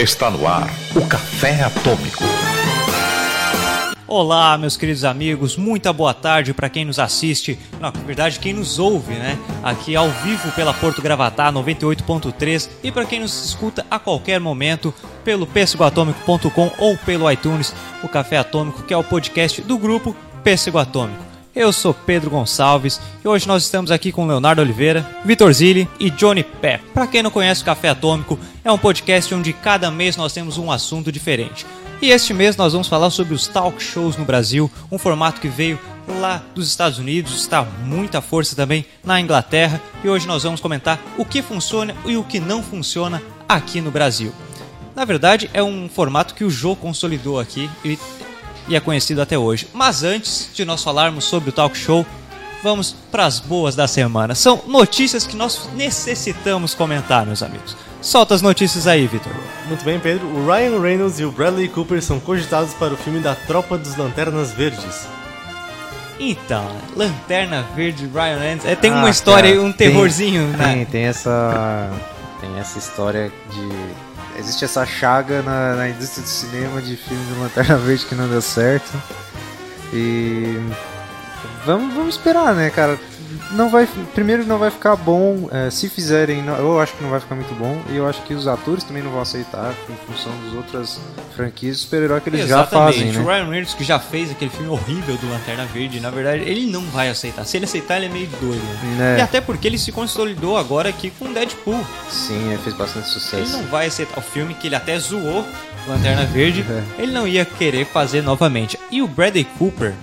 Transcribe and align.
Está 0.00 0.30
no 0.30 0.46
ar 0.46 0.70
o 0.96 1.06
Café 1.06 1.62
Atômico. 1.62 2.24
Olá, 4.06 4.56
meus 4.56 4.74
queridos 4.74 5.04
amigos, 5.04 5.58
muita 5.58 5.92
boa 5.92 6.14
tarde 6.14 6.54
para 6.54 6.70
quem 6.70 6.86
nos 6.86 6.98
assiste, 6.98 7.58
na 7.78 7.90
verdade, 7.90 8.38
quem 8.38 8.54
nos 8.54 8.78
ouve, 8.78 9.12
né? 9.12 9.38
Aqui 9.62 9.94
ao 9.94 10.08
vivo 10.08 10.50
pela 10.52 10.72
Porto 10.72 11.02
Gravatá 11.02 11.52
98.3 11.52 12.70
e 12.82 12.90
para 12.90 13.04
quem 13.04 13.20
nos 13.20 13.44
escuta 13.44 13.84
a 13.90 13.98
qualquer 13.98 14.40
momento 14.40 14.94
pelo 15.22 15.46
pêssegoatômico.com 15.46 16.72
ou 16.78 16.96
pelo 16.96 17.30
iTunes, 17.30 17.74
o 18.02 18.08
Café 18.08 18.38
Atômico, 18.38 18.82
que 18.84 18.94
é 18.94 18.96
o 18.96 19.04
podcast 19.04 19.60
do 19.60 19.76
grupo 19.76 20.16
Pêssego 20.42 20.78
Atômico. 20.78 21.29
Eu 21.60 21.74
sou 21.74 21.92
Pedro 21.92 22.30
Gonçalves 22.30 22.98
e 23.22 23.28
hoje 23.28 23.46
nós 23.46 23.64
estamos 23.64 23.90
aqui 23.90 24.10
com 24.10 24.26
Leonardo 24.26 24.62
Oliveira, 24.62 25.06
Vitor 25.26 25.52
Zilli 25.52 25.86
e 26.00 26.08
Johnny 26.08 26.42
Pé. 26.42 26.80
Para 26.94 27.06
quem 27.06 27.22
não 27.22 27.30
conhece 27.30 27.60
o 27.60 27.66
Café 27.66 27.90
Atômico, 27.90 28.38
é 28.64 28.72
um 28.72 28.78
podcast 28.78 29.34
onde 29.34 29.52
cada 29.52 29.90
mês 29.90 30.16
nós 30.16 30.32
temos 30.32 30.56
um 30.56 30.72
assunto 30.72 31.12
diferente. 31.12 31.66
E 32.00 32.08
este 32.12 32.32
mês 32.32 32.56
nós 32.56 32.72
vamos 32.72 32.88
falar 32.88 33.10
sobre 33.10 33.34
os 33.34 33.46
talk 33.46 33.78
shows 33.82 34.16
no 34.16 34.24
Brasil, 34.24 34.70
um 34.90 34.96
formato 34.96 35.38
que 35.38 35.48
veio 35.48 35.78
lá 36.08 36.42
dos 36.54 36.66
Estados 36.66 36.98
Unidos, 36.98 37.34
está 37.34 37.62
muita 37.62 38.22
força 38.22 38.56
também 38.56 38.86
na 39.04 39.20
Inglaterra, 39.20 39.82
e 40.02 40.08
hoje 40.08 40.26
nós 40.26 40.44
vamos 40.44 40.62
comentar 40.62 40.98
o 41.18 41.26
que 41.26 41.42
funciona 41.42 41.94
e 42.06 42.16
o 42.16 42.24
que 42.24 42.40
não 42.40 42.62
funciona 42.62 43.22
aqui 43.46 43.82
no 43.82 43.90
Brasil. 43.90 44.32
Na 44.96 45.04
verdade, 45.04 45.50
é 45.52 45.62
um 45.62 45.90
formato 45.90 46.34
que 46.34 46.42
o 46.42 46.50
Jô 46.50 46.74
consolidou 46.74 47.38
aqui 47.38 47.68
e, 47.84 47.98
e 48.70 48.76
é 48.76 48.80
conhecido 48.80 49.20
até 49.20 49.36
hoje. 49.36 49.68
Mas 49.74 50.02
antes 50.02 50.48
de 50.54 50.64
nós 50.64 50.82
falarmos 50.82 51.24
sobre 51.24 51.50
o 51.50 51.52
talk 51.52 51.76
show, 51.76 52.06
vamos 52.62 52.94
para 53.10 53.26
as 53.26 53.38
boas 53.40 53.74
da 53.76 53.86
semana. 53.86 54.34
São 54.34 54.62
notícias 54.66 55.26
que 55.26 55.36
nós 55.36 55.68
necessitamos 55.74 56.72
comentar, 56.74 57.26
meus 57.26 57.42
amigos. 57.42 57.76
Solta 58.00 58.34
as 58.34 58.40
notícias 58.40 58.86
aí, 58.86 59.06
Vitor. 59.06 59.32
Muito 59.66 59.84
bem, 59.84 59.98
Pedro. 60.00 60.26
O 60.26 60.46
Ryan 60.46 60.80
Reynolds 60.80 61.20
e 61.20 61.24
o 61.24 61.30
Bradley 61.30 61.68
Cooper 61.68 62.00
são 62.02 62.18
cogitados 62.18 62.72
para 62.74 62.94
o 62.94 62.96
filme 62.96 63.20
da 63.20 63.34
Tropa 63.34 63.76
dos 63.76 63.94
Lanternas 63.96 64.52
Verdes. 64.52 65.06
Então, 66.18 66.66
Lanterna 66.96 67.66
Verde, 67.74 68.06
Ryan 68.06 68.38
Reynolds. 68.38 68.64
É, 68.66 68.74
tem 68.76 68.90
Ah, 68.92 68.96
uma 68.96 69.10
história, 69.10 69.50
cara, 69.50 69.62
um 69.62 69.72
tem- 69.72 69.88
terrorzinho, 69.88 70.46
né? 70.48 70.74
Tem, 70.74 70.84
tem 70.86 71.04
essa. 71.04 71.90
Tem 72.40 72.58
essa 72.58 72.78
história 72.78 73.32
de. 73.50 73.68
Existe 74.40 74.64
essa 74.64 74.86
chaga 74.86 75.42
na, 75.42 75.76
na 75.76 75.88
indústria 75.90 76.22
do 76.22 76.28
cinema 76.28 76.80
de 76.80 76.96
filmes 76.96 77.28
de 77.28 77.34
Lanterna 77.34 77.76
Verde 77.76 78.06
que 78.06 78.14
não 78.14 78.26
deu 78.26 78.40
certo. 78.40 78.90
E. 79.92 80.58
Vamos, 81.66 81.94
vamos 81.94 82.14
esperar, 82.14 82.54
né, 82.54 82.70
cara? 82.70 82.98
Não 83.52 83.68
vai, 83.70 83.86
primeiro 84.14 84.44
não 84.46 84.58
vai 84.58 84.70
ficar 84.70 84.96
bom. 84.96 85.48
é, 85.52 85.70
se 85.70 85.88
fizerem, 85.88 86.42
não- 86.42 86.56
eu 86.56 86.80
acho 86.80 86.92
que 86.94 87.02
não 87.02 87.10
vai 87.10 87.20
ficar 87.20 87.34
muito 87.34 87.54
bom. 87.54 87.80
E 87.90 87.96
eu 87.96 88.06
acho 88.08 88.22
que 88.22 88.34
os 88.34 88.46
atores 88.46 88.84
também 88.84 89.02
não 89.02 89.10
vão 89.10 89.20
aceitar, 89.20 89.72
em 89.88 90.12
função 90.12 90.32
das 90.44 90.54
outras 90.54 91.00
franquias 91.36 91.76
de 91.76 91.82
super-herói 91.82 92.20
que 92.20 92.28
eles 92.28 92.40
já 92.48 92.60
Exatamente. 92.62 92.98
fazem, 92.98 93.10
O 93.10 93.12
né? 93.24 93.34
Ryan 93.34 93.44
Reynolds 93.50 93.74
que 93.74 93.84
já 93.84 93.98
fez 93.98 94.30
aquele 94.30 94.50
filme 94.50 94.68
horrível 94.68 95.16
do 95.16 95.28
Lanterna 95.30 95.64
Verde, 95.66 96.00
na 96.00 96.10
verdade, 96.10 96.42
ele 96.44 96.66
não 96.70 96.82
vai 96.86 97.08
aceitar. 97.08 97.44
Se 97.44 97.56
ele 97.56 97.64
aceitar, 97.64 97.96
ele 97.96 98.06
é 98.06 98.08
meio 98.08 98.28
doido. 98.40 98.62
Né? 98.96 99.16
E 99.18 99.20
até 99.22 99.40
porque 99.40 99.66
ele 99.66 99.78
se 99.78 99.90
consolidou 99.92 100.56
agora 100.56 100.88
aqui 100.88 101.10
com 101.18 101.32
Deadpool. 101.32 101.84
Sim, 102.08 102.52
é, 102.52 102.58
fez 102.58 102.74
bastante 102.76 103.06
Ele 103.06 103.12
sucesso. 103.12 103.56
não 103.56 103.64
vai 103.64 103.86
aceitar 103.86 104.18
o 104.18 104.22
filme 104.22 104.54
que 104.54 104.66
ele 104.68 104.74
até 104.76 104.98
zoou, 104.98 105.46
Lanterna 105.88 106.24
Verde, 106.26 106.64
É. 106.98 107.02
ele 107.02 107.12
não 107.12 107.26
ia 107.26 107.44
querer 107.44 107.86
fazer 107.86 108.22
novamente. 108.22 108.78
E 108.90 109.00
o 109.02 109.08
Bradley 109.08 109.44
Cooper, 109.58 109.94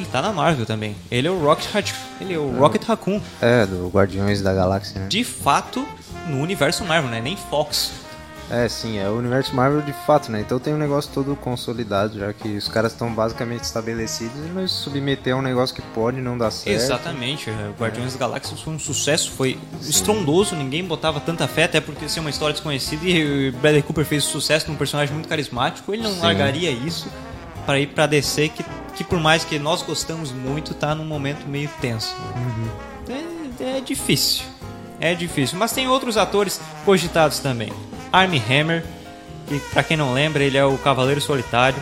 ele 0.00 0.08
tá 0.08 0.22
na 0.22 0.32
Marvel 0.32 0.66
também. 0.66 0.96
Ele 1.10 1.28
é 1.28 1.30
o 1.30 1.38
Rocket, 1.38 1.92
ele 2.20 2.34
é 2.34 2.38
o 2.38 2.58
Rocket 2.58 2.84
Raccoon. 2.84 3.20
É, 3.40 3.66
do 3.66 3.88
Guardiões 3.88 4.42
da 4.42 4.54
Galáxia, 4.54 5.00
né? 5.00 5.06
De 5.08 5.24
fato, 5.24 5.86
no 6.26 6.40
universo 6.40 6.84
Marvel, 6.84 7.10
né? 7.10 7.20
Nem 7.20 7.36
Fox. 7.36 7.92
É, 8.50 8.66
sim, 8.66 8.98
é 8.98 9.08
o 9.08 9.18
universo 9.18 9.54
Marvel 9.54 9.82
de 9.82 9.92
fato, 9.92 10.32
né? 10.32 10.40
Então 10.40 10.58
tem 10.58 10.72
um 10.72 10.78
negócio 10.78 11.10
todo 11.12 11.36
consolidado, 11.36 12.18
já 12.18 12.32
que 12.32 12.56
os 12.56 12.66
caras 12.66 12.92
estão 12.92 13.12
basicamente 13.12 13.64
estabelecidos 13.64 14.36
e 14.36 14.48
nós 14.48 14.70
submeter 14.70 15.34
a 15.34 15.36
um 15.36 15.42
negócio 15.42 15.74
que 15.74 15.82
pode 15.82 16.20
não 16.20 16.38
dar 16.38 16.50
certo. 16.50 16.74
Exatamente, 16.74 17.50
é, 17.50 17.70
Guardiões 17.78 18.12
das 18.12 18.16
Galáxias 18.16 18.60
foi 18.60 18.72
um 18.72 18.78
sucesso, 18.78 19.32
foi 19.32 19.58
estrondoso, 19.82 20.56
ninguém 20.56 20.82
botava 20.82 21.20
tanta 21.20 21.46
fé, 21.46 21.64
até 21.64 21.78
porque 21.80 22.08
ser 22.08 22.20
uma 22.20 22.30
história 22.30 22.54
desconhecida 22.54 23.04
e 23.04 23.50
o 23.50 23.52
Bradley 23.52 23.82
Cooper 23.82 24.04
fez 24.06 24.24
sucesso 24.24 24.70
num 24.70 24.76
personagem 24.76 25.12
muito 25.12 25.28
carismático, 25.28 25.92
ele 25.92 26.02
não 26.02 26.14
Sim. 26.14 26.22
largaria 26.22 26.70
isso 26.70 27.08
para 27.68 27.78
ir 27.78 27.88
pra 27.88 28.06
DC, 28.06 28.48
que, 28.48 28.64
que 28.96 29.04
por 29.04 29.20
mais 29.20 29.44
que 29.44 29.58
nós 29.58 29.82
gostamos 29.82 30.32
muito, 30.32 30.72
tá 30.72 30.94
num 30.94 31.04
momento 31.04 31.46
meio 31.46 31.68
tenso. 31.82 32.16
É, 33.60 33.76
é 33.76 33.80
difícil, 33.82 34.46
é 34.98 35.14
difícil, 35.14 35.58
mas 35.58 35.70
tem 35.70 35.86
outros 35.86 36.16
atores 36.16 36.58
cogitados 36.86 37.40
também. 37.40 37.70
Armie 38.10 38.42
Hammer, 38.48 38.82
que 39.46 39.60
pra 39.70 39.82
quem 39.82 39.98
não 39.98 40.14
lembra, 40.14 40.42
ele 40.42 40.56
é 40.56 40.64
o 40.64 40.78
Cavaleiro 40.78 41.20
Solitário, 41.20 41.78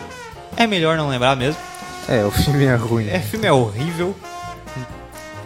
é 0.57 0.67
melhor 0.67 0.97
não 0.97 1.07
lembrar 1.07 1.37
mesmo. 1.37 1.61
É, 2.05 2.25
o 2.25 2.31
filme 2.31 2.65
é 2.65 2.75
ruim. 2.75 3.07
É, 3.07 3.19
o 3.19 3.21
filme 3.21 3.47
é 3.47 3.53
horrível. 3.53 4.13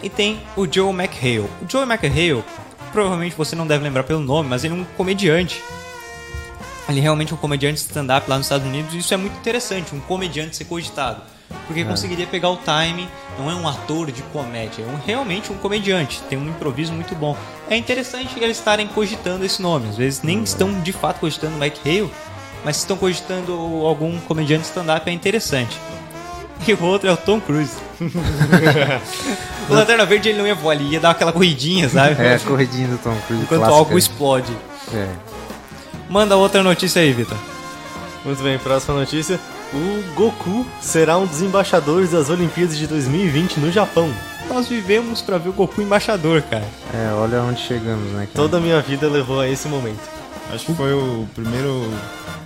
E 0.02 0.09
tem 0.09 0.41
o 0.58 0.66
Joe 0.66 0.90
McHale. 0.91 1.47
O 1.62 1.69
Joe 1.69 1.84
McHale, 1.84 2.44
provavelmente 2.91 3.35
você 3.35 3.56
não 3.56 3.68
deve 3.68 3.84
lembrar 3.84 4.06
pelo 4.06 4.19
nome, 4.19 4.50
mas 4.50 4.63
ele 4.63 4.73
é 4.73 4.78
um 4.78 4.85
comediante. 4.97 5.62
Ele 6.91 7.00
é 7.00 7.03
realmente 7.03 7.34
um 7.34 7.38
comediante 7.38 7.75
de 7.81 7.88
stand-up 7.88 8.29
lá 8.29 8.38
nos 8.38 8.46
Estados 8.46 8.68
Unidos 8.68 8.94
e 8.94 8.97
isso 9.00 9.13
é 9.13 9.18
muito 9.18 9.35
interessante, 9.38 9.96
um 9.96 10.00
comediante 10.02 10.56
ser 10.57 10.66
cogitado. 10.66 11.22
Porque 11.68 11.84
conseguiria 11.84 12.25
pegar 12.28 12.50
o 12.50 12.57
time, 12.57 13.07
não 13.38 13.50
é 13.50 13.56
um 13.56 13.68
ator 13.68 14.12
de 14.12 14.22
comédia, 14.24 14.84
é 14.84 14.88
um- 14.88 15.00
realmente 15.06 15.52
um 15.52 15.57
comediante, 15.57 16.22
tem 16.29 16.38
um 16.38 16.47
improviso 16.50 16.94
muito 16.94 17.13
bom. 17.16 17.35
É 17.69 17.75
interessante 17.78 18.38
eles 18.40 18.57
estarem 18.57 18.88
cogitando 18.88 19.44
esse 19.46 19.62
nome, 19.62 19.90
às 19.90 19.97
vezes 19.97 20.22
nem 20.22 20.44
estão 20.44 20.81
de 20.81 20.91
fato 20.94 21.19
cogitando 21.19 21.56
McHale, 21.63 22.12
mas 22.63 22.78
se 22.78 22.84
estão 22.84 22.96
cogitando 22.97 23.52
algum 23.85 24.18
comediante 24.22 24.66
stand-up 24.66 25.09
é 25.09 25.13
interessante. 25.13 25.78
E 26.68 26.73
o 26.73 26.84
outro 26.84 27.09
é 27.09 27.13
o 27.13 27.18
Tom 27.18 27.40
Cruise. 27.41 27.73
o 29.69 29.73
Lanterna 29.73 30.06
Verde 30.06 30.29
ele 30.29 30.38
não 30.38 30.47
ia 30.47 30.56
voar, 30.56 30.75
ele 30.75 30.85
ia 30.94 31.00
dar 31.00 31.12
aquela 31.12 31.31
corridinha, 31.31 31.90
sabe? 31.90 32.22
É, 32.22 32.35
a 32.35 32.40
corridinha 32.40 32.88
do 32.88 32.97
Tom 32.97 33.16
Cruise. 33.28 33.44
Enquanto 33.44 33.59
clássica. 33.62 33.79
algo 33.79 33.97
explode. 33.97 34.52
É. 34.94 35.08
Manda 36.11 36.35
outra 36.35 36.61
notícia 36.61 37.01
aí, 37.01 37.13
Vitor. 37.13 37.38
Muito 38.25 38.44
bem, 38.44 38.59
próxima 38.59 38.99
notícia. 38.99 39.39
O 39.73 40.13
Goku 40.13 40.67
será 40.81 41.17
um 41.17 41.25
dos 41.25 41.41
embaixadores 41.41 42.11
das 42.11 42.29
Olimpíadas 42.29 42.77
de 42.77 42.85
2020 42.85 43.61
no 43.61 43.72
Japão. 43.72 44.13
Nós 44.49 44.67
vivemos 44.67 45.22
pra 45.22 45.38
ver 45.38 45.47
o 45.47 45.53
Goku 45.53 45.81
embaixador, 45.81 46.41
cara. 46.41 46.67
É, 46.94 47.13
olha 47.13 47.41
onde 47.41 47.61
chegamos, 47.61 48.11
né? 48.11 48.25
cara? 48.25 48.35
Toda 48.35 48.57
a 48.57 48.59
minha 48.59 48.81
vida 48.81 49.07
levou 49.07 49.39
a 49.39 49.47
esse 49.47 49.69
momento. 49.69 50.01
Acho 50.53 50.66
que 50.66 50.73
foi 50.73 50.91
o 50.91 51.25
primeiro, 51.33 51.89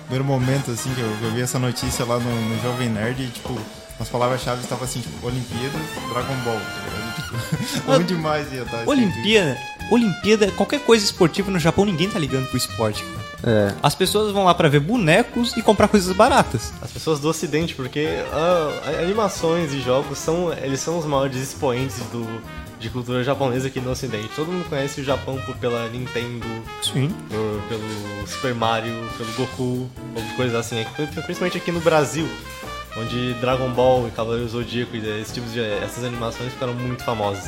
primeiro 0.02 0.24
momento 0.24 0.70
assim 0.70 0.94
que 0.94 1.00
eu, 1.00 1.08
que 1.18 1.24
eu 1.24 1.32
vi 1.32 1.42
essa 1.42 1.58
notícia 1.58 2.04
lá 2.04 2.20
no, 2.20 2.48
no 2.48 2.62
Jovem 2.62 2.88
Nerd 2.88 3.20
e 3.20 3.26
tipo, 3.26 3.58
as 3.98 4.08
palavras-chave 4.08 4.62
estavam 4.62 4.84
assim, 4.84 5.00
tipo, 5.00 5.26
Olimpíadas, 5.26 5.80
Dragon 6.12 6.36
Ball, 6.44 6.60
tá? 6.60 7.14
Tipo, 7.16 7.90
onde 7.90 8.14
mais 8.14 8.52
ia 8.52 8.62
estar? 8.62 8.86
Olimpíada, 8.86 9.58
Olimpíada, 9.90 10.52
qualquer 10.52 10.78
coisa 10.84 11.04
esportiva 11.04 11.50
no 11.50 11.58
Japão, 11.58 11.84
ninguém 11.84 12.08
tá 12.08 12.20
ligando 12.20 12.46
pro 12.46 12.56
esporte. 12.56 13.02
cara. 13.02 13.25
É, 13.44 13.74
As 13.82 13.94
pessoas 13.94 14.32
vão 14.32 14.44
lá 14.44 14.54
pra 14.54 14.68
ver 14.68 14.80
bonecos 14.80 15.56
e 15.56 15.62
comprar 15.62 15.88
coisas 15.88 16.14
baratas. 16.16 16.72
As 16.80 16.90
pessoas 16.90 17.20
do 17.20 17.28
ocidente, 17.28 17.74
porque 17.74 18.08
ah, 18.32 19.00
animações 19.02 19.72
e 19.72 19.80
jogos 19.80 20.18
são, 20.18 20.52
eles 20.52 20.80
são 20.80 20.98
os 20.98 21.04
maiores 21.04 21.36
expoentes 21.36 21.98
do, 22.12 22.26
de 22.80 22.88
cultura 22.90 23.22
japonesa 23.22 23.68
aqui 23.68 23.80
no 23.80 23.90
ocidente. 23.90 24.28
Todo 24.34 24.50
mundo 24.50 24.68
conhece 24.68 25.00
o 25.00 25.04
Japão 25.04 25.38
por, 25.44 25.54
pela 25.56 25.88
Nintendo, 25.88 26.46
Sim. 26.82 27.14
por- 27.28 27.62
pelo 27.68 28.26
Super 28.26 28.54
Mario, 28.54 28.94
pelo 29.16 29.32
Goku, 29.34 29.88
ou 30.14 30.22
coisas 30.36 30.54
assim. 30.56 30.84
Principalmente 31.24 31.58
aqui 31.58 31.70
no 31.70 31.80
Brasil, 31.80 32.26
onde 32.96 33.34
Dragon 33.34 33.68
Ball 33.70 34.08
e 34.08 34.10
Cavaleiro 34.12 34.48
Zodíaco 34.48 34.96
e 34.96 35.20
esse 35.20 35.34
tipo 35.34 35.48
de, 35.50 35.60
essas 35.60 36.04
animações 36.04 36.52
ficaram 36.52 36.72
muito 36.74 37.04
famosas. 37.04 37.44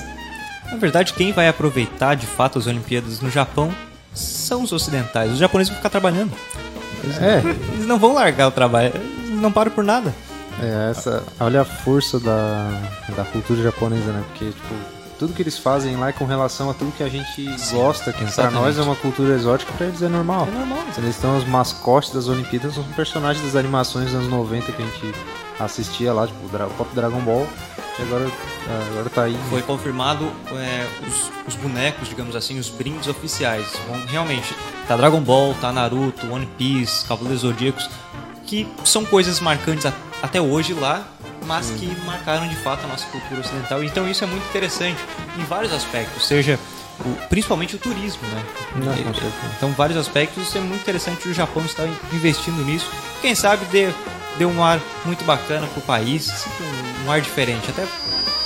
Na 0.70 0.76
verdade, 0.76 1.15
quem 1.15 1.32
vai 1.32 1.49
aproveitar 1.49 2.15
de 2.15 2.26
fato 2.26 2.59
as 2.59 2.66
Olimpíadas 2.66 3.20
no 3.23 3.31
Japão 3.31 3.73
são 4.20 4.62
os 4.62 4.73
ocidentais. 4.73 5.32
Os 5.32 5.38
japoneses 5.38 5.69
vão 5.70 5.76
ficar 5.79 5.91
trabalhando. 5.91 6.32
é, 7.20 7.38
Eles 7.75 7.87
não 7.87 7.99
vão 7.99 8.15
largar 8.15 8.49
o 8.49 8.50
trabalho. 8.50 8.93
Eles 8.94 9.41
não 9.41 9.53
param 9.53 9.70
por 9.70 9.85
nada. 9.85 10.15
é, 10.61 10.91
essa, 10.91 11.23
olha 11.41 11.62
a 11.62 11.65
força 11.65 12.19
da, 12.19 12.70
da 13.17 13.25
cultura 13.25 13.62
japonesa, 13.62 14.11
né? 14.12 14.23
Porque, 14.29 14.47
tipo, 14.47 14.75
tudo 15.19 15.32
que 15.32 15.43
eles 15.43 15.59
fazem 15.59 15.97
lá 15.97 16.09
é 16.11 16.12
com 16.12 16.25
relação 16.25 16.70
a 16.70 16.75
tudo 16.75 16.93
que 16.97 17.03
a 17.03 17.09
gente 17.09 17.44
gosta, 17.73 18.12
que 18.12 18.19
pra 18.20 18.29
exatamente. 18.29 18.55
nós 18.61 18.79
é 18.79 18.82
uma 18.82 18.94
cultura 18.97 19.35
exótica, 19.35 19.73
pra 19.76 19.87
eles 19.87 20.00
é 20.03 20.09
normal. 20.09 20.47
É 20.49 20.56
normal. 20.59 20.79
Eles 20.97 21.11
estão 21.17 21.37
os 21.37 21.44
mascotes 21.44 22.11
das 22.12 22.29
Olimpíadas, 22.29 22.75
são 22.75 22.85
personagens 22.97 23.44
das 23.44 23.56
animações 23.56 24.06
dos 24.06 24.15
anos 24.15 24.29
90 24.29 24.70
que 24.73 24.82
a 24.82 24.85
gente 24.85 25.15
assistia 25.59 26.12
lá, 26.12 26.26
tipo 26.26 26.38
o 26.47 26.49
próprio 26.49 26.94
Dragon 26.94 27.20
Ball. 27.20 27.47
Agora, 28.00 28.31
agora 28.91 29.11
tá 29.11 29.23
aí. 29.25 29.37
Foi 29.50 29.62
confirmado 29.62 30.31
é, 30.53 30.87
os, 31.06 31.31
os 31.49 31.55
bonecos, 31.61 32.09
digamos 32.09 32.37
assim, 32.37 32.59
os 32.59 32.69
brindes 32.69 33.09
oficiais. 33.09 33.67
Vão, 33.89 34.00
realmente, 34.06 34.55
tá 34.87 34.97
Dragon 34.97 35.21
Ball, 35.21 35.55
tá 35.61 35.73
Naruto, 35.73 36.33
One 36.33 36.47
Piece, 36.59 37.05
Cavaleiros 37.06 37.41
Zodíacos, 37.43 37.89
que 38.47 38.69
são 38.85 39.05
coisas 39.05 39.41
marcantes 39.41 39.85
a- 39.87 39.93
até 40.23 40.41
hoje 40.41 40.75
lá, 40.75 41.06
mas 41.47 41.71
que 41.71 41.87
marcaram 42.06 42.47
de 42.49 42.56
fato 42.56 42.85
a 42.85 42.89
nossa 42.89 43.06
cultura 43.06 43.41
ocidental. 43.41 43.83
Então 43.83 44.09
isso 44.09 44.23
é 44.23 44.27
muito 44.27 44.44
interessante 44.49 44.99
em 45.39 45.44
vários 45.44 45.73
aspectos, 45.73 46.27
seja 46.27 46.59
o- 47.01 47.17
principalmente 47.29 47.75
o 47.77 47.79
turismo, 47.79 48.23
né? 48.29 48.43
Não, 48.77 48.94
certeza. 48.94 49.33
então, 49.56 49.71
vários 49.73 49.97
aspectos, 49.99 50.43
isso 50.49 50.56
é 50.59 50.61
muito 50.61 50.81
interessante 50.83 51.29
o 51.29 51.35
Japão 51.35 51.65
estar 51.65 51.87
investindo 52.12 52.65
nisso. 52.65 52.89
Quem 53.21 53.35
sabe 53.35 53.65
dê, 53.67 53.93
dê 54.38 54.44
um 54.46 54.62
ar 54.62 54.81
muito 55.05 55.25
bacana 55.25 55.67
pro 55.67 55.81
país, 55.82 56.25
sempre 56.25 56.64
um, 57.05 57.11
ar 57.11 57.20
diferente, 57.20 57.69
até 57.70 57.87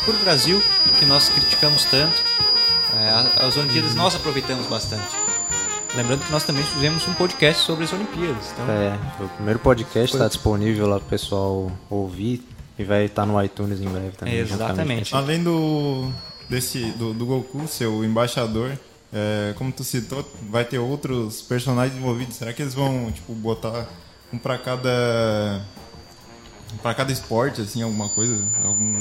pro 0.05 0.15
Brasil, 0.25 0.63
que 0.99 1.05
nós 1.05 1.29
criticamos 1.29 1.85
tanto. 1.85 2.15
É, 2.99 3.47
as 3.47 3.57
Olimpíadas 3.57 3.95
nós 3.95 4.15
aproveitamos 4.15 4.67
bastante. 4.67 5.05
Lembrando 5.95 6.25
que 6.25 6.33
nós 6.33 6.45
também 6.45 6.65
fizemos 6.65 7.07
um 7.07 7.13
podcast 7.15 7.63
sobre 7.65 7.85
as 7.85 7.93
Olimpíadas. 7.93 8.53
Então, 8.53 8.67
É, 8.71 8.99
o 9.23 9.29
primeiro 9.29 9.59
podcast 9.59 10.15
está 10.17 10.27
disponível 10.27 10.87
lá 10.87 10.99
pro 10.99 11.09
pessoal 11.09 11.71
ouvir 11.91 12.43
e 12.79 12.85
vai 12.85 13.05
estar 13.05 13.27
no 13.27 13.43
iTunes 13.43 13.81
em 13.81 13.89
breve 13.89 14.13
também. 14.13 14.39
Exatamente. 14.39 15.15
Além 15.15 15.43
do, 15.43 16.11
desse, 16.49 16.81
do, 16.93 17.13
do 17.13 17.27
Goku, 17.27 17.69
seu 17.69 18.03
embaixador, 18.03 18.73
é, 19.13 19.53
como 19.57 19.71
tu 19.71 19.85
citou, 19.85 20.27
vai 20.49 20.65
ter 20.65 20.79
outros 20.79 21.43
personagens 21.43 21.99
envolvidos. 21.99 22.37
Será 22.37 22.55
que 22.55 22.63
eles 22.63 22.73
vão, 22.73 23.13
tipo, 23.13 23.35
botar 23.35 23.87
um 24.33 24.39
pra 24.39 24.57
cada. 24.57 25.61
Pra 26.81 26.95
cada 26.95 27.13
esporte, 27.13 27.61
assim, 27.61 27.83
alguma 27.83 28.09
coisa? 28.09 28.37
Algum 28.65 28.95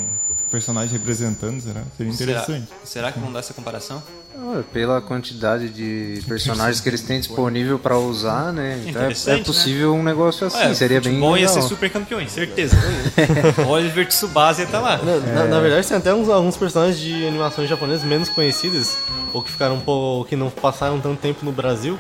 personagem 0.50 0.92
representando, 0.98 1.62
será? 1.62 1.82
Seria 1.96 2.14
será, 2.14 2.32
interessante. 2.32 2.68
será 2.84 3.12
que 3.12 3.20
não 3.20 3.32
dá 3.32 3.40
essa 3.40 3.54
comparação? 3.54 4.02
Ah, 4.36 4.62
Pela 4.74 5.02
quantidade 5.02 5.70
de 5.70 6.22
personagens 6.28 6.80
que 6.82 6.90
eles 6.90 7.02
têm 7.02 7.20
disponível 7.20 7.78
para 7.80 7.98
usar, 7.98 8.52
né? 8.52 8.82
Então 8.86 9.02
é, 9.04 9.12
é 9.40 9.44
possível 9.44 9.94
um 9.94 10.04
negócio 10.04 10.48
assim, 10.48 10.58
Ué, 10.58 10.74
seria 10.74 11.00
bem 11.02 11.12
futebol 11.14 11.38
ia 11.38 11.48
ser 11.48 11.62
super 11.62 11.90
campeões, 11.90 12.32
certeza. 12.32 12.76
Oliver 13.68 14.08
Tsubasa 14.08 14.62
ia 14.62 14.66
estar 14.66 14.80
lá. 14.80 14.98
Na, 14.98 15.18
na- 15.20 15.46
na 15.46 15.60
verdade, 15.60 15.88
tem 15.88 15.98
até 15.98 16.14
uns, 16.14 16.30
alguns 16.30 16.58
personagens 16.58 17.00
de 17.00 17.26
animações 17.28 17.70
japonesas 17.70 18.04
menos 18.06 18.30
conhecidos, 18.30 18.98
ou 19.34 19.42
que 19.44 19.52
ficaram 19.52 19.76
um 19.76 19.82
pouco, 19.82 20.20
ou 20.20 20.26
que 20.26 20.36
não 20.36 20.50
passaram 20.50 21.00
tanto 21.00 21.20
tempo 21.20 21.44
no 21.46 21.52
Brasil, 21.52 21.98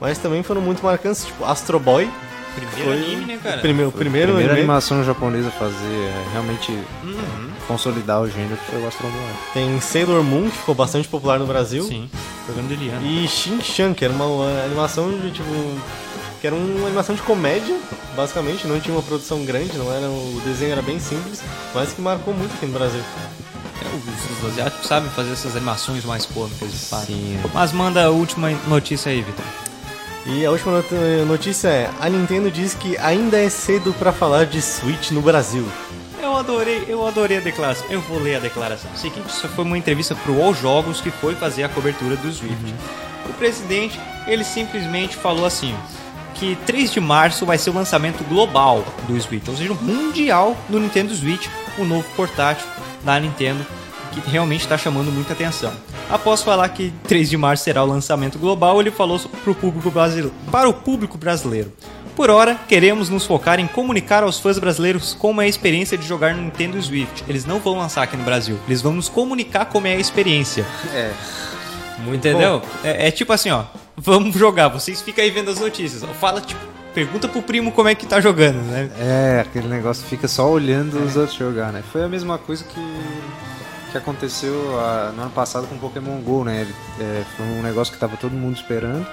mas 0.00 0.18
também 0.18 0.42
foram 0.42 0.60
muito 0.60 0.82
marcantes, 0.84 1.24
tipo 1.24 1.44
Astro 1.44 1.78
Boy. 1.78 2.10
Primeiro 2.54 2.84
Foi 2.84 2.92
anime, 2.96 3.24
né, 3.26 3.38
cara? 3.42 3.56
O 3.56 3.60
primeiro, 3.60 3.88
o 3.88 3.92
primeiro 3.92 4.26
Primeira 4.28 4.52
anime. 4.52 4.60
animação 4.66 5.02
japonesa 5.04 5.48
a 5.48 5.52
fazer 5.52 5.74
é, 5.86 6.24
realmente 6.32 6.70
Uhum. 7.02 7.50
consolidar 7.66 8.20
o 8.20 8.28
gênero 8.30 8.56
que 8.56 8.70
foi 8.70 8.82
o 8.82 8.86
Astro 8.86 9.06
Boy. 9.08 9.32
Tem 9.54 9.80
Sailor 9.80 10.22
Moon, 10.22 10.50
que 10.50 10.58
ficou 10.58 10.74
bastante 10.74 11.08
popular 11.08 11.38
no 11.38 11.46
Brasil. 11.46 11.82
Sim, 11.84 12.10
programa. 12.44 12.68
E 13.02 13.26
Shin 13.26 13.60
Chan, 13.62 13.94
que 13.94 14.04
era 14.04 14.12
uma, 14.12 14.64
animação 14.64 15.10
de 15.18 15.30
tipo. 15.30 15.48
que 16.40 16.46
era 16.46 16.54
uma 16.56 16.86
animação 16.88 17.14
de 17.14 17.22
comédia, 17.22 17.76
basicamente, 18.14 18.66
não 18.66 18.78
tinha 18.80 18.94
uma 18.94 19.02
produção 19.02 19.44
grande, 19.44 19.76
não 19.78 19.90
era, 19.92 20.06
o 20.06 20.42
desenho 20.44 20.72
era 20.72 20.82
bem 20.82 20.98
simples, 20.98 21.40
mas 21.74 21.92
que 21.92 22.00
marcou 22.02 22.34
muito 22.34 22.52
aqui 22.54 22.66
no 22.66 22.72
Brasil. 22.72 23.00
É, 23.80 23.86
os, 23.96 24.38
os 24.44 24.52
asiáticos 24.52 24.86
sabem 24.86 25.08
fazer 25.10 25.32
essas 25.32 25.56
animações 25.56 26.04
mais 26.04 26.26
cômicas 26.26 26.70
de 26.70 26.78
fato. 26.78 27.06
Mas 27.54 27.72
manda 27.72 28.04
a 28.04 28.10
última 28.10 28.50
notícia 28.68 29.10
aí, 29.10 29.22
Vitor. 29.22 29.44
E 30.26 30.44
a 30.46 30.50
última 30.50 30.72
not- 30.76 30.94
notícia 31.26 31.68
é: 31.68 31.90
a 32.00 32.08
Nintendo 32.08 32.50
diz 32.50 32.74
que 32.74 32.96
ainda 32.98 33.38
é 33.38 33.48
cedo 33.48 33.92
pra 33.98 34.12
falar 34.12 34.46
de 34.46 34.60
Switch 34.62 35.10
no 35.10 35.20
Brasil. 35.20 35.66
Eu 36.22 36.36
adorei, 36.36 36.84
eu 36.88 37.06
adorei 37.06 37.38
a 37.38 37.40
declaração. 37.40 37.84
Eu 37.90 38.00
vou 38.02 38.18
ler 38.20 38.36
a 38.36 38.38
declaração. 38.38 38.90
Seguinte, 38.94 39.28
isso 39.28 39.48
foi 39.48 39.64
uma 39.64 39.76
entrevista 39.76 40.14
pro 40.14 40.40
All 40.40 40.54
Jogos 40.54 41.00
que 41.00 41.10
foi 41.10 41.34
fazer 41.34 41.64
a 41.64 41.68
cobertura 41.68 42.14
do 42.16 42.32
Swift. 42.32 42.74
O 43.28 43.32
presidente, 43.34 43.98
ele 44.26 44.44
simplesmente 44.44 45.16
falou 45.16 45.44
assim, 45.44 45.74
que 46.34 46.56
3 46.66 46.92
de 46.92 47.00
março 47.00 47.44
vai 47.44 47.58
ser 47.58 47.70
o 47.70 47.74
lançamento 47.74 48.22
global 48.28 48.84
do 49.08 49.20
Switch, 49.20 49.46
ou 49.48 49.56
seja, 49.56 49.74
mundial 49.74 50.56
do 50.68 50.78
Nintendo 50.78 51.14
Switch, 51.14 51.46
o 51.78 51.84
novo 51.84 52.04
portátil 52.16 52.66
da 53.04 53.18
Nintendo, 53.18 53.64
que 54.12 54.20
realmente 54.30 54.60
está 54.62 54.78
chamando 54.78 55.10
muita 55.12 55.32
atenção. 55.32 55.72
Após 56.12 56.42
falar 56.42 56.68
que 56.68 56.92
3 57.08 57.30
de 57.30 57.38
março 57.38 57.64
será 57.64 57.82
o 57.82 57.86
lançamento 57.86 58.38
global, 58.38 58.78
ele 58.78 58.90
falou 58.90 59.18
pro 59.42 59.54
público 59.54 59.90
brasileiro, 59.90 60.30
para 60.50 60.68
o 60.68 60.74
público 60.74 61.16
brasileiro. 61.16 61.72
Por 62.14 62.28
hora, 62.28 62.60
queremos 62.68 63.08
nos 63.08 63.24
focar 63.24 63.58
em 63.58 63.66
comunicar 63.66 64.22
aos 64.22 64.38
fãs 64.38 64.58
brasileiros 64.58 65.16
como 65.18 65.40
é 65.40 65.46
a 65.46 65.48
experiência 65.48 65.96
de 65.96 66.06
jogar 66.06 66.34
no 66.34 66.42
Nintendo 66.42 66.80
Switch. 66.82 67.22
Eles 67.26 67.46
não 67.46 67.58
vão 67.58 67.78
lançar 67.78 68.02
aqui 68.02 68.14
no 68.14 68.24
Brasil, 68.24 68.58
eles 68.66 68.82
vão 68.82 68.92
nos 68.92 69.08
comunicar 69.08 69.64
como 69.64 69.86
é 69.86 69.94
a 69.94 69.98
experiência. 69.98 70.66
É, 70.92 71.12
Muito 72.04 72.28
Entendeu? 72.28 72.60
É, 72.84 73.08
é 73.08 73.10
tipo 73.10 73.32
assim, 73.32 73.50
ó. 73.50 73.64
Vamos 73.96 74.36
jogar, 74.36 74.68
vocês 74.68 75.00
ficam 75.00 75.24
aí 75.24 75.30
vendo 75.30 75.50
as 75.50 75.60
notícias. 75.60 76.02
ó. 76.02 76.08
Fala, 76.08 76.42
tipo, 76.42 76.60
pergunta 76.92 77.26
pro 77.26 77.40
primo 77.40 77.72
como 77.72 77.88
é 77.88 77.94
que 77.94 78.04
tá 78.04 78.20
jogando, 78.20 78.56
né? 78.56 78.90
é, 78.98 79.40
aquele 79.40 79.68
negócio 79.68 80.04
fica 80.06 80.28
só 80.28 80.46
olhando 80.50 81.02
os 81.02 81.16
outros 81.16 81.38
jogar, 81.38 81.72
né? 81.72 81.82
Foi 81.90 82.04
a 82.04 82.08
mesma 82.08 82.36
coisa 82.36 82.64
que, 82.64 82.80
que 83.92 83.98
aconteceu 83.98 84.78
ah, 84.80 85.12
no 85.14 85.22
ano 85.22 85.30
passado 85.30 85.68
com 85.68 85.78
Pokémon 85.78 86.20
GO, 86.22 86.42
né? 86.42 86.66
É, 86.98 87.24
foi 87.36 87.46
um 87.46 87.62
negócio 87.62 87.92
que 87.92 88.00
tava 88.00 88.16
todo 88.16 88.32
mundo 88.32 88.56
esperando. 88.56 89.06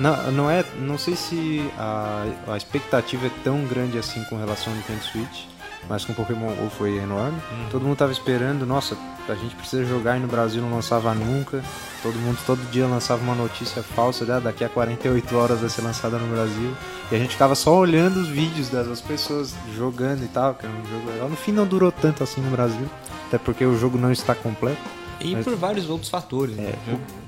Não, 0.00 0.32
não 0.32 0.50
é, 0.50 0.64
não 0.78 0.98
sei 0.98 1.14
se 1.14 1.70
a, 1.78 2.24
a 2.48 2.56
expectativa 2.56 3.26
é 3.26 3.30
tão 3.44 3.64
grande 3.66 3.98
assim 3.98 4.24
com 4.24 4.36
relação 4.36 4.72
ao 4.72 4.76
Nintendo 4.78 5.02
Switch, 5.02 5.44
mas 5.88 6.04
com 6.04 6.12
Pokémon 6.14 6.54
GO 6.54 6.70
foi 6.70 6.96
enorme. 6.98 7.38
Todo 7.70 7.82
mundo 7.84 7.96
tava 7.96 8.12
esperando, 8.12 8.64
nossa, 8.66 8.96
a 9.28 9.34
gente 9.34 9.54
precisa 9.54 9.84
jogar 9.84 10.16
e 10.16 10.20
no 10.20 10.26
Brasil 10.28 10.60
não 10.62 10.70
lançava 10.74 11.14
nunca. 11.14 11.62
Todo 12.02 12.14
mundo 12.16 12.38
todo 12.46 12.58
dia 12.70 12.86
lançava 12.86 13.22
uma 13.22 13.34
notícia 13.34 13.82
falsa, 13.82 14.24
né? 14.24 14.40
daqui 14.42 14.64
a 14.64 14.68
48 14.68 15.36
horas 15.36 15.60
vai 15.60 15.68
ser 15.70 15.82
lançada 15.82 16.18
no 16.18 16.26
Brasil. 16.34 16.72
E 17.10 17.14
a 17.14 17.18
gente 17.18 17.30
ficava 17.32 17.54
só 17.54 17.76
olhando 17.76 18.18
os 18.20 18.28
vídeos 18.28 18.68
das 18.70 19.00
pessoas 19.00 19.54
jogando 19.76 20.24
e 20.24 20.28
tal, 20.28 20.54
que 20.54 20.64
era 20.66 20.74
um 20.74 20.86
jogo 20.90 21.10
legal. 21.10 21.28
No 21.28 21.36
fim 21.36 21.52
não 21.52 21.66
durou 21.66 21.92
tanto 21.92 22.22
assim 22.24 22.40
no 22.40 22.50
Brasil, 22.50 22.86
até 23.28 23.38
porque 23.38 23.64
o 23.64 23.78
jogo 23.78 23.98
não 23.98 24.10
está 24.10 24.34
completo. 24.34 24.80
E 25.20 25.34
Mas- 25.36 25.44
por 25.44 25.54
vários 25.54 25.88
outros 25.88 26.10
fatores. 26.10 26.56
né? 26.56 26.72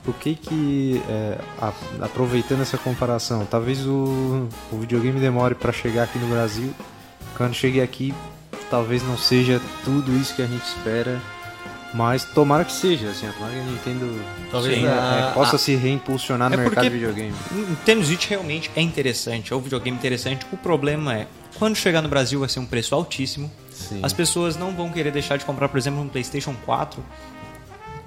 O, 0.06 0.10
o 0.10 0.12
que 0.14 0.34
que, 0.34 1.00
é, 1.08 1.38
a- 1.60 1.72
aproveitando 2.00 2.62
essa 2.62 2.76
comparação, 2.76 3.46
talvez 3.48 3.86
o, 3.86 4.48
o 4.72 4.78
videogame 4.80 5.20
demore 5.20 5.54
para 5.54 5.70
chegar 5.72 6.02
aqui 6.04 6.18
no 6.18 6.26
Brasil. 6.26 6.72
Quando 7.36 7.54
chegue 7.54 7.80
aqui, 7.80 8.12
talvez 8.70 9.02
não 9.02 9.16
seja 9.16 9.61
tudo 9.84 10.12
isso 10.16 10.34
que 10.34 10.43
a 10.43 10.46
gente 10.46 10.64
espera, 10.64 11.20
mas 11.93 12.25
tomara 12.25 12.64
que 12.64 12.72
seja, 12.72 13.11
assim, 13.11 13.28
tomara 13.32 13.52
que 13.52 13.61
a 13.61 13.62
Nintendo 13.64 14.20
Talvez 14.50 14.78
Sim, 14.78 14.87
a- 14.87 15.28
é, 15.31 15.34
possa 15.34 15.56
se 15.58 15.75
reimpulsionar 15.76 16.49
no 16.50 16.55
É 16.55 16.58
mercado 16.58 16.84
de 16.84 16.90
videogame. 16.90 17.34
O 17.52 17.55
Nintendo 17.55 18.05
Switch 18.05 18.26
realmente 18.28 18.70
é 18.75 18.81
interessante, 18.81 19.52
é 19.52 19.56
um 19.56 19.61
videogame 19.61 19.96
interessante. 19.96 20.44
O 20.52 20.56
problema 20.56 21.14
é, 21.14 21.26
quando 21.58 21.76
chegar 21.76 22.02
no 22.02 22.08
Brasil 22.08 22.40
vai 22.40 22.49
ser 22.49 22.58
um 22.61 22.66
preço 22.66 22.94
altíssimo. 22.94 23.50
Sim. 23.70 24.00
As 24.02 24.12
pessoas 24.12 24.56
não 24.56 24.72
vão 24.72 24.90
querer 24.90 25.11
deixar 25.12 25.37
de 25.37 25.44
comprar, 25.44 25.69
por 25.69 25.78
exemplo, 25.78 26.00
um 26.00 26.08
PlayStation 26.08 26.55
4 26.64 27.02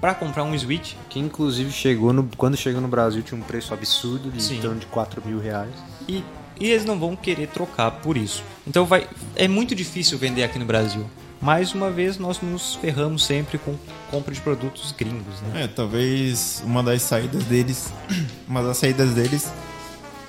para 0.00 0.14
comprar 0.14 0.44
um 0.44 0.58
Switch. 0.58 0.94
Que 1.08 1.18
inclusive 1.18 1.70
chegou 1.72 2.12
no, 2.12 2.28
quando 2.36 2.56
chegou 2.56 2.80
no 2.80 2.88
Brasil 2.88 3.22
tinha 3.22 3.38
um 3.40 3.42
preço 3.44 3.72
absurdo 3.74 4.30
de 4.30 4.42
Sim. 4.42 4.58
em 4.58 4.60
torno 4.60 4.80
de 4.80 4.86
4 4.86 5.22
mil 5.24 5.38
reais. 5.40 5.70
E, 6.08 6.22
e 6.60 6.70
eles 6.70 6.84
não 6.84 6.98
vão 6.98 7.14
querer 7.16 7.48
trocar 7.48 7.90
por 7.90 8.16
isso. 8.16 8.42
Então 8.66 8.84
vai, 8.84 9.08
é 9.36 9.46
muito 9.48 9.74
difícil 9.74 10.18
vender 10.18 10.42
aqui 10.42 10.58
no 10.58 10.64
Brasil. 10.64 11.04
Mais 11.40 11.72
uma 11.72 11.88
vez, 11.88 12.18
nós 12.18 12.40
nos 12.40 12.74
ferramos 12.74 13.24
sempre 13.24 13.58
com 13.58 13.76
compra 14.10 14.34
de 14.34 14.40
produtos 14.40 14.92
gringos, 14.92 15.40
né? 15.42 15.64
É, 15.64 15.66
talvez 15.68 16.62
uma 16.64 16.82
das 16.82 17.02
saídas 17.02 17.44
deles, 17.44 17.92
uma 18.48 18.62
das 18.62 18.76
saídas 18.78 19.10
deles 19.10 19.52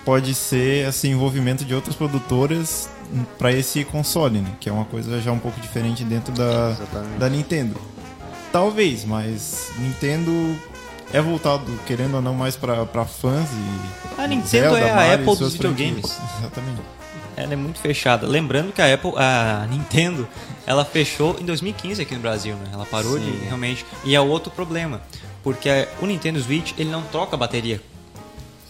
pode 0.05 0.35
ser 0.35 0.87
esse 0.87 1.07
envolvimento 1.07 1.65
de 1.65 1.73
outras 1.73 1.95
produtoras 1.95 2.89
para 3.37 3.51
esse 3.51 3.83
console, 3.83 4.39
né? 4.39 4.51
Que 4.59 4.69
é 4.69 4.71
uma 4.71 4.85
coisa 4.85 5.19
já 5.19 5.31
um 5.31 5.39
pouco 5.39 5.59
diferente 5.59 6.03
dentro 6.03 6.31
da, 6.33 6.71
Exatamente. 6.71 7.17
da 7.17 7.29
Nintendo. 7.29 7.81
Talvez, 8.51 9.03
mas 9.05 9.71
Nintendo 9.77 10.31
é 11.13 11.21
voltado, 11.21 11.65
querendo 11.85 12.15
ou 12.15 12.21
não, 12.21 12.33
mais 12.33 12.55
para 12.55 12.85
fãs 13.05 13.47
e 13.51 14.21
A 14.21 14.27
Nintendo 14.27 14.47
Zelda, 14.47 14.79
é 14.79 14.91
a 14.91 14.95
Mario 14.95 15.13
Apple 15.15 15.35
dos 15.37 15.53
videogames. 15.53 16.11
franquias. 16.13 16.39
Exatamente. 16.39 16.81
Ela 17.35 17.53
é 17.53 17.55
muito 17.55 17.79
fechada. 17.79 18.27
Lembrando 18.27 18.73
que 18.73 18.81
a 18.81 18.93
Apple, 18.93 19.13
a 19.15 19.65
Nintendo, 19.69 20.27
ela 20.67 20.83
fechou 20.83 21.37
em 21.39 21.45
2015 21.45 22.01
aqui 22.01 22.13
no 22.13 22.19
Brasil, 22.21 22.55
né? 22.55 22.69
Ela 22.73 22.85
parou 22.85 23.17
de 23.17 23.25
Sim. 23.25 23.39
realmente. 23.45 23.85
E 24.03 24.13
é 24.13 24.19
outro 24.19 24.51
problema, 24.51 25.01
porque 25.41 25.87
o 26.01 26.05
Nintendo 26.05 26.39
Switch 26.41 26.73
ele 26.77 26.89
não 26.91 27.01
troca 27.03 27.37
bateria. 27.37 27.81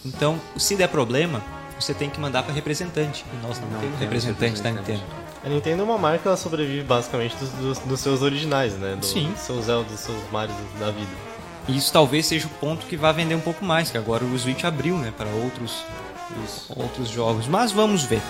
Então, 0.04 0.40
se 0.56 0.76
der 0.76 0.88
problema, 0.88 1.42
você 1.78 1.92
tem 1.92 2.08
que 2.08 2.20
mandar 2.20 2.42
para 2.44 2.54
representante. 2.54 3.24
E 3.32 3.46
nós 3.46 3.58
não, 3.60 3.68
Não 3.68 3.80
temos 3.80 3.98
representante 3.98 4.62
da. 4.62 4.70
Nintendo. 4.70 5.02
A 5.44 5.48
Nintendo 5.48 5.82
é 5.82 5.84
uma 5.84 5.98
marca, 5.98 6.28
ela 6.28 6.36
sobrevive 6.36 6.84
basicamente 6.84 7.34
dos, 7.36 7.48
dos- 7.50 7.78
dos 7.80 8.00
seus 8.00 8.22
originais, 8.22 8.74
né? 8.74 8.94
Do- 8.96 9.04
Sim. 9.04 9.30
Dos 9.32 9.40
seus 9.40 9.64
Zelda, 9.64 9.88
dos 9.90 9.98
seus 10.00 10.18
Marios 10.30 10.56
da 10.78 10.90
vida. 10.90 11.08
E 11.68 11.76
isso 11.76 11.92
talvez 11.92 12.26
seja 12.26 12.46
o 12.46 12.50
ponto 12.50 12.86
que 12.86 12.96
vai 12.96 13.12
vender 13.12 13.34
um 13.34 13.40
pouco 13.40 13.64
mais, 13.64 13.90
que 13.90 13.98
agora 13.98 14.24
o 14.24 14.38
Switch 14.38 14.64
abriu, 14.64 14.96
né, 14.96 15.12
para 15.16 15.28
outros 15.28 15.84
outros 16.76 17.08
jogos. 17.08 17.46
Mas 17.46 17.72
vamos 17.72 18.02
ver. 18.04 18.22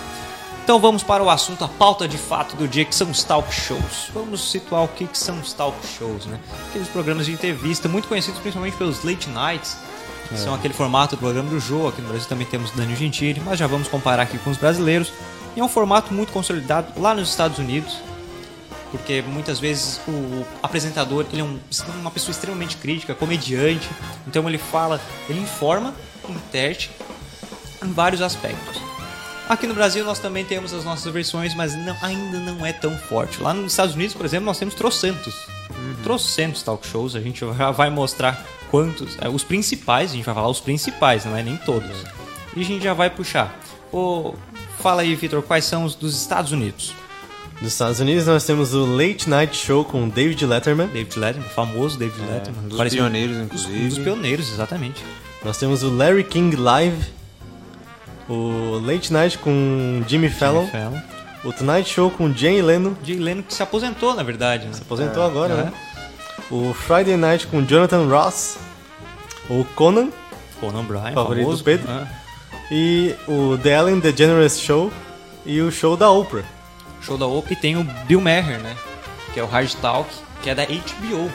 Então 0.63 0.79
vamos 0.79 1.03
para 1.03 1.23
o 1.23 1.29
assunto, 1.29 1.63
a 1.63 1.67
pauta 1.67 2.07
de 2.07 2.17
fato 2.17 2.55
do 2.55 2.67
dia, 2.67 2.85
que 2.85 2.93
são 2.93 3.09
os 3.09 3.23
talk 3.23 3.51
shows. 3.53 4.09
Vamos 4.13 4.51
situar 4.51 4.83
o 4.83 4.87
que, 4.87 5.07
que 5.07 5.17
são 5.17 5.39
os 5.39 5.53
talk 5.53 5.75
shows, 5.97 6.25
né? 6.27 6.39
Aqueles 6.69 6.87
programas 6.87 7.25
de 7.25 7.31
entrevista, 7.31 7.89
muito 7.89 8.07
conhecidos 8.07 8.39
principalmente 8.39 8.77
pelos 8.77 9.03
late 9.03 9.27
nights, 9.29 9.77
que 10.29 10.37
são 10.37 10.53
aquele 10.53 10.73
formato 10.73 11.15
do 11.15 11.19
programa 11.19 11.49
do 11.49 11.59
Jô. 11.59 11.87
Aqui 11.87 12.01
no 12.01 12.09
Brasil 12.09 12.27
também 12.29 12.45
temos 12.45 12.71
o 12.71 12.77
Daniel 12.77 12.95
Gentili, 12.95 13.41
mas 13.43 13.59
já 13.59 13.67
vamos 13.67 13.87
comparar 13.87 14.23
aqui 14.23 14.37
com 14.37 14.49
os 14.49 14.57
brasileiros. 14.57 15.11
E 15.55 15.59
é 15.59 15.63
um 15.63 15.67
formato 15.67 16.13
muito 16.13 16.31
consolidado 16.31 16.87
lá 17.01 17.13
nos 17.13 17.29
Estados 17.29 17.57
Unidos. 17.57 17.97
Porque 18.91 19.21
muitas 19.21 19.59
vezes 19.59 19.99
o 20.07 20.45
apresentador 20.61 21.25
ele 21.31 21.41
é 21.41 21.43
um- 21.45 21.59
uma 21.99 22.11
pessoa 22.11 22.31
extremamente 22.31 22.77
crítica, 22.77 23.15
comediante, 23.15 23.89
então 24.27 24.47
ele 24.47 24.57
fala, 24.57 24.99
ele 25.29 25.39
informa, 25.39 25.93
interte 26.29 26.91
em 27.83 27.91
vários 27.91 28.21
aspectos. 28.21 28.81
Aqui 29.49 29.65
no 29.67 29.73
Brasil 29.73 30.05
nós 30.05 30.19
também 30.19 30.45
temos 30.45 30.73
as 30.73 30.85
nossas 30.85 31.11
versões, 31.11 31.53
mas 31.55 31.75
não- 31.75 31.97
ainda 32.01 32.39
não 32.39 32.65
é 32.65 32.71
tão 32.71 32.95
forte. 32.97 33.41
Lá 33.41 33.53
nos 33.53 33.73
Estados 33.73 33.95
Unidos, 33.95 34.13
por 34.15 34.25
exemplo, 34.25 34.45
nós 34.45 34.57
temos 34.59 34.75
trocentos. 34.75 35.33
Trocentos 36.03 36.61
talk 36.63 36.85
shows, 36.87 37.15
a 37.15 37.19
gente 37.21 37.39
já 37.57 37.71
vai 37.71 37.89
mostrar 37.89 38.45
quantos. 38.69 39.17
é, 39.19 39.27
os 39.27 39.43
principais, 39.43 40.11
a 40.11 40.15
gente 40.15 40.25
vai 40.25 40.33
falar 40.35 40.47
os 40.47 40.59
principais, 40.61 41.25
não 41.25 41.35
é 41.35 41.43
nem 41.43 41.57
todos. 41.57 42.03
E 42.55 42.61
a 42.61 42.65
gente 42.65 42.83
já 42.83 42.93
vai 42.93 43.09
puxar. 43.09 43.57
Ô, 43.91 44.33
fala 44.79 45.01
aí, 45.01 45.13
Vitor, 45.15 45.41
quais 45.41 45.65
são 45.65 45.83
os 45.83 45.95
dos 45.95 46.19
Estados 46.19 46.51
Unidos? 46.53 46.93
Dos 47.61 47.73
Estados 47.73 47.99
Unidos 47.99 48.25
nós 48.25 48.43
temos 48.43 48.73
o 48.73 48.85
Late 48.85 49.29
Night 49.29 49.55
Show 49.55 49.85
com 49.85 50.09
David 50.09 50.45
Letterman. 50.45 50.87
David 50.87 51.19
Letterman, 51.19 51.47
o 51.47 51.53
famoso 51.53 51.97
David 51.97 52.19
Letterman. 52.21 52.63
um 52.65 52.67
dos 52.69 52.77
Parece- 52.77 52.95
pioneiros, 52.95 53.37
um 53.37 53.43
inclusive. 53.43 53.87
dos 53.89 53.97
pioneiros, 53.99 54.51
exatamente. 54.51 55.03
Nós 55.45 55.57
temos 55.57 55.83
o 55.83 55.89
Larry 55.95 56.23
King 56.23 56.55
Live. 56.55 56.97
O 58.27 58.79
Late 58.83 59.11
Night 59.13 59.37
com 59.37 60.03
Jimmy 60.07 60.29
Fallon. 60.29 60.61
Jimmy 60.67 60.71
Fallon. 60.71 61.01
O 61.43 61.51
Tonight 61.51 61.89
Show 61.89 62.09
com 62.11 62.31
Jay 62.33 62.61
Leno. 62.61 62.95
Jay 63.03 63.17
Leno 63.17 63.41
que 63.43 63.53
se 63.53 63.61
aposentou, 63.63 64.15
na 64.15 64.21
verdade. 64.23 64.65
Né? 64.67 64.73
Aposentou 64.79 65.23
agora, 65.23 65.53
é. 65.53 65.57
né? 65.65 65.73
O 66.51 66.73
Friday 66.73 67.17
Night 67.17 67.47
com 67.47 67.63
Jonathan 67.65 68.05
Ross. 68.07 68.57
O 69.49 69.65
Conan. 69.75 70.09
Conan 70.59 70.83
Bryan, 70.83 71.13
Favorito 71.13 71.43
famoso. 71.43 71.61
do 71.63 71.65
Pedro. 71.65 71.87
né? 71.91 72.07
E 72.71 73.15
o 73.27 73.57
The 73.57 73.69
Ellen 73.79 73.99
DeGeneres 73.99 74.59
Show. 74.59 74.91
E 75.45 75.59
o 75.61 75.71
show 75.71 75.97
da 75.97 76.09
Oprah. 76.11 76.43
Show 77.01 77.17
da 77.17 77.25
Oprah. 77.25 77.53
E 77.53 77.55
tem 77.55 77.75
o 77.77 77.83
Bill 77.83 78.21
Maher, 78.21 78.59
né? 78.59 78.75
Que 79.33 79.39
é 79.39 79.43
o 79.43 79.47
Hard 79.47 79.71
Talk, 79.75 80.09
que 80.41 80.49
é 80.49 80.55
da 80.55 80.65
HBO. 80.65 81.31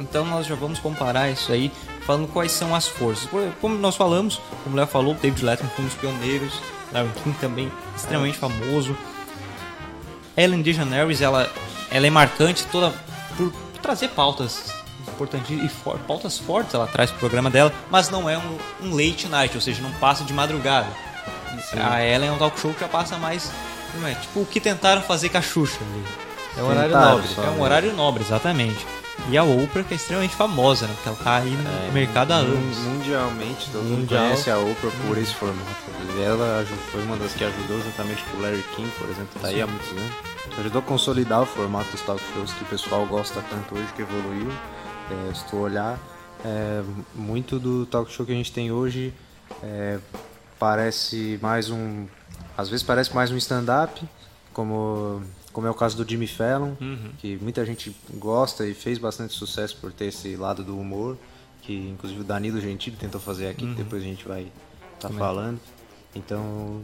Então 0.00 0.24
nós 0.24 0.46
já 0.46 0.54
vamos 0.54 0.78
comparar 0.78 1.30
isso 1.30 1.50
aí, 1.52 1.72
falando 2.06 2.28
quais 2.28 2.52
são 2.52 2.74
as 2.74 2.86
forças. 2.86 3.28
Como 3.60 3.74
nós 3.76 3.96
falamos, 3.96 4.40
como 4.62 4.74
o 4.74 4.78
Léo 4.78 4.86
falou, 4.86 5.12
o 5.12 5.16
David 5.16 5.44
Letterman 5.44 5.72
foi 5.74 5.84
um 5.84 5.88
dos 5.88 5.96
pioneiros, 5.96 6.52
Larry 6.92 7.08
King 7.24 7.36
também 7.40 7.72
extremamente 7.96 8.38
famoso. 8.38 8.96
Ellen 10.36 10.62
DeGeneres, 10.62 11.20
ela, 11.20 11.50
ela 11.90 12.06
é 12.06 12.10
marcante 12.10 12.64
toda 12.66 12.92
por 13.36 13.52
trazer 13.82 14.08
pautas 14.10 14.72
importantes 15.08 15.50
e 15.50 15.68
for- 15.68 15.98
pautas 16.00 16.38
fortes 16.38 16.74
ela 16.74 16.86
traz 16.86 17.10
pro 17.10 17.20
programa 17.20 17.48
dela, 17.50 17.72
mas 17.90 18.10
não 18.10 18.28
é 18.28 18.36
um, 18.36 18.58
um 18.82 18.90
late 18.94 19.26
night, 19.28 19.54
ou 19.54 19.60
seja, 19.60 19.80
não 19.82 19.90
passa 19.92 20.22
de 20.24 20.32
madrugada. 20.34 20.86
A 21.82 22.04
Ellen 22.04 22.28
é 22.28 22.32
um 22.32 22.38
talk 22.38 22.60
show 22.60 22.72
que 22.74 22.80
já 22.80 22.88
passa 22.88 23.16
mais, 23.16 23.50
não 23.96 24.08
é, 24.08 24.14
tipo 24.14 24.40
o 24.40 24.46
que 24.46 24.60
tentaram 24.60 25.02
fazer 25.02 25.28
com 25.28 25.38
a 25.38 25.42
Xuxa 25.42 25.78
ali. 25.80 26.04
É 26.56 26.62
um 26.62 26.66
horário 26.68 26.90
Tentaram 26.90 27.16
nobre. 27.16 27.28
só. 27.28 27.42
É 27.44 27.50
um 27.50 27.60
horário 27.62 27.92
nobre, 27.94 28.22
exatamente. 28.22 28.86
E 29.30 29.36
a 29.36 29.42
Oprah, 29.44 29.82
que 29.82 29.94
é 29.94 29.96
extremamente 29.96 30.34
famosa, 30.34 30.86
né? 30.86 30.94
Porque 30.94 31.08
ela 31.08 31.18
tá 31.18 31.36
aí 31.36 31.50
no 31.50 31.92
mercado 31.92 32.32
há 32.32 32.36
anos. 32.36 32.76
Mundialmente, 32.78 33.70
todo 33.70 33.82
mundo 33.82 34.00
Mundial. 34.00 34.24
conhece 34.24 34.50
a 34.50 34.58
Oprah 34.58 34.90
por 35.06 35.18
esse 35.18 35.34
formato. 35.34 35.86
Ela 36.22 36.64
foi 36.92 37.02
uma 37.02 37.16
das 37.16 37.32
que 37.32 37.44
ajudou 37.44 37.80
juntamente 37.82 38.22
com 38.24 38.38
o 38.38 38.42
Larry 38.42 38.64
King, 38.74 38.88
por 38.98 39.08
exemplo, 39.08 39.40
tá 39.40 39.48
aí 39.48 39.60
há 39.60 39.66
muitos 39.66 39.90
anos. 39.90 40.12
Ajudou 40.58 40.80
a 40.80 40.84
consolidar 40.84 41.42
o 41.42 41.46
formato 41.46 41.90
dos 41.90 42.00
talk 42.02 42.22
shows 42.32 42.52
que 42.52 42.62
o 42.62 42.66
pessoal 42.66 43.04
gosta 43.06 43.42
tanto 43.50 43.74
hoje, 43.74 43.88
que 43.94 44.02
evoluiu. 44.02 44.50
É, 45.30 45.34
se 45.34 45.44
tu 45.46 45.56
olhar, 45.56 45.98
é, 46.44 46.82
muito 47.14 47.58
do 47.58 47.84
talk 47.86 48.10
show 48.10 48.24
que 48.24 48.32
a 48.32 48.34
gente 48.34 48.52
tem 48.52 48.70
hoje 48.72 49.12
é, 49.62 49.98
parece 50.58 51.38
mais 51.42 51.68
um... 51.70 52.06
Às 52.56 52.68
vezes 52.68 52.82
parece 52.82 53.14
mais 53.14 53.30
um 53.30 53.36
stand-up, 53.36 54.02
como, 54.52 55.22
como 55.52 55.66
é 55.66 55.70
o 55.70 55.74
caso 55.74 55.96
do 56.02 56.08
Jimmy 56.08 56.26
Fallon, 56.26 56.72
que 57.18 57.36
muita 57.40 57.64
gente 57.66 57.94
gosta 58.14 58.66
e 58.66 58.72
fez 58.74 58.98
bastante 58.98 59.34
sucesso 59.34 59.76
por 59.80 59.92
ter 59.92 60.06
esse 60.06 60.36
lado 60.36 60.64
do 60.64 60.78
humor, 60.78 61.16
que 61.62 61.74
inclusive 61.74 62.20
o 62.20 62.24
Danilo 62.24 62.60
Gentili 62.60 62.96
tentou 62.96 63.20
fazer 63.20 63.48
aqui, 63.48 63.66
que 63.66 63.74
depois 63.74 64.02
a 64.02 64.06
gente 64.06 64.26
vai 64.26 64.46
estar 64.94 65.10
falando. 65.10 65.60
Então, 66.14 66.80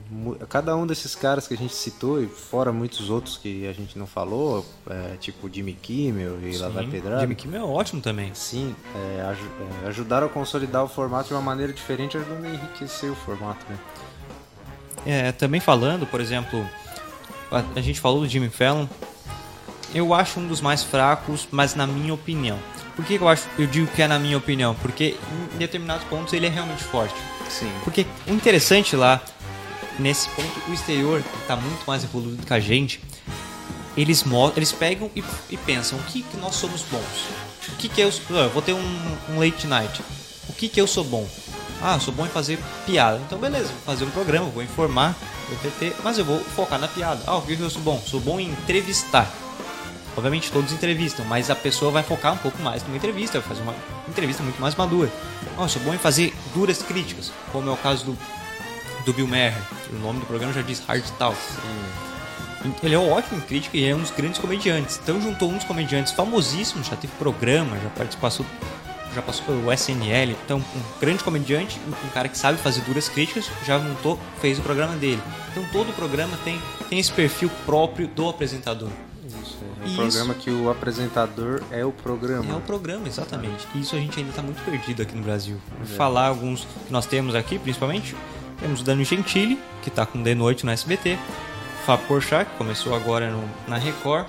cada 0.51 0.77
um 0.77 0.87
desses 0.87 1.15
caras 1.15 1.49
que 1.49 1.55
a 1.55 1.57
gente 1.57 1.75
citou, 1.75 2.23
e 2.23 2.27
fora 2.27 2.71
muitos 2.71 3.09
outros 3.09 3.39
que 3.39 3.67
a 3.67 3.73
gente 3.73 3.99
não 3.99 4.07
falou, 4.07 4.63
é, 4.87 5.17
tipo 5.19 5.49
Jimmy 5.51 5.73
Kimmel 5.73 6.39
e 6.47 6.59
lá 6.59 6.69
vai 6.69 6.85
Sim, 6.85 6.91
Pedrada, 6.91 7.21
Jimmy 7.23 7.35
Kimmel 7.35 7.63
é 7.63 7.65
ótimo 7.65 8.03
também. 8.03 8.31
sim, 8.35 8.77
é, 8.95 9.23
aju- 9.23 9.51
é, 9.85 9.89
ajudaram 9.89 10.27
a 10.27 10.31
consolidar 10.31 10.85
o 10.85 10.89
formato 10.89 11.29
de 11.29 11.35
uma 11.35 11.41
maneira 11.41 11.73
diferente, 11.73 12.19
ajudando 12.19 12.45
a 12.45 12.49
enriquecer 12.51 13.11
o 13.11 13.15
formato, 13.15 13.65
né? 13.71 13.79
É, 15.05 15.33
também 15.33 15.61
falando, 15.61 16.07
por 16.07 16.21
exemplo, 16.21 16.69
a, 17.51 17.63
a 17.77 17.81
gente 17.81 18.01
falou 18.01 18.21
do 18.21 18.29
Jimmy 18.29 18.49
Fallon. 18.49 18.87
Eu 19.95 20.15
acho 20.15 20.41
um 20.41 20.47
dos 20.47 20.61
mais 20.61 20.83
fracos, 20.83 21.47
mas 21.51 21.75
na 21.75 21.87
minha 21.87 22.15
opinião. 22.15 22.59
Por 22.97 23.05
que, 23.05 23.15
eu 23.15 23.29
acho? 23.29 23.47
Eu 23.59 23.67
digo 23.67 23.87
que 23.89 24.03
é 24.03 24.09
na 24.09 24.19
minha 24.19 24.37
opinião, 24.37 24.75
porque 24.77 25.17
em 25.55 25.59
determinados 25.59 26.05
pontos 26.05 26.33
ele 26.33 26.47
é 26.47 26.49
realmente 26.49 26.85
forte. 26.85 27.15
Sim. 27.49 27.71
Porque 27.85 28.07
o 28.27 28.33
interessante 28.33 28.97
lá, 28.97 29.21
nesse 29.99 30.29
ponto, 30.31 30.71
o 30.71 30.75
exterior 30.75 31.23
está 31.41 31.57
muito 31.57 31.85
mais 31.87 32.05
evoluído 32.05 32.45
que 32.45 32.53
a 32.53 32.61
gente. 32.61 33.01
Eles, 33.97 34.25
eles 34.57 34.73
pegam 34.73 35.11
e, 35.15 35.23
e 35.51 35.57
pensam 35.57 35.99
o 35.99 36.03
que, 36.05 36.23
que 36.23 36.37
nós 36.39 36.55
somos 36.55 36.83
bons. 36.83 37.29
O 37.69 37.77
que, 37.77 37.89
que 37.89 38.01
eu, 38.01 38.11
eu 38.31 38.51
vou 38.51 38.63
ter 38.63 38.73
um, 38.73 39.17
um 39.31 39.39
late 39.39 39.67
night. 39.67 40.03
O 40.49 40.53
que, 40.53 40.69
que 40.69 40.81
eu 40.81 40.87
sou 40.87 41.05
bom? 41.05 41.27
Ah, 41.83 41.99
sou 41.99 42.15
bom 42.15 42.25
em 42.25 42.29
fazer 42.29 42.61
piada. 42.87 43.21
Então 43.27 43.39
beleza, 43.39 43.67
vou 43.69 43.83
fazer 43.85 44.05
um 44.05 44.11
programa, 44.11 44.47
vou 44.47 44.63
informar, 44.63 45.17
vou 45.49 45.57
entreter, 45.57 45.95
mas 46.05 46.17
eu 46.17 46.25
vou 46.25 46.39
focar 46.39 46.79
na 46.79 46.87
piada. 46.87 47.21
Ah, 47.27 47.37
o 47.37 47.43
que, 47.43 47.59
eu 47.59 47.71
sou 47.71 47.83
bom? 47.83 48.01
Sou 48.07 48.21
bom 48.21 48.39
em 48.39 48.51
entrevistar. 48.51 49.29
Obviamente 50.17 50.53
todos 50.53 50.73
entrevistam, 50.73 51.25
mas 51.25 51.51
a 51.51 51.57
pessoa 51.57 51.91
vai 51.91 52.03
focar 52.03 52.35
um 52.35 52.37
pouco 52.37 52.63
mais 52.63 52.85
numa 52.85 52.97
entrevista, 52.97 53.41
vai 53.41 53.49
fazer 53.49 53.63
uma 53.63 53.75
entrevista 54.09 54.43
muito 54.43 54.61
mais 54.61 54.77
madura. 54.77 55.11
Ah, 55.59 55.67
sou 55.67 55.83
bom 55.83 55.93
em 55.93 55.99
fazer 55.99 56.33
duras 56.55 56.83
críticas, 56.83 57.33
como 57.51 57.69
é 57.69 57.73
o 57.73 57.77
caso 57.77 58.05
do, 58.05 58.19
do 59.05 59.13
Bill 59.13 59.27
Maher. 59.27 59.57
O 59.91 59.97
nome 59.97 60.21
do 60.21 60.27
programa 60.27 60.53
já 60.53 60.63
diz 60.63 60.81
Hard 60.87 61.05
Talk. 61.19 61.37
Ele 62.81 62.95
é 62.95 62.99
ótimo 62.99 63.39
em 63.39 63.41
crítica 63.41 63.77
e 63.77 63.85
é 63.85 63.95
um 63.95 64.01
dos 64.01 64.13
grandes 64.13 64.39
comediantes. 64.39 65.01
Então 65.03 65.21
juntou 65.21 65.51
um 65.51 65.57
dos 65.57 65.65
comediantes 65.65 66.13
famosíssimos, 66.13 66.87
já 66.87 66.95
teve 66.95 67.13
programa, 67.15 67.77
já 67.77 67.89
participou, 67.91 68.47
já 69.15 69.23
passou 69.23 69.45
pelo 69.47 69.73
SNL. 69.73 70.33
Então, 70.45 70.59
um 70.59 71.01
grande 71.01 71.23
comediante, 71.23 71.81
um 71.87 72.09
cara 72.11 72.29
que 72.29 72.37
sabe 72.39 72.59
fazer 72.59 72.81
duras 72.83 73.09
críticas, 73.09 73.51
já 73.67 73.79
montou, 73.79 74.19
fez 74.41 74.59
o 74.59 74.63
programa 74.63 74.95
dele. 74.97 75.21
Então 75.51 75.65
todo 75.73 75.91
o 75.91 75.93
programa 75.93 76.37
tem, 76.45 76.61
tem 76.89 76.99
esse 76.99 77.13
perfil 77.13 77.51
próprio 77.67 78.07
do 78.09 78.29
apresentador. 78.29 78.89
Isso, 79.43 79.59
é 79.63 79.85
um 79.85 79.87
Isso. 79.87 79.97
programa 79.97 80.35
que 80.35 80.51
o 80.51 80.71
apresentador 80.71 81.63
é 81.71 81.85
o 81.85 81.93
programa. 81.93 82.53
É 82.53 82.57
o 82.57 82.61
programa, 82.61 83.07
exatamente. 83.09 83.67
E 83.75 83.81
isso 83.81 83.95
a 83.97 83.99
gente 83.99 84.19
ainda 84.19 84.31
está 84.31 84.43
muito 84.43 84.63
perdido 84.65 85.03
aqui 85.03 85.15
no 85.15 85.23
Brasil. 85.23 85.57
Vou 85.79 85.87
falar 85.97 86.29
alguns 86.29 86.61
que 86.87 86.93
nós 86.93 87.07
temos 87.07 87.35
aqui, 87.35 87.59
principalmente. 87.59 88.15
Temos 88.61 88.81
o 88.81 88.85
Dani 88.85 89.05
Gentili, 89.05 89.59
que 89.83 89.89
está 89.89 90.07
com 90.07 90.23
De 90.23 90.35
Noite 90.35 90.65
no 90.65 90.71
SBT. 90.73 91.19
Fábio 91.85 92.07
Porchat, 92.07 92.49
que 92.49 92.57
começou 92.57 92.95
agora 92.95 93.29
no- 93.31 93.49
na 93.67 93.77
Record. 93.77 94.27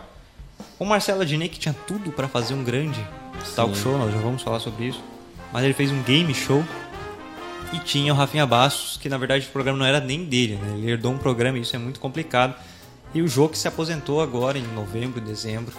O 0.84 0.86
Marcelo 0.86 1.22
Adnet, 1.22 1.50
que 1.50 1.58
tinha 1.58 1.74
tudo 1.88 2.12
para 2.12 2.28
fazer 2.28 2.54
um 2.54 2.62
grande 2.62 3.00
talk 3.56 3.74
show, 3.74 3.98
nós 3.98 4.14
já 4.14 4.20
vamos 4.20 4.42
falar 4.42 4.60
sobre 4.60 4.88
isso. 4.88 5.02
Mas 5.54 5.64
ele 5.64 5.74
fez 5.74 5.90
um 5.90 6.04
game 6.04 6.34
show. 6.34 6.62
E 7.72 7.80
tinha 7.80 8.14
o 8.14 8.18
Rafinha 8.18 8.46
Bastos, 8.46 8.98
que 8.98 9.08
na 9.08 9.18
verdade 9.18 9.48
o 9.48 9.50
programa 9.50 9.80
não 9.80 9.86
era 9.86 10.02
nem 10.02 10.26
dele, 10.26 10.56
né? 10.58 10.74
Ele 10.76 10.92
herdou 10.92 11.14
um 11.14 11.18
programa 11.18 11.58
e 11.58 11.62
isso 11.62 11.74
é 11.74 11.80
muito 11.80 12.02
complicado. 12.02 12.54
E 13.14 13.22
o 13.22 13.30
jogo 13.30 13.54
que 13.54 13.58
se 13.58 13.66
aposentou 13.66 14.22
agora 14.22 14.58
em 14.60 14.68
novembro, 14.76 15.22
dezembro 15.22 15.74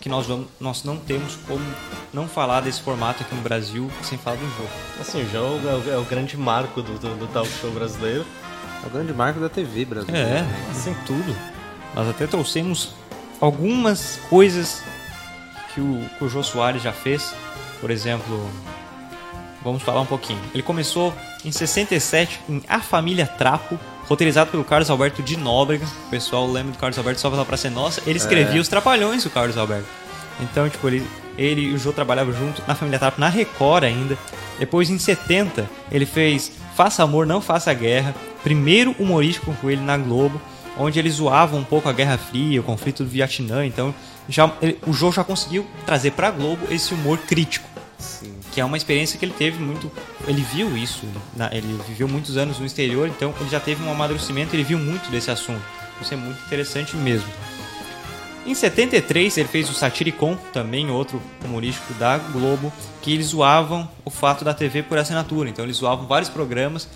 que 0.00 0.08
nós, 0.08 0.26
vamos, 0.26 0.48
nós 0.58 0.82
não 0.82 0.96
temos 0.96 1.36
como 1.46 1.64
não 2.12 2.26
falar 2.26 2.62
desse 2.62 2.82
formato 2.82 3.22
aqui 3.22 3.36
no 3.36 3.42
Brasil 3.42 3.88
sem 4.02 4.18
falar 4.18 4.38
do 4.38 4.48
jogo. 4.56 4.70
Assim, 5.00 5.22
o 5.22 5.30
jogo 5.30 5.68
é 5.68 5.74
o, 5.74 5.94
é 5.94 5.96
o 5.96 6.04
grande 6.04 6.36
marco 6.36 6.82
do, 6.82 6.98
do, 6.98 7.14
do 7.14 7.28
talk 7.28 7.48
show 7.60 7.70
brasileiro. 7.70 8.26
É 8.82 8.86
o 8.88 8.90
grande 8.90 9.12
marco 9.12 9.38
da 9.38 9.48
TV 9.48 9.84
brasileira. 9.84 10.28
É, 10.28 10.42
né? 10.42 10.72
sem 10.74 10.92
tudo. 11.06 11.36
Nós 11.94 12.08
até 12.08 12.26
trouxemos 12.26 12.92
algumas 13.40 14.20
coisas 14.28 14.82
que 15.74 15.80
o, 15.80 16.04
que 16.16 16.24
o 16.24 16.28
Jô 16.28 16.42
Soares 16.42 16.82
já 16.82 16.92
fez. 16.92 17.34
Por 17.80 17.90
exemplo, 17.90 18.50
vamos 19.62 19.82
falar 19.82 20.00
um 20.00 20.06
pouquinho. 20.06 20.40
Ele 20.52 20.62
começou 20.62 21.14
em 21.44 21.52
67 21.52 22.40
em 22.48 22.62
A 22.68 22.80
Família 22.80 23.26
Trapo, 23.26 23.78
roteirizado 24.06 24.50
pelo 24.50 24.64
Carlos 24.64 24.90
Alberto 24.90 25.22
de 25.22 25.36
Nóbrega. 25.36 25.86
O 26.06 26.10
pessoal 26.10 26.50
lembra 26.50 26.72
do 26.72 26.78
Carlos 26.78 26.98
Alberto 26.98 27.20
só 27.20 27.30
pela 27.30 27.44
Praça 27.44 27.68
é 27.68 27.70
Nossa. 27.70 28.02
Ele 28.06 28.18
escrevia 28.18 28.60
os 28.60 28.68
Trapalhões, 28.68 29.24
o 29.24 29.30
Carlos 29.30 29.56
Alberto. 29.56 29.86
Então, 30.40 30.68
tipo, 30.68 30.86
ele, 30.88 31.06
ele 31.36 31.62
e 31.62 31.74
o 31.74 31.78
Jô 31.78 31.92
trabalhavam 31.92 32.32
junto 32.32 32.62
na 32.66 32.74
Família 32.74 32.98
Trapo, 32.98 33.20
na 33.20 33.28
Record 33.28 33.84
ainda. 33.84 34.18
Depois, 34.58 34.90
em 34.90 34.98
70, 34.98 35.68
ele 35.90 36.06
fez 36.06 36.52
Faça 36.76 37.02
Amor, 37.02 37.26
Não 37.26 37.40
Faça 37.40 37.72
Guerra. 37.74 38.14
Primeiro 38.42 38.94
humorístico 38.98 39.52
com 39.60 39.70
ele 39.70 39.80
na 39.80 39.96
Globo, 39.96 40.40
onde 40.78 40.98
ele 40.98 41.10
zoava 41.10 41.56
um 41.56 41.64
pouco 41.64 41.88
a 41.88 41.92
Guerra 41.92 42.16
Fria, 42.18 42.60
o 42.60 42.64
conflito 42.64 43.02
do 43.04 43.10
Vietnã. 43.10 43.66
Então, 43.66 43.94
já, 44.28 44.50
ele- 44.62 44.78
o 44.86 44.92
Jô 44.92 45.10
já 45.12 45.24
conseguiu 45.24 45.66
trazer 45.84 46.12
pra 46.12 46.30
Globo 46.30 46.66
esse 46.70 46.94
humor 46.94 47.18
crítico 47.18 47.66
que 48.52 48.60
é 48.60 48.64
uma 48.64 48.76
experiência 48.76 49.18
que 49.18 49.24
ele 49.24 49.34
teve 49.36 49.58
muito. 49.62 49.90
Ele 50.26 50.40
viu 50.40 50.76
isso, 50.76 51.04
na- 51.36 51.50
ele 51.52 51.78
viveu 51.86 52.08
muitos 52.08 52.36
anos 52.36 52.58
no 52.58 52.66
exterior, 52.66 53.06
então 53.08 53.32
ele 53.40 53.50
já 53.50 53.60
teve 53.60 53.82
um 53.84 53.90
amadurecimento, 53.90 54.54
ele 54.56 54.64
viu 54.64 54.78
muito 54.78 55.10
desse 55.10 55.30
assunto. 55.30 55.60
Isso 56.00 56.14
é 56.14 56.16
muito 56.16 56.40
interessante 56.46 56.96
mesmo. 56.96 57.28
Em 58.46 58.54
73 58.54 59.36
ele 59.36 59.48
fez 59.48 59.68
o 59.68 59.74
Satiricon, 59.74 60.36
também 60.52 60.90
outro 60.90 61.20
humorístico 61.44 61.92
da 61.94 62.16
Globo, 62.18 62.72
que 63.02 63.12
eles 63.12 63.26
zoavam 63.26 63.88
o 64.04 64.10
fato 64.10 64.44
da 64.44 64.54
TV 64.54 64.82
por 64.82 64.96
assinatura. 64.96 65.50
Então 65.50 65.64
eles 65.64 65.76
zoavam 65.76 66.06
vários 66.06 66.30
programas, 66.30 66.88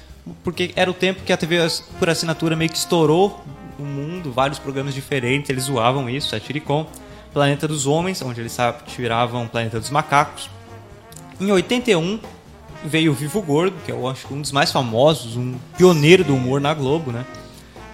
porque 0.43 0.73
era 0.75 0.91
o 0.91 0.95
tempo 0.95 1.23
que 1.25 1.33
a 1.33 1.37
TV 1.37 1.59
por 1.99 2.09
assinatura 2.09 2.57
meio 2.57 2.71
que 2.71 2.79
estourou 2.79 3.45
no 3.79 3.85
mundo, 3.85 4.33
vários 4.33 4.59
programas 4.59 4.95
diferentes, 4.95 5.51
eles 5.51 5.65
zoavam 5.65 6.09
isso, 6.09 6.29
Satiricon. 6.29 6.87
Planeta 7.33 7.67
dos 7.67 7.87
Homens, 7.87 8.21
onde 8.21 8.41
eles 8.41 8.57
tiravam 8.87 9.49
Planeta 9.49 9.81
dos 9.81 9.89
Macacos. 9.89 10.51
Em 11.41 11.51
81 11.51 12.21
veio 12.85 13.13
o 13.13 13.15
Vivo 13.15 13.41
Gordo, 13.41 13.77
que 13.85 13.91
eu 13.91 14.07
acho 14.07 14.33
um 14.33 14.41
dos 14.41 14.53
mais 14.53 14.71
famosos, 14.71 15.37
um 15.37 15.55
pioneiro 15.77 16.25
do 16.25 16.35
humor 16.35 16.61
na 16.61 16.75
Globo, 16.75 17.11
né? 17.11 17.25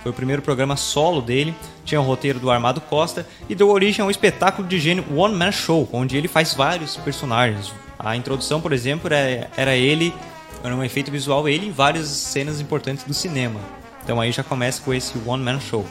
Foi 0.02 0.10
o 0.10 0.14
primeiro 0.14 0.42
programa 0.42 0.76
solo 0.76 1.20
dele, 1.20 1.54
tinha 1.84 2.00
o 2.00 2.04
roteiro 2.04 2.38
do 2.38 2.50
Armado 2.50 2.80
Costa 2.80 3.26
e 3.48 3.54
deu 3.54 3.68
origem 3.68 4.02
a 4.02 4.06
um 4.06 4.10
espetáculo 4.10 4.66
de 4.66 4.78
gênio 4.78 5.04
One 5.16 5.34
Man 5.34 5.52
Show, 5.52 5.88
onde 5.92 6.16
ele 6.16 6.28
faz 6.28 6.54
vários 6.54 6.96
personagens. 6.96 7.72
A 7.98 8.16
introdução, 8.16 8.60
por 8.60 8.72
exemplo, 8.72 9.12
era, 9.12 9.50
era 9.56 9.76
ele, 9.76 10.14
era 10.62 10.74
um 10.74 10.82
efeito 10.82 11.10
visual, 11.10 11.48
ele 11.48 11.66
em 11.66 11.72
várias 11.72 12.08
cenas 12.08 12.60
importantes 12.60 13.04
do 13.04 13.14
cinema. 13.14 13.60
Então 14.08 14.22
aí 14.22 14.32
já 14.32 14.42
começa 14.42 14.80
com 14.80 14.94
esse 14.94 15.12
One 15.26 15.44
Man 15.44 15.60
Show. 15.60 15.84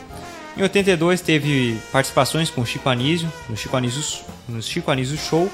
Em 0.58 0.64
82 0.64 1.22
teve 1.22 1.80
participações 1.92 2.50
com 2.50 2.66
Chico 2.66 2.90
Anísio, 2.90 3.32
no 3.48 3.56
Chico 3.56 3.78
Anísio, 3.78 4.26
no 4.50 4.60
Chico 4.60 4.90
Anísio 4.90 5.16
Show, 5.20 5.48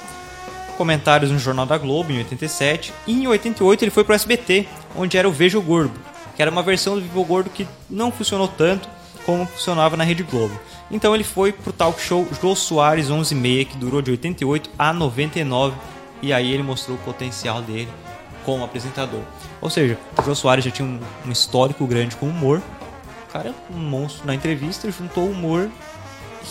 comentários 0.77 1.29
no 1.29 1.37
Jornal 1.37 1.65
da 1.65 1.77
Globo 1.77 2.13
em 2.13 2.19
87, 2.19 2.93
e 3.05 3.11
em 3.11 3.27
88 3.27 3.83
ele 3.83 3.91
foi 3.91 4.05
para 4.05 4.13
o 4.13 4.15
SBT, 4.15 4.65
onde 4.95 5.17
era 5.17 5.27
o 5.27 5.31
Vejo 5.33 5.61
Gordo, 5.61 5.99
que 6.37 6.41
era 6.41 6.49
uma 6.49 6.63
versão 6.63 6.95
do 6.95 7.01
Vivo 7.01 7.25
Gordo 7.25 7.49
que 7.49 7.67
não 7.89 8.13
funcionou 8.13 8.47
tanto 8.47 8.87
como 9.25 9.45
funcionava 9.45 9.97
na 9.97 10.05
Rede 10.05 10.23
Globo. 10.23 10.57
Então 10.89 11.13
ele 11.13 11.25
foi 11.25 11.51
pro 11.51 11.73
talk 11.73 11.99
show 11.99 12.25
Jô 12.41 12.55
Soares 12.55 13.09
11:30 13.09 13.65
que 13.65 13.77
durou 13.77 14.01
de 14.01 14.11
88 14.11 14.69
a 14.79 14.93
99 14.93 15.75
e 16.21 16.31
aí 16.31 16.53
ele 16.53 16.63
mostrou 16.63 16.95
o 16.95 17.01
potencial 17.01 17.61
dele 17.61 17.89
como 18.45 18.63
apresentador. 18.63 19.23
Ou 19.63 19.69
seja, 19.69 19.97
o 20.19 20.23
Jô 20.23 20.35
Soares 20.35 20.65
já 20.65 20.69
tinha 20.69 20.85
um, 20.85 20.99
um 21.25 21.31
histórico 21.31 21.87
grande 21.87 22.17
com 22.17 22.27
humor. 22.27 22.61
O 23.29 23.31
cara 23.31 23.49
é 23.49 23.73
um 23.73 23.79
monstro 23.79 24.27
na 24.27 24.35
entrevista, 24.35 24.91
juntou 24.91 25.25
humor 25.25 25.69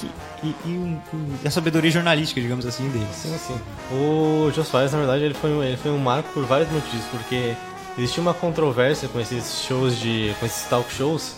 e, 0.02 0.46
e, 0.46 0.56
e, 0.64 0.68
um, 0.70 0.98
e, 1.44 1.46
a 1.46 1.50
sabedoria 1.50 1.90
jornalística, 1.90 2.40
digamos 2.40 2.64
assim, 2.64 2.88
dele. 2.88 3.06
Sim, 3.12 3.36
sim. 3.36 3.60
O 3.92 4.50
Jô 4.54 4.64
Soares, 4.64 4.92
na 4.92 4.98
verdade, 4.98 5.24
ele 5.24 5.34
foi, 5.34 5.50
ele 5.50 5.76
foi 5.76 5.90
um 5.90 5.98
marco 5.98 6.30
por 6.32 6.46
vários 6.46 6.70
motivos, 6.72 7.04
porque 7.10 7.54
existia 7.98 8.22
uma 8.22 8.32
controvérsia 8.32 9.06
com 9.10 9.20
esses 9.20 9.62
shows 9.62 9.98
de. 9.98 10.34
com 10.40 10.46
esses 10.46 10.64
talk 10.64 10.90
shows 10.90 11.34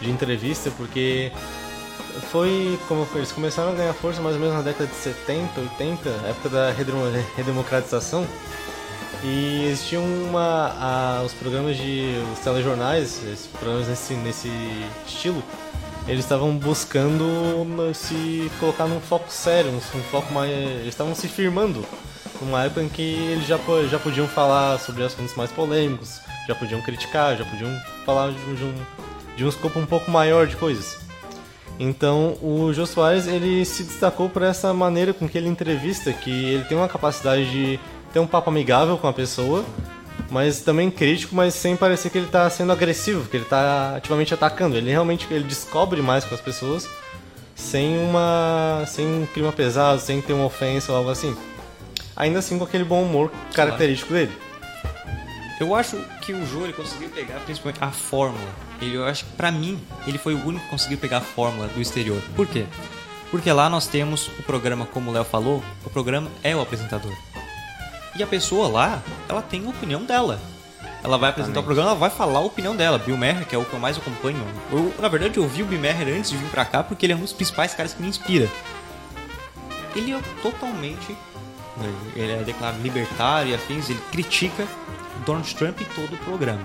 de 0.00 0.10
entrevista, 0.10 0.70
porque 0.78 1.30
foi 2.30 2.78
como 2.88 3.06
eles 3.14 3.30
começaram 3.32 3.72
a 3.72 3.74
ganhar 3.74 3.92
força 3.92 4.22
mais 4.22 4.34
ou 4.34 4.40
menos 4.40 4.56
na 4.56 4.62
década 4.62 4.86
de 4.86 4.94
70, 4.94 5.60
80, 5.60 6.08
época 6.26 6.48
da 6.48 6.72
redemocratização. 7.36 8.26
E 9.24 9.66
existiam 9.66 10.02
uma, 10.02 10.74
a, 10.78 11.22
os 11.22 11.32
programas 11.32 11.76
de. 11.76 12.14
os 12.32 12.40
telejornais, 12.40 13.22
esses 13.24 13.46
programas 13.46 13.86
nesse, 13.86 14.14
nesse 14.14 14.50
estilo, 15.06 15.42
eles 16.08 16.24
estavam 16.24 16.56
buscando 16.56 17.94
se 17.94 18.50
colocar 18.58 18.86
num 18.86 19.00
foco 19.00 19.30
sério, 19.30 19.70
um, 19.70 19.80
foco 19.80 20.32
mais. 20.32 20.50
Eles 20.50 20.88
estavam 20.88 21.14
se 21.14 21.28
firmando 21.28 21.84
numa 22.40 22.64
época 22.64 22.82
em 22.82 22.88
que 22.88 23.02
eles 23.02 23.46
já, 23.46 23.58
já 23.88 23.98
podiam 23.98 24.26
falar 24.26 24.78
sobre 24.80 25.04
assuntos 25.04 25.36
mais 25.36 25.52
polêmicos, 25.52 26.20
já 26.48 26.54
podiam 26.56 26.82
criticar, 26.82 27.36
já 27.36 27.44
podiam 27.44 27.70
falar 28.04 28.32
de, 28.32 28.56
de, 28.56 28.64
um, 28.64 28.74
de 29.36 29.44
um 29.44 29.48
escopo 29.48 29.78
um 29.78 29.86
pouco 29.86 30.10
maior 30.10 30.48
de 30.48 30.56
coisas. 30.56 31.00
Então 31.78 32.36
o 32.42 32.72
Jô 32.72 32.86
Soares 32.86 33.26
ele 33.26 33.64
se 33.64 33.84
destacou 33.84 34.28
por 34.28 34.42
essa 34.42 34.74
maneira 34.74 35.14
com 35.14 35.28
que 35.28 35.38
ele 35.38 35.48
entrevista, 35.48 36.12
que 36.12 36.30
ele 36.30 36.64
tem 36.64 36.76
uma 36.76 36.88
capacidade 36.88 37.48
de 37.50 37.80
ter 38.12 38.18
um 38.18 38.26
papo 38.26 38.50
amigável 38.50 38.98
com 38.98 39.08
a 39.08 39.12
pessoa, 39.12 39.64
mas 40.30 40.60
também 40.60 40.90
crítico, 40.90 41.34
mas 41.34 41.54
sem 41.54 41.76
parecer 41.76 42.10
que 42.10 42.18
ele 42.18 42.26
está 42.26 42.48
sendo 42.50 42.72
agressivo, 42.72 43.28
que 43.28 43.36
ele 43.36 43.44
está 43.44 43.96
ativamente 43.96 44.32
atacando. 44.34 44.76
Ele 44.76 44.90
realmente 44.90 45.26
ele 45.30 45.44
descobre 45.44 46.02
mais 46.02 46.24
com 46.24 46.34
as 46.34 46.40
pessoas 46.40 46.88
sem 47.54 47.98
uma 47.98 48.84
sem 48.86 49.06
um 49.06 49.26
clima 49.26 49.52
pesado, 49.52 50.00
sem 50.00 50.20
ter 50.20 50.32
uma 50.32 50.46
ofensa 50.46 50.90
ou 50.92 50.98
algo 50.98 51.10
assim 51.10 51.36
ainda 52.16 52.38
assim 52.38 52.58
com 52.58 52.64
aquele 52.64 52.84
bom 52.84 53.02
humor 53.02 53.32
característico 53.54 54.10
claro. 54.10 54.26
dele. 54.26 54.38
Eu 55.60 55.74
acho 55.74 55.96
que 56.20 56.32
o 56.32 56.44
Jô 56.46 56.64
ele 56.64 56.72
conseguiu 56.72 57.08
pegar 57.10 57.38
principalmente 57.40 57.82
a 57.82 57.90
fórmula. 57.90 58.50
Ele, 58.80 58.96
eu 58.96 59.04
acho 59.04 59.24
que 59.24 59.32
pra 59.32 59.52
mim, 59.52 59.80
ele 60.06 60.18
foi 60.18 60.34
o 60.34 60.44
único 60.44 60.64
que 60.64 60.70
conseguiu 60.70 60.98
pegar 60.98 61.18
a 61.18 61.20
fórmula 61.20 61.68
do 61.68 61.80
exterior. 61.80 62.20
Por 62.34 62.46
quê? 62.46 62.66
Porque 63.30 63.50
lá 63.52 63.70
nós 63.70 63.86
temos 63.86 64.26
o 64.38 64.42
programa, 64.42 64.86
como 64.86 65.10
o 65.10 65.14
Léo 65.14 65.24
falou, 65.24 65.62
o 65.84 65.90
programa 65.90 66.28
é 66.42 66.54
o 66.54 66.60
apresentador. 66.60 67.12
E 68.22 68.24
a 68.24 68.26
pessoa 68.28 68.68
lá, 68.68 69.02
ela 69.28 69.42
tem 69.42 69.66
a 69.66 69.68
opinião 69.68 70.04
dela. 70.04 70.38
Ela 71.02 71.18
vai 71.18 71.30
apresentar 71.30 71.58
Exatamente. 71.58 71.58
o 71.58 71.62
programa, 71.64 71.90
ela 71.90 71.98
vai 71.98 72.08
falar 72.08 72.38
a 72.38 72.42
opinião 72.42 72.76
dela. 72.76 72.96
Bill 72.96 73.16
Maher, 73.16 73.44
que 73.44 73.52
é 73.52 73.58
o 73.58 73.64
que 73.64 73.72
eu 73.72 73.80
mais 73.80 73.98
acompanho. 73.98 74.38
Eu, 74.70 74.94
na 75.00 75.08
verdade, 75.08 75.38
eu 75.38 75.48
vi 75.48 75.64
o 75.64 75.66
Bill 75.66 75.80
Maher 75.80 76.06
antes 76.06 76.30
de 76.30 76.36
vir 76.36 76.48
pra 76.48 76.64
cá 76.64 76.84
porque 76.84 77.04
ele 77.04 77.14
é 77.14 77.16
um 77.16 77.20
dos 77.20 77.32
principais 77.32 77.74
caras 77.74 77.94
que 77.94 78.00
me 78.00 78.06
inspira. 78.06 78.48
Ele 79.96 80.12
é 80.12 80.20
totalmente 80.40 81.16
ele 82.14 82.30
é 82.30 82.44
declarado 82.44 82.80
libertário 82.80 83.50
e 83.50 83.54
afins, 83.56 83.90
ele 83.90 84.00
critica 84.12 84.68
Donald 85.26 85.52
Trump 85.56 85.80
em 85.80 85.84
todo 85.96 86.14
o 86.14 86.18
programa. 86.18 86.64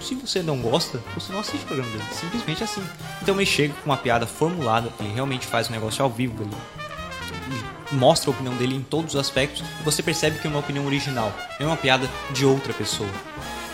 Se 0.00 0.14
você 0.14 0.40
não 0.40 0.58
gosta, 0.60 1.02
você 1.16 1.32
não 1.32 1.40
assiste 1.40 1.64
o 1.64 1.66
programa 1.66 1.90
dele. 1.90 2.04
Simplesmente 2.12 2.62
assim. 2.62 2.84
Então 3.20 3.34
ele 3.34 3.46
chega 3.46 3.74
com 3.82 3.90
uma 3.90 3.96
piada 3.96 4.24
formulada, 4.24 4.88
ele 5.00 5.12
realmente 5.12 5.48
faz 5.48 5.68
um 5.68 5.72
negócio 5.72 6.04
ao 6.04 6.10
vivo, 6.10 6.44
ele 6.44 6.54
mostra 7.92 8.30
a 8.30 8.32
opinião 8.32 8.54
dele 8.56 8.74
em 8.74 8.82
todos 8.82 9.14
os 9.14 9.20
aspectos 9.20 9.62
e 9.80 9.82
você 9.82 10.02
percebe 10.02 10.38
que 10.38 10.46
é 10.46 10.50
uma 10.50 10.60
opinião 10.60 10.86
original, 10.86 11.32
é 11.58 11.66
uma 11.66 11.76
piada 11.76 12.08
de 12.30 12.44
outra 12.44 12.72
pessoa. 12.72 13.10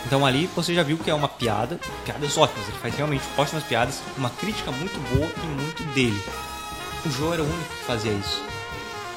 Então 0.07 0.27
ali 0.27 0.48
você 0.55 0.75
já 0.75 0.83
viu 0.83 0.98
que 0.98 1.11
é 1.11 1.14
uma 1.14 1.29
piada, 1.29 1.79
piadas 2.05 2.37
ótimas, 2.37 2.68
ele 2.68 2.79
faz 2.79 2.94
realmente 2.94 3.25
ótimas 3.37 3.64
piadas, 3.64 4.03
uma 4.16 4.31
crítica 4.31 4.70
muito 4.70 4.98
boa 5.14 5.31
e 5.42 5.46
muito 5.46 5.83
dele. 5.94 6.22
O 7.05 7.11
Joe 7.11 7.33
era 7.33 7.42
o 7.42 7.46
único 7.46 7.75
que 7.79 7.85
fazia 7.85 8.12
isso 8.12 8.42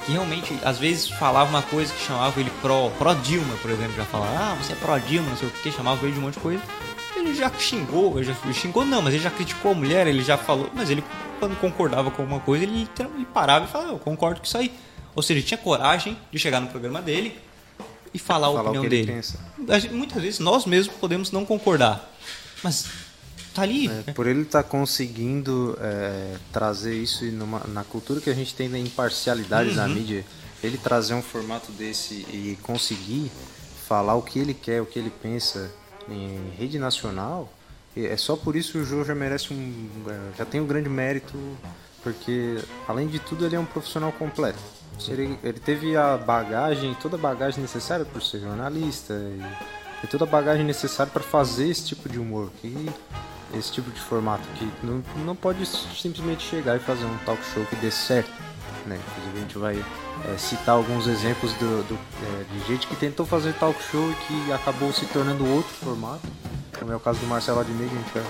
que 0.06 0.12
realmente, 0.12 0.58
às 0.64 0.78
vezes, 0.78 1.10
falava 1.10 1.50
uma 1.50 1.64
coisa 1.64 1.92
que 1.92 2.06
chamava 2.06 2.40
ele 2.40 2.52
pró, 2.62 2.92
pró 2.98 3.14
Dilma, 3.16 3.56
por 3.62 3.72
exemplo, 3.72 3.96
já 3.96 4.06
falava, 4.06 4.32
ah, 4.38 4.56
você 4.56 4.74
é 4.74 4.76
pró 4.76 4.98
Dilma, 5.00 5.30
não 5.30 5.38
sei 5.38 5.48
o 5.48 5.52
que, 5.52 5.72
chamava 5.72 6.06
ele 6.06 6.14
de 6.14 6.20
um 6.20 6.22
monte 6.22 6.36
de 6.36 6.40
coisa. 6.42 6.62
Ele 7.16 7.34
já 7.34 7.50
xingou, 7.58 8.18
ele 8.18 8.26
já 8.26 8.54
xingou 8.54 8.86
não, 8.86 9.02
mas 9.02 9.14
ele 9.14 9.24
já 9.24 9.32
criticou 9.32 9.72
a 9.72 9.76
mulher, 9.76 10.06
ele 10.06 10.22
já 10.22 10.38
falou, 10.38 10.70
mas 10.74 10.90
ele, 10.90 11.04
quando 11.40 11.56
concordava 11.60 12.12
com 12.12 12.22
alguma 12.22 12.42
coisa, 12.42 12.64
ele, 12.64 12.88
ele 13.00 13.26
parava 13.34 13.66
e 13.66 13.68
falava, 13.68 13.92
eu 13.92 14.00
concordo 14.00 14.40
com 14.40 14.46
isso 14.46 14.58
aí. 14.58 14.72
Ou 15.16 15.24
seja, 15.24 15.40
ele 15.40 15.48
tinha 15.48 15.58
coragem 15.58 16.18
de 16.32 16.38
chegar 16.38 16.60
no 16.60 16.68
programa 16.68 17.02
dele 17.02 17.38
e 18.14 18.20
falar, 18.20 18.48
falar 18.48 18.60
a 18.60 18.64
opinião 18.64 18.88
dele. 18.88 19.22
Muitas 19.92 20.22
vezes 20.22 20.40
nós 20.40 20.66
mesmos 20.66 20.96
podemos 20.98 21.32
não 21.32 21.46
concordar, 21.46 22.14
mas 22.62 22.86
tá 23.54 23.62
ali. 23.62 23.88
É, 23.88 24.12
por 24.12 24.28
ele 24.28 24.42
estar 24.42 24.64
tá 24.64 24.70
conseguindo 24.70 25.78
é, 25.82 26.36
trazer 26.52 26.96
isso 26.96 27.24
numa, 27.26 27.62
na 27.68 27.84
cultura 27.84 28.20
que 28.20 28.30
a 28.30 28.34
gente 28.34 28.54
tem 28.54 28.70
da 28.70 28.78
imparcialidade 28.78 29.70
uhum. 29.70 29.76
da 29.76 29.88
mídia, 29.88 30.26
ele 30.62 30.78
trazer 30.78 31.14
um 31.14 31.22
formato 31.22 31.72
desse 31.72 32.26
e 32.32 32.58
conseguir 32.62 33.32
falar 33.88 34.16
o 34.16 34.22
que 34.22 34.40
ele 34.40 34.54
quer, 34.54 34.82
o 34.82 34.86
que 34.86 35.00
ele 35.00 35.10
pensa 35.10 35.72
em 36.10 36.52
rede 36.58 36.78
nacional, 36.80 37.52
é 37.96 38.18
só 38.18 38.36
por 38.36 38.56
isso 38.56 38.78
o 38.78 38.84
Joe 38.84 39.06
já 39.06 39.16
merece 39.16 39.54
um. 39.54 39.90
É, 40.08 40.38
já 40.38 40.46
tem 40.46 40.60
um 40.60 40.68
grande 40.68 40.90
mérito, 40.90 41.38
porque 42.04 42.58
além 42.88 43.08
de 43.08 43.20
tudo 43.20 43.46
ele 43.46 43.56
é 43.56 43.60
um 43.60 43.66
profissional 43.66 44.12
completo. 44.12 44.60
Ele, 45.08 45.38
ele 45.44 45.60
teve 45.60 45.96
a 45.96 46.18
bagagem, 46.18 46.94
toda 47.02 47.16
a 47.16 47.20
bagagem 47.20 47.62
necessária 47.62 48.06
por 48.06 48.22
ser 48.22 48.40
jornalista 48.40 49.14
e, 49.14 50.06
e 50.06 50.08
toda 50.08 50.24
a 50.24 50.28
bagagem 50.28 50.66
necessária 50.66 51.12
para 51.12 51.24
fazer 51.24 51.70
esse 51.70 51.86
tipo 51.86 52.10
de 52.10 52.20
humor. 52.20 52.50
Que 52.62 52.90
esse 53.54 53.72
tipo 53.72 53.90
de 53.92 54.00
formato 54.00 54.44
que 54.56 54.70
não, 54.84 55.04
não 55.26 55.36
pode 55.36 55.66
simplesmente 55.66 56.44
chegar 56.44 56.76
e 56.76 56.80
fazer 56.80 57.06
um 57.06 57.18
talk 57.20 57.42
show 57.54 57.66
que 57.66 57.76
dê 57.78 57.92
certo. 57.92 58.32
Né? 58.86 59.00
Inclusive 59.00 59.38
a 59.38 59.42
gente 59.42 59.58
vai 59.58 59.86
é, 60.24 60.38
citar 60.38 60.76
alguns 60.76 61.08
exemplos 61.08 61.52
do, 61.54 61.84
do 61.88 62.00
é, 62.24 62.44
de 62.54 62.68
gente 62.68 62.88
que 62.88 62.96
tentou 62.96 63.26
fazer 63.26 63.54
talk 63.54 63.78
show 63.92 64.10
e 64.10 64.16
que 64.26 64.52
acabou 64.52 64.92
se 64.94 65.06
tornando 65.08 65.46
outro 65.48 65.74
formato, 65.74 66.28
como 66.80 66.92
é 66.92 66.96
o 66.96 67.00
caso 67.00 67.20
do 67.20 67.28
Marcelo 67.28 67.60
Admir, 67.60 67.90
que 67.90 67.96
a 67.96 68.00
gente 68.00 68.14
vai 68.14 68.24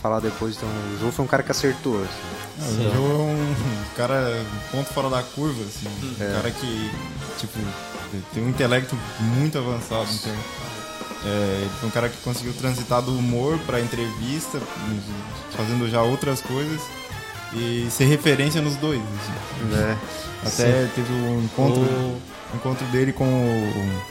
falar 0.00 0.20
depois. 0.20 0.56
Então 0.56 0.68
o 0.68 0.98
João 0.98 1.12
foi 1.12 1.24
um 1.24 1.28
cara 1.28 1.42
que 1.42 1.50
acertou. 1.50 2.02
Assim. 2.02 2.84
É, 2.84 2.88
o 2.88 2.94
João 2.94 3.20
é 3.20 3.32
um 3.32 3.94
cara 3.96 4.44
ponto 4.70 4.92
fora 4.92 5.08
da 5.08 5.22
curva, 5.22 5.62
assim, 5.62 5.88
um 5.88 6.22
é. 6.22 6.34
cara 6.34 6.50
que 6.50 6.90
tipo 7.38 7.58
tem 8.34 8.44
um 8.44 8.50
intelecto 8.50 8.96
muito 9.20 9.56
avançado. 9.56 10.08
Então, 10.12 10.34
é, 11.24 11.68
foi 11.80 11.88
um 11.88 11.92
cara 11.92 12.08
que 12.08 12.16
conseguiu 12.18 12.52
transitar 12.52 13.00
do 13.00 13.16
humor 13.16 13.58
para 13.60 13.80
entrevista, 13.80 14.60
fazendo 15.56 15.88
já 15.88 16.02
outras 16.02 16.40
coisas 16.40 16.80
e 17.54 17.88
ser 17.90 18.04
referência 18.04 18.60
nos 18.60 18.76
dois. 18.76 19.00
Assim. 19.00 19.74
É. 19.74 19.96
Até 20.42 20.84
Sim. 20.84 20.90
teve 20.94 21.12
um 21.12 21.44
encontro, 21.44 21.80
o... 21.80 22.20
encontro 22.54 22.84
dele 22.86 23.12
com 23.12 23.24
o, 23.24 24.02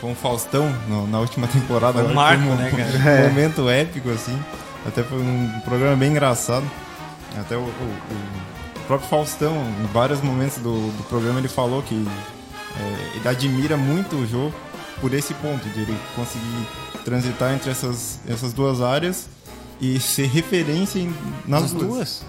com 0.00 0.12
o 0.12 0.14
Faustão 0.14 0.68
no, 0.88 1.06
na 1.06 1.20
última 1.20 1.46
temporada. 1.46 2.02
Um 2.02 2.14
marco, 2.14 2.44
um, 2.44 2.56
né, 2.56 2.70
cara? 2.70 3.22
Um 3.24 3.28
momento 3.28 3.68
épico, 3.68 4.10
assim. 4.10 4.38
Até 4.86 5.02
foi 5.02 5.18
um 5.18 5.60
programa 5.64 5.96
bem 5.96 6.10
engraçado. 6.10 6.68
Até 7.38 7.56
o, 7.56 7.60
o, 7.60 8.80
próprio 8.86 9.08
Faustão, 9.08 9.54
em 9.82 9.86
vários 9.92 10.20
momentos 10.20 10.58
do, 10.58 10.90
do 10.96 11.04
programa, 11.08 11.38
ele 11.38 11.48
falou 11.48 11.82
que 11.82 12.06
é, 12.78 13.16
ele 13.16 13.28
admira 13.28 13.76
muito 13.76 14.16
o 14.16 14.26
Jô 14.26 14.50
por 15.00 15.12
esse 15.12 15.34
ponto, 15.34 15.66
de 15.68 15.80
ele 15.80 15.96
conseguir 16.14 16.68
transitar 17.04 17.52
entre 17.52 17.70
essas, 17.70 18.20
essas 18.28 18.52
duas 18.52 18.80
áreas 18.80 19.28
e 19.80 19.98
ser 19.98 20.26
referência 20.26 20.98
em, 20.98 21.14
nas 21.46 21.64
As 21.64 21.72
duas. 21.72 21.86
duas? 21.86 22.24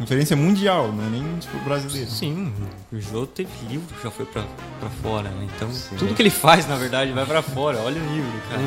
Referência 0.00 0.34
mundial, 0.34 0.90
não 0.90 1.06
é 1.06 1.10
nem 1.10 1.38
tipo 1.38 1.58
brasileiro. 1.58 2.10
Sim, 2.10 2.50
o 2.90 2.98
Jô 2.98 3.26
teve 3.26 3.50
livro 3.68 3.94
que 3.94 4.02
já 4.02 4.10
foi 4.10 4.24
pra, 4.24 4.42
pra 4.80 4.88
fora, 5.02 5.28
né? 5.28 5.46
Então, 5.54 5.68
tudo 5.98 6.14
que 6.14 6.22
ele 6.22 6.30
faz, 6.30 6.66
na 6.66 6.76
verdade, 6.76 7.12
vai 7.12 7.26
pra 7.26 7.42
fora. 7.42 7.78
Olha 7.78 8.00
o 8.00 8.14
livro, 8.14 8.32
cara. 8.48 8.62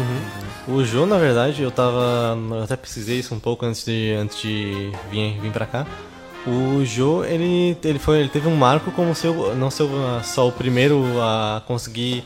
O 0.67 0.83
Jô, 0.83 1.07
na 1.07 1.17
verdade, 1.17 1.63
eu 1.63 1.71
tava. 1.71 2.37
Eu 2.51 2.63
até 2.63 2.75
pesquisei 2.75 3.17
isso 3.17 3.33
um 3.33 3.39
pouco 3.39 3.65
antes 3.65 3.83
de, 3.83 4.13
antes 4.13 4.39
de 4.39 4.91
vir, 5.09 5.39
vir 5.41 5.51
pra 5.51 5.65
cá. 5.65 5.87
O 6.45 6.85
Jô, 6.85 7.23
ele, 7.23 7.75
ele, 7.83 7.97
foi, 7.97 8.19
ele 8.19 8.29
teve 8.29 8.47
um 8.47 8.55
marco 8.55 8.91
como 8.91 9.15
seu, 9.15 9.55
não 9.55 9.71
ser 9.71 9.87
só 10.23 10.47
o 10.47 10.51
primeiro 10.51 11.03
a 11.19 11.63
conseguir 11.65 12.23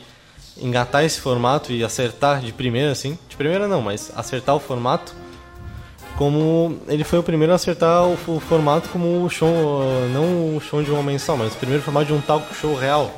engatar 0.60 1.04
esse 1.04 1.18
formato 1.18 1.72
e 1.72 1.82
acertar 1.82 2.40
de 2.40 2.52
primeira, 2.52 2.92
assim. 2.92 3.18
De 3.26 3.36
primeira 3.36 3.66
não, 3.66 3.80
mas 3.80 4.12
acertar 4.14 4.54
o 4.54 4.60
formato. 4.60 5.14
Como 6.18 6.76
ele 6.88 7.04
foi 7.04 7.20
o 7.20 7.22
primeiro 7.22 7.52
a 7.52 7.54
acertar 7.54 8.04
o, 8.04 8.14
o 8.26 8.40
formato 8.40 8.88
como 8.88 9.24
o 9.24 9.30
show, 9.30 9.54
não 10.12 10.56
o 10.56 10.60
show 10.60 10.82
de 10.82 10.90
um 10.90 10.98
homem 10.98 11.16
só, 11.16 11.36
mas 11.36 11.54
o 11.54 11.56
primeiro 11.56 11.80
formato 11.80 12.06
de 12.06 12.12
um 12.12 12.20
talk 12.20 12.44
show 12.56 12.74
real. 12.74 13.14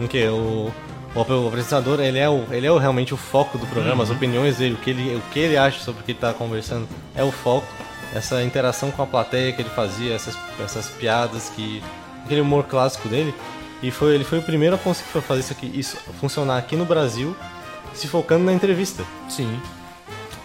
Em 0.00 0.08
que 0.08 0.26
o, 0.26 0.72
o, 1.14 1.20
o 1.20 1.48
apresentador, 1.48 2.00
ele 2.00 2.18
é, 2.18 2.28
o, 2.28 2.44
ele 2.50 2.66
é 2.66 2.72
o, 2.72 2.78
realmente 2.78 3.14
o 3.14 3.16
foco 3.16 3.56
do 3.58 3.66
programa, 3.68 4.02
as 4.02 4.10
opiniões 4.10 4.56
dele, 4.58 4.74
o 4.74 4.78
que 4.78 4.90
ele, 4.90 5.14
o 5.14 5.20
que 5.32 5.38
ele 5.38 5.56
acha 5.56 5.78
sobre 5.84 6.02
o 6.02 6.04
que 6.04 6.10
ele 6.10 6.18
está 6.18 6.32
conversando 6.32 6.88
é 7.14 7.22
o 7.22 7.30
foco. 7.30 7.68
Essa 8.12 8.42
interação 8.42 8.90
com 8.90 9.02
a 9.04 9.06
plateia 9.06 9.52
que 9.52 9.62
ele 9.62 9.70
fazia, 9.70 10.12
essas, 10.12 10.36
essas 10.58 10.88
piadas, 10.88 11.48
que 11.54 11.80
aquele 12.24 12.40
humor 12.40 12.64
clássico 12.64 13.08
dele. 13.08 13.32
E 13.80 13.92
foi, 13.92 14.16
ele 14.16 14.24
foi 14.24 14.38
o 14.38 14.42
primeiro 14.42 14.74
a 14.74 14.78
conseguir 14.78 15.20
fazer 15.20 15.40
isso 15.40 15.52
aqui, 15.52 15.70
isso 15.72 15.96
funcionar 16.20 16.58
aqui 16.58 16.74
no 16.74 16.84
Brasil, 16.84 17.36
se 17.94 18.08
focando 18.08 18.44
na 18.44 18.52
entrevista 18.52 19.04
Sim. 19.28 19.60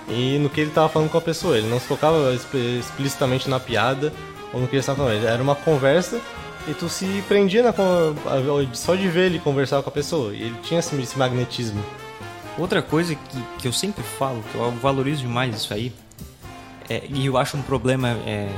E 0.07 0.37
no 0.39 0.49
que 0.49 0.61
ele 0.61 0.69
estava 0.69 0.89
falando 0.89 1.09
com 1.09 1.17
a 1.17 1.21
pessoa. 1.21 1.57
Ele 1.57 1.67
não 1.67 1.79
se 1.79 1.85
focava 1.85 2.33
exp- 2.33 2.55
explicitamente 2.55 3.49
na 3.49 3.59
piada 3.59 4.13
ou 4.53 4.61
no 4.61 4.67
que 4.67 4.75
ele 4.75 4.79
estava 4.79 5.03
falando. 5.03 5.25
Era 5.25 5.41
uma 5.41 5.55
conversa 5.55 6.19
e 6.67 6.73
tu 6.73 6.89
se 6.89 7.23
prendia 7.27 7.63
na, 7.63 7.73
só 8.73 8.95
de 8.95 9.07
ver 9.07 9.27
ele 9.27 9.39
conversar 9.39 9.81
com 9.81 9.89
a 9.89 9.91
pessoa. 9.91 10.33
E 10.33 10.43
ele 10.43 10.55
tinha 10.63 10.79
esse, 10.79 10.95
esse 11.01 11.17
magnetismo. 11.17 11.83
Outra 12.57 12.81
coisa 12.81 13.13
que, 13.13 13.43
que 13.59 13.67
eu 13.67 13.73
sempre 13.73 14.03
falo, 14.03 14.43
que 14.51 14.57
eu 14.57 14.71
valorizo 14.81 15.21
demais 15.21 15.55
isso 15.55 15.73
aí, 15.73 15.93
é, 16.89 17.03
e 17.09 17.25
eu 17.25 17.37
acho 17.37 17.55
um 17.55 17.61
problema 17.61 18.17
é, 18.25 18.49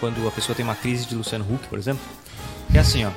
quando 0.00 0.26
a 0.26 0.30
pessoa 0.30 0.54
tem 0.56 0.64
uma 0.64 0.74
crise 0.74 1.04
de 1.06 1.14
Luciano 1.14 1.44
Huck, 1.44 1.66
por 1.68 1.78
exemplo, 1.78 2.02
que 2.70 2.78
é 2.78 2.80
assim, 2.80 3.04
ó. 3.04 3.10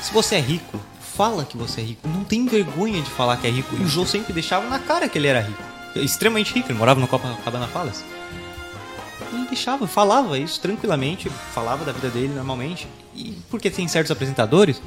Se 0.00 0.12
você 0.14 0.36
é 0.36 0.40
rico, 0.40 0.80
fala 1.14 1.44
que 1.44 1.56
você 1.56 1.80
é 1.80 1.84
rico. 1.84 2.08
Não 2.08 2.24
tem 2.24 2.46
vergonha 2.46 3.02
de 3.02 3.10
falar 3.10 3.36
que 3.36 3.46
é 3.46 3.50
rico. 3.50 3.74
E 3.76 3.82
o 3.82 3.86
Joe 3.86 4.06
sempre 4.06 4.32
deixava 4.32 4.68
na 4.68 4.78
cara 4.78 5.08
que 5.08 5.18
ele 5.18 5.26
era 5.28 5.40
rico. 5.40 5.62
Extremamente 5.96 6.52
rico, 6.54 6.70
ele 6.70 6.78
morava 6.78 7.00
no 7.00 7.06
Copacabana 7.06 7.68
Palace. 7.68 8.04
Ele 9.32 9.46
deixava, 9.46 9.86
falava 9.86 10.38
isso 10.38 10.60
tranquilamente, 10.60 11.28
falava 11.28 11.84
da 11.84 11.92
vida 11.92 12.08
dele 12.08 12.34
normalmente. 12.34 12.88
E 13.14 13.38
porque 13.50 13.70
tem 13.70 13.86
certos 13.86 14.10
apresentadores 14.10 14.82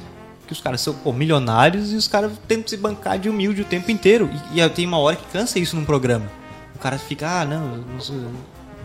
que 0.46 0.52
os 0.52 0.60
caras 0.60 0.80
são 0.80 0.94
pô, 0.94 1.12
milionários 1.12 1.92
e 1.92 1.96
os 1.96 2.08
caras 2.08 2.32
tentam 2.48 2.68
se 2.68 2.76
bancar 2.76 3.18
de 3.18 3.28
humilde 3.28 3.62
o 3.62 3.64
tempo 3.64 3.90
inteiro. 3.90 4.30
E, 4.52 4.60
e 4.60 4.68
tem 4.70 4.86
uma 4.86 4.98
hora 4.98 5.16
que 5.16 5.26
cansa 5.26 5.58
isso 5.58 5.76
num 5.76 5.84
programa. 5.84 6.26
O 6.74 6.78
cara 6.78 6.98
fica, 6.98 7.40
ah, 7.40 7.44
não, 7.44 7.76
não 7.76 8.00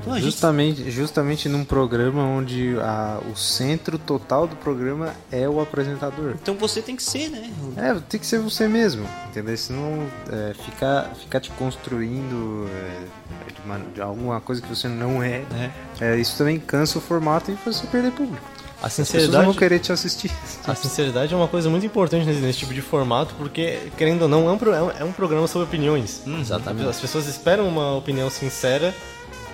Não, 0.06 0.14
a 0.14 0.16
gente- 0.18 0.26
Justamente, 0.26 0.92
justamente 0.92 1.48
num 1.48 1.64
programa 1.64 2.22
onde 2.24 2.76
a- 2.82 3.20
o 3.32 3.36
centro 3.38 3.98
total 3.98 4.46
do 4.48 4.56
programa 4.56 5.14
é 5.32 5.48
o 5.48 5.62
apresentador. 5.62 6.36
Então 6.42 6.56
você 6.56 6.82
tem 6.82 6.96
que 6.96 7.04
ser, 7.04 7.30
né? 7.30 7.50
É, 7.78 7.94
tem 8.10 8.20
que 8.20 8.26
ser 8.26 8.40
você 8.40 8.68
mesmo, 8.68 9.08
entendeu? 9.30 9.56
Senão 9.56 10.06
é, 10.30 10.54
ficar, 10.66 11.12
ficar 11.16 11.40
te 11.40 11.52
construindo 11.52 12.68
é, 12.70 13.52
de, 13.54 13.62
uma- 13.66 13.80
de 13.94 14.02
alguma 14.02 14.42
coisa 14.42 14.62
que 14.62 14.68
você 14.68 14.88
não 14.88 15.22
é, 15.24 15.44
É. 15.58 15.72
é, 16.02 16.18
isso 16.18 16.38
também 16.38 16.60
cansa 16.60 16.98
o 16.98 17.02
formato 17.02 17.52
e 17.52 17.58
você 17.66 17.86
perder 17.88 18.12
público. 18.12 18.44
A 18.82 18.88
As 18.88 18.98
pessoas 18.98 19.24
não 19.24 19.32
vão 19.32 19.54
sinceridade, 19.54 19.58
querer 19.60 19.80
te 19.80 19.92
assistir. 19.94 20.30
a 20.68 20.76
sinceridade 20.76 21.34
é 21.34 21.38
uma 21.38 21.48
coisa 21.48 21.70
muito 21.70 21.86
importante 21.86 22.26
nesse, 22.26 22.42
nesse 22.42 22.60
tipo 22.60 22.74
de 22.74 22.82
formato, 22.82 23.34
porque, 23.38 23.80
querendo 23.98 24.24
ou 24.24 24.28
não, 24.28 24.50
é 24.50 24.52
um, 24.52 24.74
é 24.76 24.82
um- 24.82 24.92
é 25.00 25.04
um 25.06 25.14
programa 25.14 25.48
sobre 25.48 25.66
opiniões. 25.70 26.22
Exatamente. 26.28 26.90
As 26.90 27.00
pessoas 27.00 27.26
esperam 27.28 27.66
uma 27.70 27.96
opinião 27.96 28.30
sincera 28.30 28.94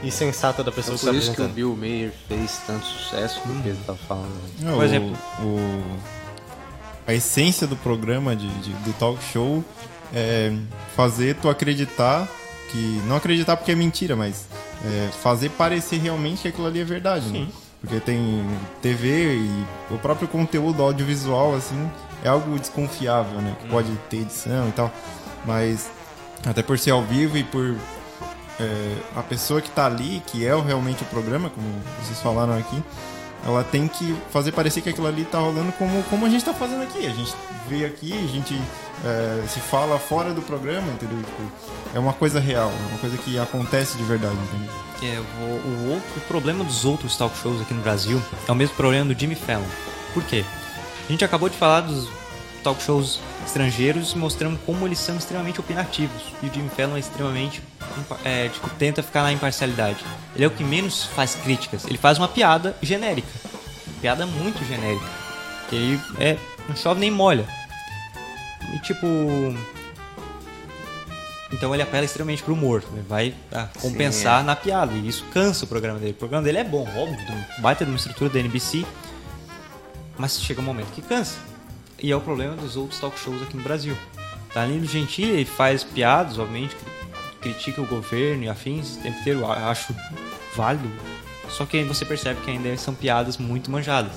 e 0.03 0.11
sensata 0.11 0.63
da 0.63 0.71
pessoa 0.71 0.97
que 0.97 1.03
Por 1.05 1.15
está 1.15 1.25
isso 1.27 1.35
que 1.35 1.41
o. 1.41 1.47
Bill 1.49 1.75
Mayer 1.75 2.11
fez 2.27 2.61
tanto 2.65 2.85
sucesso, 2.85 3.41
porque 3.41 3.69
ele 3.69 3.79
tá 3.85 3.93
falando. 3.95 4.31
É, 4.61 4.65
Por 4.71 4.77
o- 4.79 4.83
exemplo. 4.83 5.17
o- 5.41 5.97
a 7.07 7.13
essência 7.13 7.65
do 7.67 7.75
programa, 7.75 8.35
de, 8.35 8.47
de- 8.59 8.73
do 8.73 8.93
talk 8.93 9.19
show, 9.33 9.63
é 10.13 10.53
fazer 10.95 11.35
tu 11.35 11.49
acreditar 11.49 12.27
que. 12.71 13.01
Não 13.07 13.15
acreditar 13.17 13.57
porque 13.57 13.71
é 13.71 13.75
mentira, 13.75 14.15
mas 14.15 14.45
é, 14.85 15.09
fazer 15.21 15.49
parecer 15.49 15.97
realmente 15.99 16.43
que 16.43 16.47
aquilo 16.47 16.67
ali 16.67 16.79
é 16.79 16.85
verdade, 16.85 17.27
né? 17.29 17.47
Porque 17.81 17.99
tem 17.99 18.45
TV 18.81 19.35
e 19.37 19.65
o 19.93 19.97
próprio 19.97 20.27
conteúdo 20.27 20.83
audiovisual, 20.83 21.55
assim, 21.55 21.89
é 22.23 22.27
algo 22.29 22.59
desconfiável, 22.59 23.39
né? 23.41 23.55
Que 23.61 23.67
pode 23.69 23.89
ter 24.09 24.17
edição 24.17 24.67
e 24.67 24.71
tal. 24.73 24.91
Mas 25.45 25.89
até 26.45 26.61
por 26.61 26.77
ser 26.77 26.91
ao 26.91 27.01
vivo 27.03 27.37
e 27.37 27.43
por 27.43 27.75
é, 28.59 28.97
a 29.15 29.23
pessoa 29.23 29.61
que 29.61 29.69
tá 29.69 29.85
ali, 29.85 30.21
que 30.27 30.45
é 30.45 30.55
realmente 30.59 31.03
o 31.03 31.05
programa, 31.05 31.49
como 31.49 31.67
vocês 32.01 32.19
falaram 32.19 32.57
aqui, 32.57 32.83
ela 33.45 33.63
tem 33.63 33.87
que 33.87 34.15
fazer 34.31 34.51
parecer 34.51 34.81
que 34.81 34.89
aquilo 34.89 35.07
ali 35.07 35.23
tá 35.23 35.39
rolando 35.39 35.71
como, 35.73 36.03
como 36.03 36.25
a 36.25 36.29
gente 36.29 36.43
tá 36.43 36.53
fazendo 36.53 36.83
aqui. 36.83 37.05
A 37.05 37.09
gente 37.09 37.33
vê 37.69 37.85
aqui, 37.85 38.11
a 38.11 38.27
gente 38.27 38.59
é, 39.05 39.47
se 39.47 39.59
fala 39.59 39.97
fora 39.97 40.33
do 40.33 40.41
programa, 40.41 40.87
entendeu? 40.91 41.17
Tipo, 41.19 41.51
é 41.95 41.99
uma 41.99 42.13
coisa 42.13 42.39
real, 42.39 42.69
é 42.69 42.89
uma 42.89 42.99
coisa 42.99 43.17
que 43.17 43.39
acontece 43.39 43.97
de 43.97 44.03
verdade, 44.03 44.35
entendeu? 44.35 44.73
É, 45.01 45.19
o, 45.41 45.45
o 45.45 45.93
outro 45.93 46.17
o 46.17 46.21
problema 46.21 46.63
dos 46.63 46.83
outros 46.83 47.15
talk 47.15 47.35
shows 47.37 47.61
aqui 47.61 47.73
no 47.73 47.81
Brasil 47.81 48.21
é 48.45 48.51
o 48.51 48.55
mesmo 48.55 48.75
problema 48.75 49.13
do 49.13 49.17
Jimmy 49.17 49.35
Fallon. 49.35 49.63
Por 50.13 50.23
quê? 50.23 50.43
A 51.07 51.11
gente 51.11 51.23
acabou 51.23 51.47
de 51.47 51.55
falar 51.55 51.81
dos 51.81 52.09
talk 52.61 52.81
shows 52.83 53.21
estrangeiros 53.49 54.13
mostramos 54.13 54.59
como 54.65 54.85
eles 54.85 54.99
são 54.99 55.17
extremamente 55.17 55.59
opinativos. 55.59 56.33
E 56.41 56.47
o 56.47 56.53
Jimmy 56.53 56.69
Fallon 56.69 56.95
é 56.95 56.99
extremamente. 56.99 57.61
É, 58.23 58.47
tipo, 58.49 58.69
tenta 58.71 59.01
ficar 59.01 59.23
na 59.23 59.31
imparcialidade. 59.31 59.97
Ele 60.35 60.43
é 60.43 60.47
o 60.47 60.51
que 60.51 60.63
menos 60.63 61.05
faz 61.05 61.35
críticas. 61.35 61.85
Ele 61.85 61.97
faz 61.97 62.17
uma 62.17 62.27
piada 62.27 62.75
genérica. 62.81 63.27
Piada 64.01 64.25
muito 64.25 64.63
genérica. 64.65 65.05
Que 65.69 65.75
ele 65.75 66.01
é. 66.19 66.37
não 66.67 66.75
chove 66.75 66.99
nem 66.99 67.11
molha. 67.11 67.47
E 68.73 68.79
tipo. 68.79 69.07
Então 71.51 71.73
ele 71.73 71.81
apela 71.81 72.05
extremamente 72.05 72.43
pro 72.43 72.53
humor. 72.53 72.83
Ele 72.93 73.01
vai 73.01 73.33
ah, 73.51 73.67
compensar 73.81 74.43
na 74.43 74.55
piada. 74.55 74.93
E 74.93 75.07
isso 75.07 75.25
cansa 75.33 75.65
o 75.65 75.67
programa 75.67 75.97
dele. 75.97 76.11
O 76.11 76.15
programa 76.15 76.43
dele 76.43 76.59
é 76.59 76.63
bom, 76.63 76.87
óbvio, 76.95 77.17
baita 77.59 77.83
de 77.83 77.89
uma 77.89 77.97
estrutura 77.97 78.29
da 78.29 78.39
NBC. 78.39 78.85
Mas 80.17 80.39
chega 80.39 80.61
um 80.61 80.63
momento 80.63 80.91
que 80.91 81.01
cansa. 81.01 81.48
E 82.01 82.11
é 82.11 82.15
o 82.15 82.21
problema 82.21 82.55
dos 82.55 82.75
outros 82.77 82.99
talk 82.99 83.17
shows 83.19 83.41
aqui 83.41 83.57
no 83.57 83.63
Brasil. 83.63 83.95
Danilo 84.53 84.85
Gentili 84.85 85.45
faz 85.45 85.83
piadas, 85.83 86.37
obviamente, 86.39 86.75
cri- 86.75 86.91
critica 87.53 87.81
o 87.81 87.85
governo 87.85 88.43
e 88.43 88.49
afins 88.49 88.95
o 88.97 89.01
tempo 89.01 89.19
inteiro, 89.19 89.45
a- 89.45 89.69
acho 89.69 89.93
válido. 90.55 90.89
Só 91.49 91.65
que 91.65 91.83
você 91.83 92.05
percebe 92.05 92.39
que 92.41 92.51
ainda 92.51 92.75
são 92.77 92.93
piadas 92.93 93.37
muito 93.37 93.69
manjadas. 93.71 94.13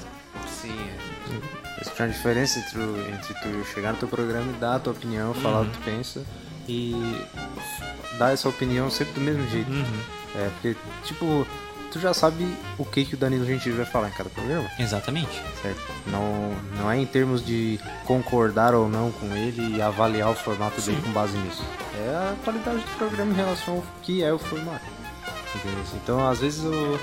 Sim, 0.60 0.70
é. 0.70 1.80
Existe 1.80 2.00
uma 2.02 2.08
diferença 2.08 2.58
entre, 2.60 2.80
entre 3.12 3.34
tu 3.34 3.64
chegar 3.74 3.92
no 3.92 3.98
teu 3.98 4.08
programa 4.08 4.52
e 4.52 4.60
dar 4.60 4.76
a 4.76 4.78
tua 4.78 4.92
opinião, 4.92 5.34
falar 5.34 5.62
o 5.62 5.66
que 5.66 5.72
tu 5.72 5.80
pensa 5.84 6.24
e 6.68 6.94
dar 8.18 8.32
essa 8.32 8.48
opinião 8.48 8.88
sempre 8.90 9.14
do 9.14 9.20
mesmo 9.20 9.48
jeito. 9.50 9.70
É, 10.36 10.48
porque, 10.50 10.76
tipo, 11.04 11.46
tu 11.92 12.00
já 12.00 12.14
sabe 12.14 12.56
o 12.78 12.84
que, 12.84 13.04
que 13.04 13.14
o 13.14 13.16
Danilo 13.18 13.44
Gentili 13.44 13.76
vai 13.76 13.84
falar 13.84 14.08
em 14.08 14.12
cada 14.12 14.30
programa, 14.30 14.68
Exatamente. 14.78 15.42
certo? 15.60 15.80
Não, 16.06 16.54
não 16.78 16.90
é 16.90 16.98
em 16.98 17.04
termos 17.04 17.44
de 17.44 17.78
concordar 18.06 18.74
ou 18.74 18.88
não 18.88 19.12
com 19.12 19.26
ele 19.36 19.76
e 19.76 19.82
avaliar 19.82 20.30
o 20.30 20.34
formato 20.34 20.80
dele 20.80 21.00
com 21.04 21.12
base 21.12 21.36
nisso. 21.36 21.62
É 21.94 22.08
a 22.08 22.34
qualidade 22.42 22.78
do 22.78 22.96
programa 22.96 23.32
em 23.32 23.36
relação 23.36 23.74
ao 23.76 23.84
que 24.02 24.22
é 24.22 24.32
o 24.32 24.38
formato. 24.38 24.86
Entendeu? 25.54 25.84
Então, 26.02 26.26
às 26.26 26.40
vezes, 26.40 26.64
o, 26.64 26.98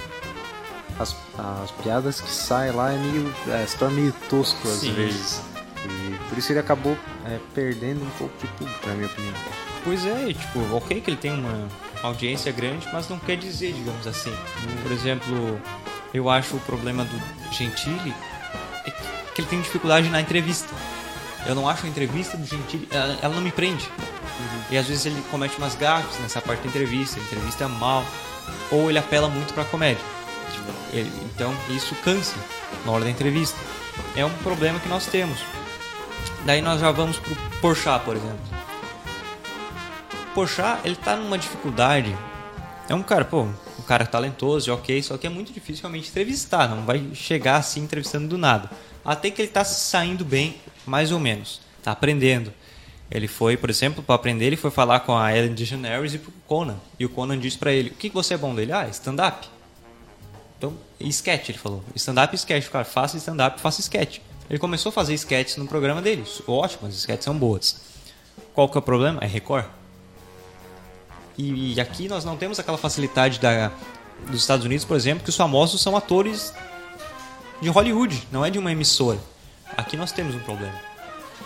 as, 1.00 1.16
as 1.38 1.72
piadas 1.84 2.20
que 2.20 2.32
saem 2.32 2.72
lá 2.72 2.92
é 2.92 2.98
meio, 2.98 3.34
é, 3.48 3.66
torna 3.78 3.96
meio 3.96 4.14
tosco 4.28 4.68
às 4.68 4.80
Sim. 4.80 4.94
vezes. 4.94 5.42
E 5.86 6.30
por 6.30 6.38
isso 6.38 6.52
ele 6.52 6.60
acabou 6.60 6.98
é, 7.26 7.40
perdendo 7.54 8.04
um 8.04 8.10
pouco 8.18 8.34
de 8.40 8.48
público, 8.54 8.88
na 8.88 8.96
minha 8.96 9.08
opinião. 9.08 9.34
Pois 9.84 10.06
é, 10.06 10.34
tipo, 10.34 10.76
ok 10.76 11.00
que 11.00 11.10
ele 11.10 11.18
tem 11.18 11.32
uma 11.32 11.70
audiência 12.04 12.52
grande, 12.52 12.88
mas 12.94 13.08
não 13.10 13.20
quer 13.20 13.38
dizer, 13.38 13.74
digamos 13.74 14.06
assim. 14.08 14.34
Por 14.84 14.92
exemplo, 14.92 15.60
eu 16.14 16.30
acho 16.30 16.56
o 16.56 16.60
problema 16.62 17.04
do 17.04 17.22
Gentili 17.54 18.14
é 18.86 18.92
que 19.36 19.42
ele 19.42 19.48
tem 19.48 19.62
dificuldade 19.62 20.10
na 20.10 20.22
entrevista. 20.22 20.74
Eu 21.46 21.56
não 21.56 21.68
acho 21.70 21.86
a 21.86 21.90
entrevista 21.90 22.36
do 22.38 22.46
Gentili, 22.46 22.88
ela, 22.92 23.18
ela 23.22 23.36
não 23.36 23.42
me 23.42 23.52
prende. 23.52 23.88
E 24.70 24.78
às 24.78 24.88
vezes 24.88 25.06
ele 25.06 25.22
comete 25.32 25.58
umas 25.58 25.76
gafes 25.76 26.20
nessa 26.20 26.42
parte 26.42 26.62
da 26.62 26.68
entrevista, 26.70 27.20
a 27.20 27.24
entrevista 27.24 27.64
é 27.64 27.68
mal, 27.68 28.04
ou 28.72 28.90
ele 28.90 29.00
apela 29.00 29.28
muito 29.30 29.54
pra 29.54 29.66
comédia. 29.66 30.04
Ele- 30.94 31.12
então 31.36 31.54
isso 31.70 31.96
cansa 32.04 32.36
na 32.86 32.92
hora 32.92 33.04
da 33.06 33.10
entrevista. 33.10 33.58
É 34.16 34.26
um 34.26 34.30
problema 34.44 34.80
que 34.80 34.88
nós 34.90 35.06
temos. 35.06 35.40
Daí 36.46 36.62
nós 36.62 36.80
já 36.80 36.92
vamos 36.92 37.18
pro 37.18 37.36
Porchat, 37.62 38.04
por 38.06 38.16
exemplo. 38.16 38.40
O 40.30 40.34
Porchat, 40.36 40.80
ele 40.86 40.96
tá 40.96 41.16
numa 41.16 41.38
dificuldade. 41.40 42.16
É 42.88 42.94
um 42.94 43.02
cara, 43.02 43.26
pô, 43.26 43.42
um 43.44 43.82
cara 43.88 44.06
talentoso, 44.06 44.72
ok, 44.72 45.02
só 45.02 45.18
que 45.18 45.26
é 45.26 45.30
muito 45.30 45.52
difícil 45.52 45.82
realmente 45.82 46.10
entrevistar, 46.10 46.70
não 46.70 46.86
vai 46.86 47.04
chegar 47.16 47.58
assim 47.58 47.82
entrevistando 47.82 48.28
do 48.28 48.38
nada. 48.38 48.70
Até 49.04 49.32
que 49.32 49.42
ele 49.42 49.50
tá 49.50 49.64
saindo 49.64 50.24
bem, 50.24 50.56
mais 50.86 51.12
ou 51.12 51.20
menos. 51.20 51.62
Tá 51.84 51.92
aprendendo. 51.92 52.54
Ele 53.10 53.28
foi, 53.28 53.58
por 53.58 53.72
exemplo, 53.72 54.04
para 54.04 54.16
aprender, 54.16 54.46
ele 54.46 54.56
foi 54.56 54.70
falar 54.70 55.00
com 55.00 55.18
a 55.18 55.36
Ellen 55.36 55.54
DeGeneres 55.54 56.14
e 56.14 56.20
pro 56.20 56.32
Conan. 56.48 56.78
E 57.00 57.06
o 57.06 57.10
Conan 57.10 57.40
disse 57.40 57.58
pra 57.58 57.72
ele: 57.72 57.90
"O 57.90 57.94
que 57.94 58.10
você 58.10 58.36
é 58.36 58.38
bom 58.38 58.54
dele?" 58.54 58.72
"Ah, 58.72 58.88
stand-up." 58.90 59.48
Então, 60.58 60.78
sketch, 61.00 61.50
ele 61.50 61.58
falou. 61.58 61.84
Stand-up 61.96 62.36
e 62.36 62.38
sketch, 62.38 62.70
cara, 62.70 62.86
faça 62.86 63.18
stand-up, 63.18 63.60
faça 63.60 63.82
sketch. 63.82 64.20
Ele 64.48 64.60
começou 64.60 64.92
a 64.92 64.94
fazer 64.94 65.16
sketches 65.16 65.58
no 65.58 65.68
programa 65.68 66.02
dele. 66.04 66.24
Ótimo, 66.48 66.88
as 66.88 66.96
sketches 66.96 67.26
são 67.26 67.36
boas. 67.36 67.82
Qual 68.54 68.70
que 68.70 68.78
é 68.78 68.80
o 68.80 68.82
problema? 68.82 69.20
É 69.24 69.26
Record. 69.26 69.79
E, 71.40 71.76
e 71.76 71.80
aqui 71.80 72.10
nós 72.10 72.26
não 72.26 72.36
temos 72.36 72.60
aquela 72.60 72.78
facilidade 72.78 73.40
da, 73.40 73.72
dos 74.28 74.42
Estados 74.42 74.66
Unidos, 74.66 74.84
por 74.84 74.98
exemplo, 74.98 75.24
que 75.24 75.30
os 75.30 75.38
famosos 75.38 75.82
são 75.82 75.96
atores 75.96 76.54
de 77.62 77.70
Hollywood, 77.70 78.28
não 78.30 78.44
é 78.44 78.50
de 78.50 78.60
uma 78.60 78.74
emissora. 78.74 79.18
Aqui 79.78 79.96
nós 79.96 80.12
temos 80.12 80.36
um 80.36 80.40
problema. 80.40 80.76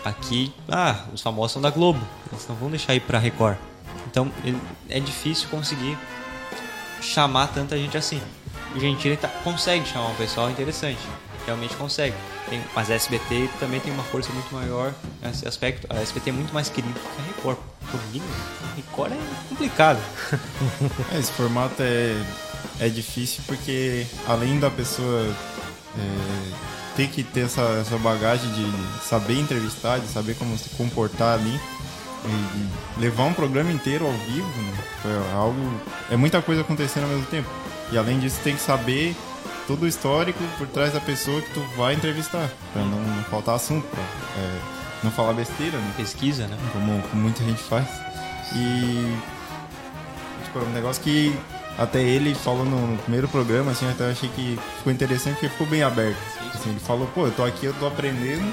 Aqui, 0.03 0.51
ah, 0.67 1.05
os 1.13 1.21
famosos 1.21 1.51
são 1.51 1.61
da 1.61 1.69
Globo, 1.69 2.01
eles 2.31 2.47
não 2.49 2.55
vão 2.55 2.71
deixar 2.71 2.95
ir 2.95 3.01
pra 3.01 3.19
Record. 3.19 3.55
Então 4.09 4.31
é 4.89 4.99
difícil 4.99 5.47
conseguir 5.49 5.95
chamar 6.99 7.47
tanta 7.53 7.77
gente 7.77 7.95
assim. 7.95 8.19
O 8.75 8.79
Gentili 8.79 9.15
tá, 9.15 9.27
consegue 9.43 9.85
chamar 9.85 10.07
um 10.07 10.15
pessoal 10.15 10.49
interessante, 10.49 11.01
realmente 11.45 11.75
consegue. 11.75 12.15
Tem, 12.49 12.59
mas 12.73 12.89
a 12.89 12.95
SBT 12.95 13.47
também 13.59 13.79
tem 13.79 13.93
uma 13.93 14.03
força 14.03 14.33
muito 14.33 14.51
maior 14.55 14.91
nesse 15.21 15.47
aspecto. 15.47 15.85
A 15.87 16.01
SBT 16.01 16.31
é 16.31 16.33
muito 16.33 16.51
mais 16.51 16.67
querida 16.67 16.99
que 16.99 17.21
a 17.21 17.25
Record. 17.27 17.57
Por 17.93 18.01
mim, 18.11 18.23
a 18.63 18.75
Record 18.75 19.11
é 19.11 19.49
complicado. 19.49 19.99
É, 21.13 21.19
esse 21.19 21.31
formato 21.31 21.75
é, 21.83 22.19
é 22.79 22.89
difícil 22.89 23.43
porque 23.45 24.07
além 24.27 24.59
da 24.59 24.71
pessoa 24.71 25.21
é, 25.95 26.51
ter 26.95 27.07
que 27.07 27.23
ter 27.23 27.41
essa, 27.41 27.61
essa 27.79 27.95
bagagem 27.99 28.49
de 28.51 29.07
saber 29.07 29.39
entrevistar, 29.39 29.99
de 29.99 30.07
saber 30.07 30.35
como 30.35 30.57
se 30.57 30.69
comportar 30.69 31.39
ali, 31.39 31.59
e, 32.25 32.97
e 32.97 33.01
levar 33.01 33.25
um 33.25 33.33
programa 33.33 33.71
inteiro 33.71 34.07
ao 34.07 34.11
vivo, 34.11 34.61
né? 34.61 34.77
É 35.05 35.35
algo. 35.35 35.81
É 36.09 36.15
muita 36.15 36.41
coisa 36.41 36.61
acontecendo 36.61 37.03
ao 37.03 37.09
mesmo 37.09 37.25
tempo. 37.27 37.49
E 37.91 37.97
além 37.97 38.19
disso 38.19 38.39
tem 38.43 38.55
que 38.55 38.61
saber 38.61 39.15
todo 39.67 39.83
o 39.83 39.87
histórico 39.87 40.43
por 40.57 40.67
trás 40.67 40.93
da 40.93 40.99
pessoa 40.99 41.41
que 41.41 41.53
tu 41.53 41.61
vai 41.77 41.93
entrevistar, 41.93 42.49
pra 42.71 42.81
não, 42.81 42.99
não 42.99 43.23
faltar 43.25 43.55
assunto, 43.55 43.85
pra 43.87 44.01
é, 44.01 44.59
não 45.03 45.11
falar 45.11 45.33
besteira, 45.33 45.77
né? 45.77 45.93
Pesquisa, 45.97 46.47
né? 46.47 46.57
como, 46.71 47.01
como 47.03 47.21
muita 47.21 47.43
gente 47.43 47.61
faz. 47.61 47.87
E 48.55 49.17
tipo, 50.43 50.59
é 50.59 50.61
um 50.61 50.73
negócio 50.73 51.01
que 51.01 51.35
até 51.77 52.01
ele 52.01 52.35
falou 52.35 52.65
no, 52.65 52.97
primeiro 52.99 53.27
programa, 53.27 53.71
assim, 53.71 53.89
até 53.89 54.05
eu 54.05 54.11
achei 54.11 54.29
que 54.29 54.59
ficou 54.77 54.93
interessante 54.93 55.33
porque 55.35 55.49
ficou 55.49 55.67
bem 55.67 55.81
aberto. 55.81 56.17
Assim, 56.53 56.69
ele 56.69 56.79
falou, 56.79 57.07
pô, 57.07 57.25
eu 57.25 57.31
tô 57.31 57.43
aqui, 57.43 57.65
eu 57.65 57.73
tô 57.73 57.87
aprendendo, 57.87 58.45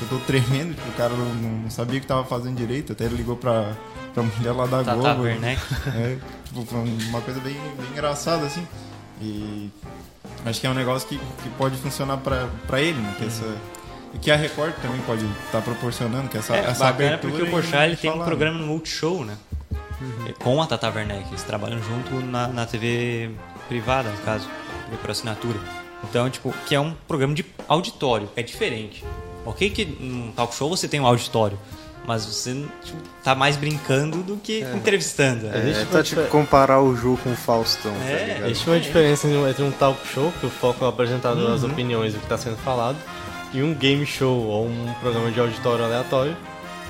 eu 0.00 0.08
tô 0.08 0.18
tremendo, 0.18 0.74
tipo, 0.74 0.88
o 0.88 0.92
cara 0.92 1.12
não, 1.12 1.34
não 1.34 1.70
sabia 1.70 1.98
o 1.98 2.00
que 2.00 2.06
tava 2.06 2.24
fazendo 2.24 2.56
direito, 2.56 2.92
até 2.92 3.04
ele 3.04 3.16
ligou 3.16 3.36
pra, 3.36 3.72
pra 4.14 4.22
mulher 4.22 4.52
lá 4.52 4.66
da 4.66 4.84
Tata 4.84 4.96
Globo. 4.96 5.22
Werneck. 5.22 5.60
É, 5.88 6.18
tipo, 6.44 6.64
foi 6.64 6.78
uma 6.78 7.20
coisa 7.20 7.40
bem, 7.40 7.54
bem 7.54 7.90
engraçada, 7.90 8.46
assim. 8.46 8.66
E 9.20 9.70
acho 10.46 10.60
que 10.60 10.66
é 10.66 10.70
um 10.70 10.74
negócio 10.74 11.08
que, 11.08 11.18
que 11.18 11.48
pode 11.58 11.76
funcionar 11.78 12.18
pra, 12.18 12.48
pra 12.68 12.80
ele, 12.80 13.00
né? 13.00 13.14
Que, 13.18 13.26
essa, 13.26 13.56
e 14.14 14.18
que 14.18 14.30
a 14.30 14.36
Record 14.36 14.74
também 14.82 15.00
pode 15.02 15.24
estar 15.46 15.60
proporcionando, 15.62 16.28
que 16.28 16.38
essa, 16.38 16.56
É, 16.56 16.60
essa 16.60 16.84
bacana 16.84 17.08
abertura. 17.14 17.32
porque 17.32 17.42
o 17.46 17.50
Porchat 17.50 17.84
ele 17.84 17.96
tem 17.96 18.10
um 18.10 18.14
falar, 18.14 18.24
né? 18.24 18.30
programa 18.30 18.58
no 18.58 18.66
Multishow, 18.66 19.24
né? 19.24 19.36
Com 20.38 20.62
a 20.62 20.66
Tata 20.66 20.88
Werneck. 20.90 21.28
Eles 21.28 21.42
trabalham 21.42 21.80
junto 21.82 22.24
na, 22.24 22.46
na 22.48 22.64
TV 22.66 23.30
privada, 23.68 24.08
no 24.10 24.18
caso. 24.18 24.48
TV 24.86 24.96
por 25.02 25.10
assinatura. 25.10 25.58
Então, 26.04 26.30
tipo, 26.30 26.54
que 26.66 26.74
é 26.74 26.80
um 26.80 26.94
programa 27.08 27.34
de 27.34 27.44
auditório. 27.66 28.28
É 28.36 28.42
diferente. 28.42 29.04
Ok 29.44 29.70
que 29.70 29.84
num 29.84 30.30
talk 30.32 30.54
show 30.54 30.68
você 30.70 30.86
tem 30.86 31.00
um 31.00 31.06
auditório. 31.06 31.58
Mas 32.06 32.24
você 32.24 32.54
tipo, 32.82 32.96
tá 33.22 33.34
mais 33.34 33.56
brincando 33.56 34.22
do 34.22 34.36
que 34.36 34.60
entrevistando. 34.74 35.46
né? 35.46 35.58
Existe 35.58 35.82
É, 35.82 35.84
tá 35.86 36.02
tipo 36.02 36.20
difer- 36.22 36.30
comparar 36.30 36.80
o 36.80 36.96
jogo 36.96 37.18
com 37.18 37.32
o 37.32 37.36
Faustão, 37.36 37.92
É, 38.06 38.16
tá 38.16 38.24
ligado? 38.24 38.44
Existe 38.50 38.70
uma 38.70 38.80
diferença 38.80 39.28
entre 39.28 39.62
um- 39.62 39.70
talk 39.72 39.98
show, 40.06 40.32
que 40.40 40.46
o 40.46 40.50
foco 40.50 40.82
é 40.84 40.86
o 40.86 40.90
apresentador 40.90 41.50
das 41.50 41.64
Uhum. 41.64 41.70
opiniões 41.72 42.14
do 42.14 42.18
que 42.20 42.24
está 42.24 42.38
sendo 42.38 42.56
falado, 42.58 42.96
e 43.52 43.62
um 43.62 43.74
game 43.74 44.04
show 44.04 44.36
ou 44.36 44.66
um 44.66 44.94
programa 45.00 45.30
de 45.30 45.40
auditório 45.40 45.84
aleatório, 45.84 46.36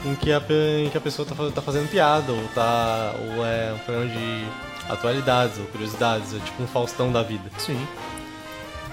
em 0.04 0.14
que 0.14 0.32
a, 0.32 0.42
em 0.84 0.90
que 0.90 0.96
a 0.96 1.00
pessoa 1.00 1.26
está 1.28 1.50
tá 1.50 1.62
fazendo 1.62 1.88
piada, 1.90 2.32
ou, 2.32 2.42
tá, 2.54 3.14
ou 3.36 3.46
é 3.46 3.72
um 3.72 3.78
programa 3.78 4.10
de 4.10 4.44
atualidades 4.88 5.58
ou 5.58 5.66
curiosidades, 5.66 6.34
é 6.34 6.38
tipo 6.38 6.62
um 6.62 6.66
Faustão 6.66 7.12
da 7.12 7.22
vida. 7.22 7.50
Sim. 7.58 7.86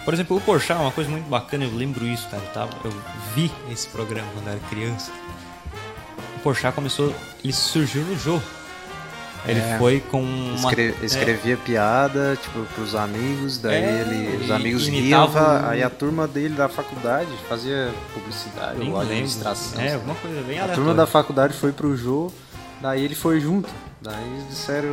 Por 0.04 0.14
exemplo, 0.14 0.38
o 0.38 0.42
Porchat, 0.42 0.80
uma 0.80 0.92
coisa 0.92 1.10
muito 1.10 1.28
bacana, 1.28 1.64
eu 1.64 1.76
lembro 1.76 2.06
isso, 2.06 2.30
cara. 2.30 2.44
Eu, 2.44 2.52
tava, 2.52 2.72
eu 2.84 2.94
vi 3.34 3.52
esse 3.72 3.88
programa 3.88 4.28
quando 4.34 4.48
era 4.48 4.60
criança. 4.70 5.12
O 6.36 6.40
Porchat 6.42 6.76
começou, 6.76 7.14
ele 7.44 7.54
surgiu 7.54 8.04
no 8.04 8.18
jogo. 8.18 8.44
Ele 9.48 9.60
É. 9.60 9.78
foi 9.78 10.00
com 10.00 10.22
uma... 10.22 10.56
Escre- 10.70 10.96
escrevia 11.04 11.56
piada, 11.58 12.38
tipo, 12.42 12.64
pros 12.74 12.96
amigos, 12.96 13.58
daí 13.60 13.76
É, 13.76 14.02
ele, 14.02 14.44
os 14.44 14.52
amigos 14.52 14.88
imitava 14.88 15.58
riam, 15.60 15.70
aí 15.70 15.84
a 15.84 15.90
turma 15.90 16.28
dele 16.28 16.56
da 16.56 16.68
faculdade 16.68 17.30
fazia 17.48 17.94
publicidade 18.14 18.80
Nem 18.80 18.92
ou 18.92 19.00
administração. 19.00 19.80
É, 19.80 19.86
sei 19.86 19.94
alguma 19.96 20.16
coisa 20.16 20.38
bem 20.42 20.58
A 20.58 20.64
aleatória. 20.64 20.76
turma 20.76 20.94
da 20.94 21.06
faculdade 21.06 21.54
foi 21.54 21.72
pro 21.72 21.96
jogo, 21.96 22.34
daí 22.82 23.04
ele 23.04 23.16
foi 23.16 23.40
junto. 23.40 23.70
Daí 24.02 24.24
eles 24.34 24.48
disseram, 24.50 24.90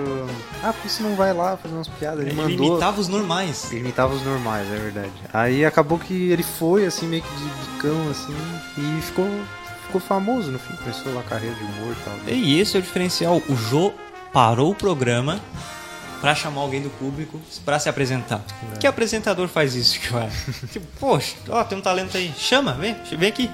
ah, 0.63 0.73
por 0.73 0.83
que 0.83 0.89
você 0.89 1.03
não 1.03 1.15
vai 1.15 1.35
lá 1.35 1.57
fazer 1.57 1.75
umas 1.75 1.89
piadas? 1.89 2.21
Ele, 2.21 2.31
Ele 2.31 2.41
mandou. 2.41 2.67
imitava 2.67 2.99
os 3.01 3.09
normais. 3.09 3.71
Ele 3.71 3.81
imitava 3.81 4.15
os 4.15 4.23
normais, 4.23 4.67
é 4.73 4.77
verdade. 4.77 5.13
Aí 5.35 5.67
acabou 5.67 5.99
que 5.99 6.31
ele 6.31 6.43
foi, 6.43 6.87
assim, 6.87 7.07
meio 7.07 7.23
que 7.23 7.35
de 7.37 7.45
bicão, 7.45 8.11
assim, 8.11 8.35
e 8.79 9.03
ficou, 9.03 9.29
ficou 9.87 10.01
famoso 10.01 10.51
no 10.51 10.59
fim. 10.59 10.75
Começou 10.77 11.13
lá 11.13 11.21
a 11.21 11.25
carreira 11.25 11.55
de 11.55 11.63
humor 11.63 11.95
e 11.99 12.05
tal. 12.05 12.15
E 12.35 12.59
esse 12.59 12.75
é 12.77 12.81
o 12.81 12.83
diferencial. 12.83 13.43
O 13.51 13.55
Jô 13.55 13.93
parou 14.33 14.71
o 14.71 14.75
programa 14.75 15.41
pra 16.21 16.35
chamar 16.35 16.61
alguém 16.61 16.81
do 16.83 16.91
público 16.91 17.41
pra 17.65 17.79
se 17.79 17.89
apresentar. 17.89 18.41
Que 18.79 18.87
apresentador 18.87 19.49
faz 19.49 19.75
isso, 19.75 19.99
cara? 20.09 20.31
tipo, 20.73 20.87
poxa, 21.01 21.35
ó, 21.49 21.63
tem 21.65 21.77
um 21.79 21.81
talento 21.83 22.17
aí. 22.17 22.33
Chama, 22.39 22.73
vem, 22.75 22.97
vem 23.19 23.29
aqui. 23.29 23.51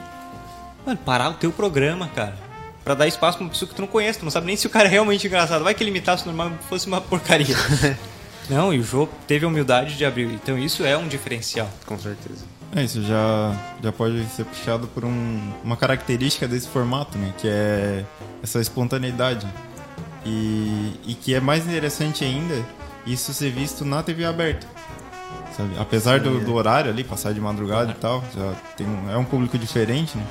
Mano, 0.86 0.98
parar 0.98 1.30
o 1.30 1.34
teu 1.34 1.50
programa, 1.50 2.08
cara. 2.14 2.36
Pra 2.84 2.94
dar 2.94 3.06
espaço 3.06 3.36
pra 3.38 3.44
uma 3.44 3.50
pessoa 3.50 3.68
que 3.68 3.74
tu 3.74 3.80
não 3.82 3.88
conhece, 3.88 4.18
tu 4.18 4.24
não 4.24 4.30
sabe 4.30 4.46
nem 4.46 4.56
se 4.56 4.66
o 4.66 4.70
cara 4.70 4.86
é 4.86 4.90
realmente 4.90 5.26
engraçado. 5.26 5.62
Vai 5.64 5.74
que 5.74 5.82
ele 5.82 5.90
imitasse 5.90 6.24
normal 6.26 6.52
fosse 6.68 6.86
uma 6.86 7.00
porcaria. 7.00 7.56
não, 8.48 8.72
e 8.72 8.78
o 8.78 8.82
Jô 8.82 9.08
teve 9.26 9.44
a 9.44 9.48
humildade 9.48 9.96
de 9.96 10.04
abrir. 10.04 10.26
Então 10.32 10.56
isso 10.58 10.84
é 10.84 10.96
um 10.96 11.06
diferencial. 11.08 11.68
Com 11.84 11.98
certeza. 11.98 12.44
É, 12.74 12.82
isso 12.84 13.02
já, 13.02 13.54
já 13.82 13.90
pode 13.92 14.24
ser 14.26 14.44
puxado 14.44 14.86
por 14.88 15.04
um- 15.04 15.52
uma 15.64 15.76
característica 15.76 16.46
desse 16.46 16.68
formato, 16.68 17.16
né? 17.18 17.32
Que 17.38 17.48
é 17.48 18.04
essa 18.42 18.60
espontaneidade. 18.60 19.46
E, 20.28 20.92
e 21.06 21.14
que 21.14 21.34
é 21.34 21.40
mais 21.40 21.66
interessante 21.66 22.22
ainda 22.24 22.54
isso 23.06 23.32
ser 23.32 23.50
visto 23.50 23.84
na 23.84 24.02
TV 24.02 24.24
aberta. 24.26 24.66
Sabe? 25.56 25.70
Apesar 25.78 26.20
do, 26.20 26.38
do 26.40 26.54
horário 26.54 26.90
ali, 26.90 27.02
passar 27.02 27.32
de 27.32 27.40
madrugada 27.40 27.90
e 27.90 27.94
tal, 27.94 28.22
já 28.34 28.52
tem 28.76 28.86
um- 28.86 29.10
é 29.10 29.16
um 29.16 29.24
público 29.24 29.56
diferente, 29.58 30.16
né? 30.16 30.24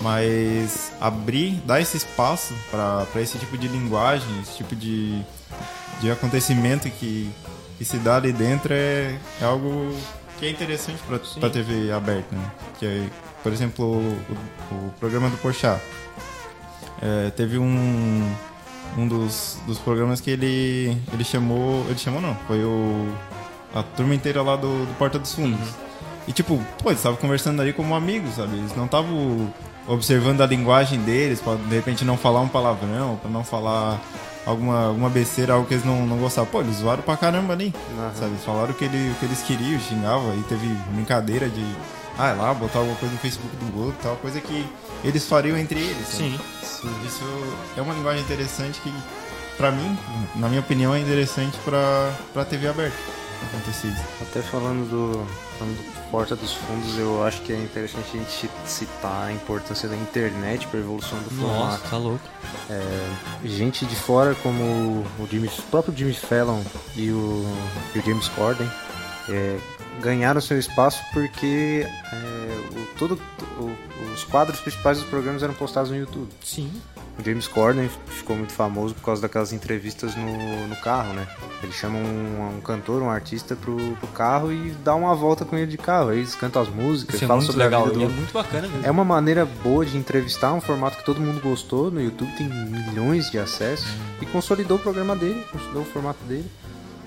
Mas 0.00 0.92
abrir, 1.00 1.54
dar 1.64 1.80
esse 1.80 1.96
espaço 1.96 2.54
para 2.70 3.20
esse 3.20 3.38
tipo 3.38 3.56
de 3.58 3.66
linguagem, 3.66 4.28
esse 4.40 4.56
tipo 4.58 4.76
de, 4.76 5.20
de 6.00 6.10
acontecimento 6.10 6.88
que, 6.90 7.28
que 7.76 7.84
se 7.84 7.96
dá 7.96 8.16
ali 8.16 8.32
dentro 8.32 8.72
é, 8.72 9.16
é 9.40 9.44
algo 9.44 9.92
que 10.38 10.46
é 10.46 10.50
interessante 10.50 10.98
para 11.02 11.48
a 11.48 11.50
TV 11.50 11.90
aberta, 11.90 12.36
né? 12.36 12.50
Que 12.78 12.86
é, 12.86 13.06
por 13.42 13.52
exemplo, 13.52 13.84
o, 13.86 14.74
o 14.74 14.92
programa 15.00 15.28
do 15.30 15.36
Porchat. 15.38 15.80
É, 17.00 17.30
teve 17.30 17.58
um, 17.58 18.32
um 18.96 19.06
dos, 19.06 19.58
dos 19.66 19.78
programas 19.78 20.20
que 20.20 20.30
ele, 20.30 20.96
ele 21.12 21.24
chamou... 21.24 21.84
Ele 21.88 21.98
chamou 21.98 22.20
não, 22.20 22.34
foi 22.46 22.64
o, 22.64 23.08
a 23.74 23.82
turma 23.82 24.14
inteira 24.14 24.42
lá 24.42 24.56
do, 24.56 24.86
do 24.86 24.98
Porta 24.98 25.18
dos 25.18 25.34
Fundos. 25.34 25.68
E 26.26 26.32
tipo, 26.32 26.62
pô, 26.82 26.90
eles 26.90 26.98
estavam 26.98 27.18
conversando 27.18 27.62
ali 27.62 27.72
como 27.72 27.94
amigos, 27.94 28.34
sabe? 28.34 28.56
Eles 28.56 28.76
não 28.76 28.84
estavam 28.84 29.52
observando 29.86 30.42
a 30.42 30.46
linguagem 30.46 31.00
deles, 31.00 31.40
pra 31.40 31.54
de 31.54 31.74
repente 31.74 32.04
não 32.04 32.16
falar 32.18 32.40
um 32.40 32.48
palavrão, 32.48 33.16
pra 33.16 33.30
não 33.30 33.42
falar 33.42 33.98
alguma, 34.44 34.88
alguma 34.88 35.08
besteira, 35.08 35.54
algo 35.54 35.66
que 35.66 35.74
eles 35.74 35.86
não, 35.86 36.06
não 36.06 36.18
gostavam. 36.18 36.50
Pô, 36.50 36.60
eles 36.60 36.76
zoaram 36.76 37.02
pra 37.02 37.16
caramba 37.16 37.54
ali, 37.54 37.74
sabe? 38.14 38.32
Eles 38.32 38.44
falaram 38.44 38.72
o 38.72 38.74
que, 38.74 38.84
ele, 38.84 39.10
o 39.10 39.14
que 39.14 39.24
eles 39.24 39.42
queriam, 39.42 39.80
xingavam, 39.80 40.30
aí 40.30 40.42
teve 40.48 40.66
brincadeira 40.92 41.48
de, 41.48 41.64
ah, 42.18 42.28
é 42.30 42.32
lá, 42.32 42.52
botar 42.54 42.80
alguma 42.80 42.96
coisa 42.96 43.14
no 43.14 43.20
Facebook 43.20 43.56
do 43.56 43.84
outro, 43.84 43.98
tal, 44.02 44.16
coisa 44.16 44.40
que 44.40 44.66
eles 45.04 45.24
fariam 45.26 45.56
entre 45.56 45.78
eles. 45.80 46.08
sabe? 46.08 46.40
Isso 47.06 47.24
é 47.76 47.80
uma 47.82 47.94
linguagem 47.94 48.22
interessante 48.22 48.80
que, 48.80 48.92
pra 49.56 49.70
mim, 49.70 49.96
na 50.36 50.48
minha 50.48 50.60
opinião, 50.60 50.94
é 50.94 50.98
interessante 51.00 51.56
pra, 51.64 52.12
pra 52.32 52.44
TV 52.44 52.68
aberta. 52.68 52.96
acontecer 53.52 53.88
isso. 53.88 54.02
Até 54.20 54.42
falando 54.42 54.88
do, 54.90 55.26
falando 55.58 55.76
do 55.76 56.10
Porta 56.10 56.34
dos 56.34 56.54
Fundos, 56.54 56.98
eu 56.98 57.22
acho 57.24 57.40
que 57.42 57.52
é 57.52 57.56
interessante 57.56 58.08
a 58.14 58.16
gente 58.18 58.50
citar 58.66 59.26
a 59.28 59.32
importância 59.32 59.88
da 59.88 59.96
internet 59.96 60.66
para 60.66 60.78
a 60.80 60.82
evolução 60.82 61.18
do 61.20 61.34
Nossa, 61.34 61.54
formato. 61.78 61.90
tá 61.90 61.96
louco. 61.98 62.20
É, 62.70 63.08
gente 63.44 63.84
de 63.86 63.94
fora 63.94 64.34
como 64.42 64.62
o, 65.18 65.28
Jimmy, 65.30 65.48
o 65.48 65.62
próprio 65.70 65.94
Jimmy 65.96 66.14
Fallon 66.14 66.62
e 66.96 67.10
o, 67.10 67.46
e 67.94 67.98
o 67.98 68.02
James 68.04 68.26
Corden 68.28 68.68
é, 69.28 69.58
ganharam 70.00 70.40
seu 70.40 70.58
espaço 70.58 71.02
porque 71.12 71.86
é, 72.12 72.78
o, 72.78 72.86
todo, 72.98 73.20
o- 73.58 74.12
os 74.14 74.24
quadros 74.24 74.60
principais 74.60 74.98
dos 74.98 75.06
programas 75.08 75.42
eram 75.42 75.54
postados 75.54 75.90
no 75.90 75.96
YouTube. 75.96 76.28
Sim. 76.44 76.70
O 77.18 77.24
James 77.24 77.48
Corden 77.48 77.90
ficou 78.06 78.36
muito 78.36 78.52
famoso 78.52 78.94
por 78.94 79.02
causa 79.02 79.20
daquelas 79.22 79.52
entrevistas 79.52 80.14
no, 80.14 80.66
no 80.68 80.76
carro, 80.76 81.12
né? 81.14 81.26
Ele 81.64 81.72
chama 81.72 81.98
um, 81.98 82.58
um 82.58 82.60
cantor, 82.60 83.02
um 83.02 83.10
artista 83.10 83.56
pro, 83.56 83.76
pro 83.96 84.06
carro 84.08 84.52
e 84.52 84.70
dá 84.84 84.94
uma 84.94 85.16
volta 85.16 85.44
com 85.44 85.56
ele 85.56 85.66
de 85.66 85.76
carro. 85.76 86.10
Aí 86.10 86.18
eles 86.18 86.36
cantam 86.36 86.62
as 86.62 86.68
músicas, 86.68 87.16
Isso 87.16 87.24
é 87.24 87.26
falam 87.26 87.42
muito 87.42 87.50
sobre 87.50 87.64
legal. 87.64 87.86
a 87.86 87.88
vida 87.88 87.98
E 88.00 88.04
é 88.04 88.06
do... 88.06 88.12
muito 88.12 88.32
bacana 88.32 88.68
mesmo. 88.68 88.86
É 88.86 88.90
uma 88.92 89.04
maneira 89.04 89.44
boa 89.44 89.84
de 89.84 89.96
entrevistar, 89.96 90.52
um 90.52 90.60
formato 90.60 90.96
que 90.98 91.04
todo 91.04 91.20
mundo 91.20 91.40
gostou. 91.40 91.90
No 91.90 92.00
YouTube 92.00 92.30
tem 92.36 92.48
milhões 92.48 93.28
de 93.32 93.38
acessos. 93.40 93.88
E 94.22 94.26
consolidou 94.26 94.76
o 94.76 94.80
programa 94.80 95.16
dele, 95.16 95.44
consolidou 95.50 95.82
o 95.82 95.86
formato 95.86 96.22
dele. 96.24 96.48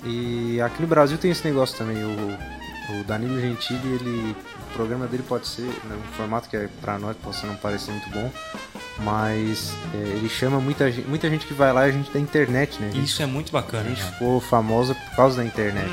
E 0.04 0.60
aqui 0.60 0.82
no 0.82 0.88
Brasil 0.90 1.18
tem 1.18 1.32
esse 1.32 1.46
negócio 1.48 1.78
também. 1.78 2.04
O, 2.04 2.38
o 3.00 3.04
Danilo 3.04 3.40
Gentili, 3.40 3.88
ele, 3.96 4.36
o 4.70 4.74
programa 4.74 5.08
dele 5.08 5.24
pode 5.28 5.48
ser 5.48 5.62
né, 5.64 5.96
um 5.98 6.16
formato 6.18 6.50
que 6.50 6.58
é, 6.58 6.68
pra 6.82 6.98
nós 7.00 7.16
possa 7.18 7.46
não 7.48 7.56
parecer 7.56 7.92
muito 7.92 8.10
bom. 8.10 8.32
Mas 9.00 9.74
é, 9.94 9.98
ele 9.98 10.30
chama 10.30 10.60
muita 10.60 10.92
gente, 10.92 11.08
muita 11.08 11.30
gente 11.30 11.46
que 11.48 11.54
vai 11.54 11.72
lá 11.74 11.88
é 11.88 11.92
gente 11.92 12.12
da 12.12 12.20
internet, 12.20 12.80
né? 12.80 12.92
Gente 12.94 13.06
Isso 13.06 13.22
é 13.22 13.26
muito 13.26 13.56
a 13.56 13.62
bacana. 13.62 13.90
gente 13.90 14.00
cara. 14.02 14.12
ficou 14.14 14.40
famosa 14.40 14.94
por 14.94 15.16
causa 15.16 15.38
da 15.38 15.46
internet. 15.46 15.90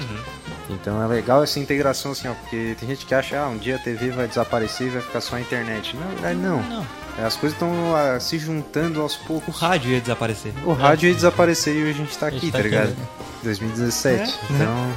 Então 0.71 1.03
é 1.03 1.07
legal 1.07 1.43
essa 1.43 1.59
integração 1.59 2.13
assim, 2.13 2.29
ó, 2.29 2.35
porque 2.35 2.77
tem 2.79 2.87
gente 2.91 3.07
que 3.07 3.15
acha, 3.15 3.39
ah, 3.41 3.49
um 3.49 3.57
dia 3.57 3.77
a 3.77 3.79
TV 3.79 4.11
vai 4.11 4.29
desaparecer 4.29 4.89
e 4.89 4.91
vai 4.91 5.01
ficar 5.03 5.21
só 5.23 5.37
a 5.37 5.41
internet. 5.41 5.97
Na 5.97 6.07
verdade, 6.07 6.39
não. 6.39 6.63
Não. 6.63 6.87
É, 7.19 7.25
As 7.25 7.37
coisas 7.37 7.55
estão 7.57 7.73
ah, 7.97 8.21
se 8.21 8.39
juntando 8.39 9.01
aos 9.01 9.17
O 9.17 9.25
poucos. 9.25 9.59
rádio 9.59 9.93
ia 9.93 10.01
desaparecer. 10.01 10.53
O 10.67 10.73
rádio 10.75 11.09
ia 11.09 11.15
desaparecer 11.15 11.75
e 11.75 11.89
a 11.89 11.93
gente 11.95 12.17
tá 12.19 12.27
A 12.27 12.31
gente 12.31 12.39
aqui, 12.41 12.47
tá 12.53 12.59
tá 12.59 12.59
aqui, 12.59 12.69
ligado? 12.69 12.91
né? 12.91 13.07
2017. 13.45 14.23
É, 14.23 14.53
Então, 14.53 14.93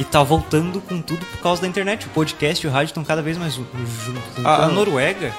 E 0.00 0.04
tá 0.04 0.22
voltando 0.22 0.80
com 0.80 1.00
tudo 1.00 1.24
por 1.26 1.38
causa 1.42 1.60
da 1.62 1.68
internet. 1.68 2.06
O 2.06 2.10
podcast 2.10 2.66
e 2.66 2.68
o 2.68 2.72
rádio 2.72 2.86
estão 2.90 3.04
cada 3.04 3.20
vez 3.22 3.36
mais 3.38 3.54
ju- 3.54 3.66
juntos. 4.04 4.44
A, 4.44 4.50
a 4.54 4.56
Então- 4.64 4.72
Noruega 4.72 5.32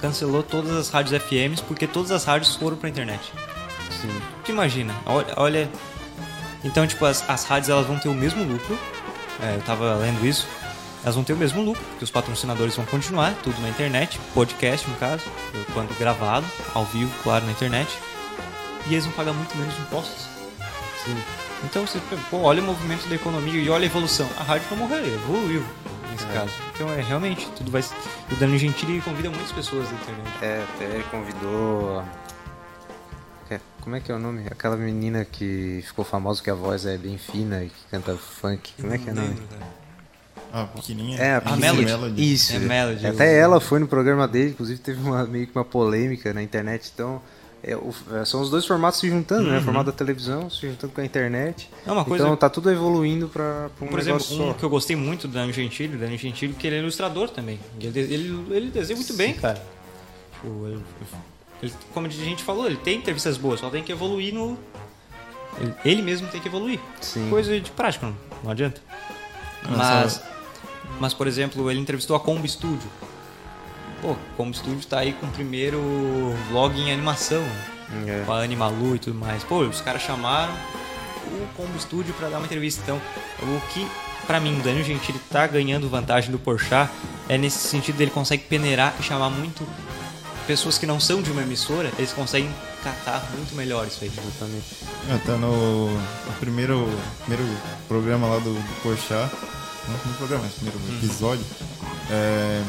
cancelou 0.00 0.42
todas 0.42 0.70
as 0.76 0.88
rádios 0.88 1.12
FMs 1.22 1.60
porque 1.62 1.86
todas 1.86 2.10
as 2.12 2.24
rádios 2.24 2.54
foram 2.56 2.76
pra 2.76 2.88
internet. 2.88 3.20
sim. 3.90 4.08
Tu 4.44 4.52
imagina, 4.52 4.94
olha. 5.04 5.34
olha- 5.36 5.70
Então, 6.64 6.86
tipo, 6.86 7.04
as, 7.04 7.28
as 7.28 7.44
rádios 7.44 7.68
elas 7.68 7.86
vão 7.86 7.98
ter 7.98 8.08
o 8.08 8.14
mesmo 8.14 8.42
lucro. 8.44 8.78
É, 9.42 9.56
eu 9.56 9.62
tava 9.62 9.94
lendo 9.96 10.24
isso. 10.26 10.46
Elas 11.02 11.14
vão 11.14 11.24
ter 11.24 11.32
o 11.32 11.36
mesmo 11.36 11.60
lucro, 11.62 11.82
porque 11.90 12.04
os 12.04 12.10
patrocinadores 12.10 12.76
vão 12.76 12.84
continuar, 12.84 13.34
tudo 13.42 13.58
na 13.62 13.70
internet, 13.70 14.20
podcast 14.34 14.86
no 14.88 14.94
caso, 14.96 15.24
quando 15.72 15.96
gravado, 15.98 16.44
ao 16.74 16.84
vivo, 16.84 17.10
claro, 17.22 17.44
na 17.46 17.52
internet. 17.52 17.88
E 18.86 18.92
eles 18.92 19.04
vão 19.06 19.14
pagar 19.14 19.32
muito 19.32 19.56
menos 19.56 19.74
impostos. 19.78 20.26
Sim. 21.04 21.16
Então 21.64 21.86
você 21.86 22.00
pô, 22.30 22.38
olha 22.38 22.62
o 22.62 22.64
movimento 22.64 23.06
da 23.08 23.14
economia 23.14 23.60
e 23.60 23.68
olha 23.68 23.82
a 23.84 23.86
evolução. 23.86 24.28
A 24.38 24.42
rádio 24.42 24.66
não 24.70 24.78
morreu, 24.78 25.04
evoluiu 25.06 25.62
nesse 26.10 26.24
É. 26.26 26.32
caso. 26.32 26.52
Então 26.74 26.90
é 26.92 27.00
realmente, 27.02 27.46
tudo 27.56 27.70
vai. 27.70 27.82
O 28.30 28.36
Danilo 28.36 28.58
Gentili 28.58 29.00
convida 29.02 29.28
muitas 29.30 29.52
pessoas 29.52 29.88
da 29.88 29.94
internet. 29.94 30.28
É, 30.42 30.64
até 30.74 30.84
ele 30.86 31.04
convidou. 31.10 32.02
é, 33.50 33.60
Como 33.82 33.96
é 33.96 34.00
que 34.00 34.10
é 34.10 34.14
o 34.14 34.18
nome? 34.18 34.46
Aquela 34.50 34.76
menina 34.76 35.24
que 35.24 35.82
ficou 35.86 36.04
famosa 36.04 36.42
que 36.42 36.50
a 36.50 36.54
voz 36.54 36.86
é 36.86 36.96
bem 36.96 37.18
fina 37.18 37.62
e 37.64 37.68
que 37.68 37.84
canta 37.90 38.16
funk. 38.16 38.72
Como 38.80 38.92
é 38.94 38.98
que 38.98 39.08
é 39.08 39.12
o 39.12 39.14
Não 39.14 39.22
nome? 39.22 39.34
lembro, 39.34 39.48
cara. 39.58 39.80
Ah, 40.52 40.64
pequenininha. 40.66 41.18
É, 41.18 41.34
a 41.36 41.38
A 41.44 41.56
Melody. 41.56 42.32
Isso. 42.34 42.56
É 42.56 42.58
Melody, 42.58 43.06
Até 43.06 43.36
eu- 43.38 43.42
ela 43.42 43.60
foi 43.60 43.78
no 43.78 43.86
programa 43.86 44.26
dele, 44.26 44.50
inclusive 44.50 44.80
teve 44.80 45.00
uma, 45.00 45.24
meio 45.24 45.46
que 45.46 45.56
uma 45.56 45.64
polêmica 45.64 46.32
na 46.34 46.42
internet. 46.42 46.90
Então, 46.92 47.22
é, 47.62 47.76
o- 47.76 47.92
é, 48.12 48.24
são 48.24 48.40
os 48.40 48.50
dois 48.50 48.64
formatos 48.66 49.00
se 49.00 49.08
juntando, 49.08 49.50
né? 49.50 49.58
O 49.58 49.62
formato 49.62 49.86
da 49.90 49.96
televisão 49.96 50.48
se 50.50 50.62
juntando 50.68 50.92
com 50.92 51.00
a 51.00 51.04
internet. 51.04 51.68
É 51.86 51.92
uma 51.92 52.04
coisa- 52.04 52.24
Então 52.24 52.36
tá 52.36 52.48
tudo 52.48 52.70
evoluindo 52.70 53.28
pra, 53.28 53.70
pra 53.76 53.86
um 53.86 53.88
Por 53.90 53.98
exemplo, 53.98 54.20
um 54.20 54.46
só. 54.48 54.52
que 54.54 54.62
eu 54.62 54.70
gostei 54.70 54.96
muito 54.96 55.28
do 55.28 55.34
Danilo 55.34 55.52
Gentili, 55.52 55.96
o 55.96 55.98
Danilo 55.98 56.18
Gentili, 56.18 56.52
que 56.54 56.66
ele 56.66 56.76
é 56.76 56.78
ilustrador 56.80 57.28
também. 57.30 57.58
Ele, 57.80 57.98
ele, 58.00 58.46
ele 58.50 58.70
desenha 58.70 58.96
muito 58.96 59.14
bem, 59.14 59.34
cara. 59.34 59.62
Tipo, 60.34 60.66
ele- 60.66 60.82
ele- 61.62 61.72
como 61.92 62.06
a 62.06 62.10
gente 62.10 62.42
falou, 62.42 62.66
ele 62.66 62.76
tem 62.76 62.98
entrevistas 62.98 63.36
boas, 63.36 63.60
só 63.60 63.68
tem 63.70 63.82
que 63.82 63.92
evoluir 63.92 64.32
no. 64.34 64.58
Ele, 65.60 65.74
ele 65.84 66.02
mesmo 66.02 66.28
tem 66.28 66.40
que 66.40 66.48
evoluir. 66.48 66.78
Sim. 67.00 67.28
Coisa 67.28 67.58
de 67.60 67.70
prática, 67.72 68.06
não, 68.06 68.16
não 68.44 68.50
adianta. 68.52 68.80
Mas, 69.68 70.12
só- 70.14 70.22
mas, 70.98 71.12
por 71.12 71.26
exemplo, 71.26 71.70
ele 71.70 71.80
entrevistou 71.80 72.16
a 72.16 72.20
Combo 72.20 72.48
Studio. 72.48 72.88
Pô, 74.00 74.16
Combo 74.36 74.54
Studio 74.56 74.86
tá 74.88 75.00
aí 75.00 75.12
com 75.12 75.26
o 75.26 75.30
primeiro 75.30 75.80
vlog 76.48 76.78
em 76.80 76.92
animação, 76.92 77.42
É. 78.06 78.22
com 78.24 78.32
a 78.32 78.42
Animalu 78.42 78.96
e 78.96 78.98
tudo 78.98 79.18
mais. 79.18 79.42
Pô, 79.44 79.60
os 79.60 79.80
caras 79.80 80.00
chamaram 80.02 80.52
o 81.26 81.46
Combo 81.56 81.78
Studio 81.78 82.14
pra 82.14 82.28
dar 82.28 82.38
uma 82.38 82.46
entrevista. 82.46 82.80
Então, 82.82 83.00
o 83.42 83.60
que, 83.72 83.86
pra 84.26 84.40
mim, 84.40 84.58
o 84.58 84.62
Daniel 84.62 84.84
Gentili 84.84 85.18
tá 85.30 85.46
ganhando 85.46 85.88
vantagem 85.88 86.30
do 86.30 86.38
Porchat 86.38 86.90
é 87.28 87.36
nesse 87.36 87.58
sentido 87.68 87.96
dele 87.96 88.10
consegue 88.10 88.44
peneirar 88.44 88.94
e 88.98 89.02
chamar 89.02 89.28
muito 89.30 89.66
pessoas 90.46 90.78
que 90.78 90.86
não 90.86 90.98
são 90.98 91.20
de 91.22 91.30
uma 91.30 91.42
emissora, 91.42 91.92
eles 91.98 92.12
conseguem 92.12 92.50
catar 92.82 93.22
muito 93.36 93.54
melhor 93.54 93.86
isso 93.86 94.02
aí. 94.02 94.08
Exatamente. 94.10 94.66
É, 95.10 95.18
tá 95.18 95.36
no, 95.36 95.92
no 95.92 96.32
primeiro, 96.40 96.88
primeiro 97.26 97.44
programa 97.86 98.26
lá 98.26 98.38
do, 98.38 98.54
do 98.54 98.82
Porchat. 98.82 99.30
Não 99.88 99.96
no 100.06 100.14
programa, 100.16 100.44
mas 100.44 100.54
primeiro 100.54 100.78
Uhum. 100.78 100.96
episódio. 100.98 101.44
é, 102.10 102.62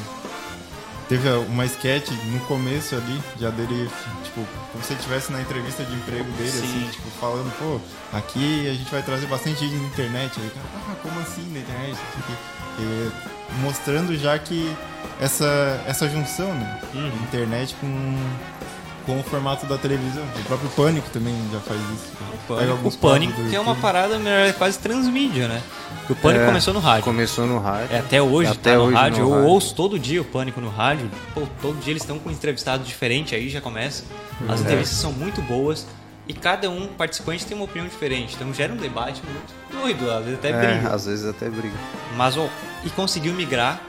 teve 1.12 1.28
uma 1.30 1.65
sketch 1.65 2.10
no 2.32 2.39
começo 2.45 2.95
ali, 2.95 3.21
já 3.38 3.50
dele, 3.50 3.89
tipo, 4.24 4.47
como 4.71 4.82
se 4.82 4.93
ele 4.93 5.00
estivesse 5.02 5.30
na 5.30 5.41
entrevista 5.41 5.84
de 5.84 5.93
emprego 5.93 6.32
dele, 6.38 6.50
Sim. 6.50 6.63
assim, 6.63 6.89
tipo, 6.89 7.10
falando, 7.19 7.52
pô, 7.60 7.82
aqui 8.17 8.69
a 8.69 8.74
gente 8.74 8.89
vai 8.89 9.04
trazer 9.04 9.28
bastante 9.28 9.60
gente 9.60 9.76
na 9.76 9.88
internet. 9.88 10.39
Aí 10.39 10.50
cara, 10.50 10.65
ah, 10.89 10.95
como 11.04 11.19
assim 11.19 11.41
na 11.52 11.60
internet? 11.60 12.00
E 12.80 13.12
mostrando 13.62 14.15
já 14.15 14.39
que 14.39 14.74
essa, 15.19 15.84
essa 15.86 16.08
junção, 16.08 16.47
né? 16.56 16.80
Uhum. 16.93 17.24
Internet 17.24 17.76
com, 17.82 18.15
com 19.05 19.19
o 19.19 19.23
formato 19.23 19.65
da 19.65 19.77
televisão. 19.77 20.23
O 20.39 20.43
próprio 20.45 20.69
Pânico 20.71 21.09
também 21.09 21.35
já 21.51 21.59
faz 21.59 21.79
isso. 21.79 22.11
Pega 22.47 22.59
Pânico, 22.75 22.87
o 22.87 22.97
Pânico, 22.97 23.49
que 23.49 23.55
é 23.55 23.59
uma 23.59 23.75
parada 23.75 24.15
é 24.29 24.51
quase 24.53 24.77
transmídia, 24.79 25.47
né? 25.47 25.61
Porque 25.99 26.13
o 26.13 26.15
Pânico 26.15 26.43
É, 26.43 26.47
começou 26.47 26.73
no 26.73 26.79
rádio. 26.79 27.03
Começou 27.03 27.45
no 27.47 27.59
rádio. 27.59 27.95
É, 27.95 27.99
até 27.99 28.21
hoje 28.21 28.51
Até 28.51 28.71
tá 28.71 28.77
no 28.77 28.83
hoje 28.85 28.95
rádio. 28.95 29.23
no 29.23 29.29
eu 29.29 29.33
rádio. 29.35 29.47
ouço 29.49 29.75
todo 29.75 29.97
dia 29.99 30.21
o 30.21 30.25
Pânico 30.25 30.59
no 30.61 30.69
rádio. 30.69 31.09
Pô, 31.33 31.41
todo 31.61 31.79
dia 31.79 31.91
eles 31.93 32.03
estão 32.03 32.17
com 32.19 32.29
um 32.29 32.31
entrevistado 32.31 32.83
diferente, 32.83 33.33
aí 33.35 33.49
já 33.49 33.61
começa. 33.61 34.03
As 34.47 34.59
É. 34.59 34.63
entrevistas 34.63 34.97
são 34.97 35.11
muito 35.11 35.41
boas. 35.41 35.85
E 36.27 36.33
cada 36.33 36.69
um 36.69 36.87
participante 36.87 37.45
tem 37.45 37.57
uma 37.57 37.65
opinião 37.65 37.87
diferente. 37.87 38.35
Então 38.35 38.53
gera 38.53 38.71
um 38.71 38.77
debate 38.77 39.21
muito 39.25 39.53
doido, 39.81 40.09
às 40.11 40.23
vezes 40.23 40.39
até 40.39 40.49
É, 40.51 40.53
briga. 40.77 40.93
às 40.95 41.05
vezes 41.05 41.25
até 41.25 41.49
briga. 41.49 41.75
Mas, 42.15 42.37
ó, 42.37 42.47
e 42.85 42.89
conseguiu 42.91 43.33
migrar 43.33 43.81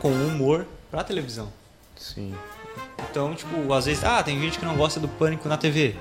com 0.00 0.10
humor 0.10 0.66
pra 0.90 1.04
televisão. 1.04 1.48
Sim. 1.96 2.34
Então, 3.10 3.34
tipo, 3.34 3.72
às 3.72 3.86
vezes, 3.86 4.04
ah, 4.04 4.22
tem 4.22 4.40
gente 4.40 4.58
que 4.58 4.64
não 4.64 4.76
gosta 4.76 4.98
do 5.00 5.08
Pânico 5.08 5.48
na 5.48 5.56
TV. 5.56 5.94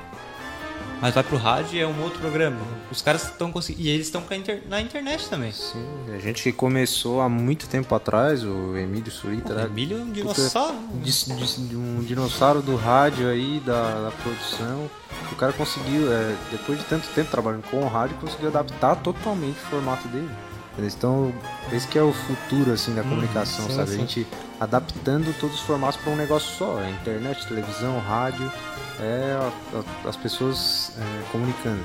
Mas 1.02 1.14
vai 1.14 1.22
pro 1.24 1.36
rádio 1.36 1.76
e 1.76 1.82
é 1.82 1.86
um 1.88 2.02
outro 2.02 2.20
programa. 2.20 2.56
Os 2.90 3.02
caras 3.02 3.24
estão 3.24 3.52
conseguindo. 3.52 3.86
E 3.86 3.90
eles 3.92 4.06
estão 4.08 4.24
na 4.70 4.80
internet 4.80 5.28
também. 5.28 5.52
Sim. 5.52 5.86
A 6.16 6.18
gente 6.18 6.42
que 6.42 6.54
começou 6.54 7.20
há 7.20 7.28
muito 7.28 7.68
tempo 7.68 7.94
atrás, 7.94 8.42
o 8.46 8.78
Emílio 8.78 9.12
Surita, 9.12 9.52
O 9.52 9.56
né? 9.58 9.66
Emílio 9.66 9.98
é 9.98 10.02
um 10.02 10.12
dinossauro. 10.12 10.78
Dis- 11.04 11.26
dis- 11.26 11.68
de 11.70 11.76
um 11.76 12.02
dinossauro 12.02 12.62
do 12.62 12.78
rádio 12.78 13.28
aí, 13.28 13.62
da, 13.66 14.06
da 14.06 14.12
produção. 14.12 14.90
O 15.30 15.36
cara 15.36 15.52
conseguiu, 15.52 16.10
é, 16.10 16.36
depois 16.52 16.80
de 16.80 16.86
tanto 16.86 17.06
tempo 17.10 17.30
trabalhando 17.30 17.64
com 17.70 17.82
o 17.82 17.88
rádio, 17.88 18.16
conseguiu 18.22 18.48
adaptar 18.48 18.96
totalmente 18.96 19.58
o 19.58 19.70
formato 19.70 20.08
dele. 20.08 20.30
Eles 20.78 20.94
estão. 20.94 21.32
Esse 21.72 21.88
que 21.88 21.98
é 22.00 22.02
o 22.02 22.12
futuro 22.12 22.72
assim 22.74 22.96
da 22.96 23.04
comunicação, 23.04 23.68
sim, 23.68 23.76
sabe? 23.76 23.90
sim. 23.90 23.96
A 23.96 24.00
gente 24.00 24.28
adaptando 24.60 25.34
todos 25.40 25.58
os 25.58 25.62
formatos 25.62 25.98
para 26.02 26.12
um 26.12 26.16
negócio 26.16 26.50
só. 26.58 26.80
É 26.82 26.90
internet, 26.90 27.46
televisão, 27.48 28.00
rádio, 28.00 28.52
é 29.00 29.38
a- 29.40 29.78
a- 30.06 30.10
as 30.10 30.16
pessoas 30.16 30.92
é, 30.98 31.32
comunicando. 31.32 31.82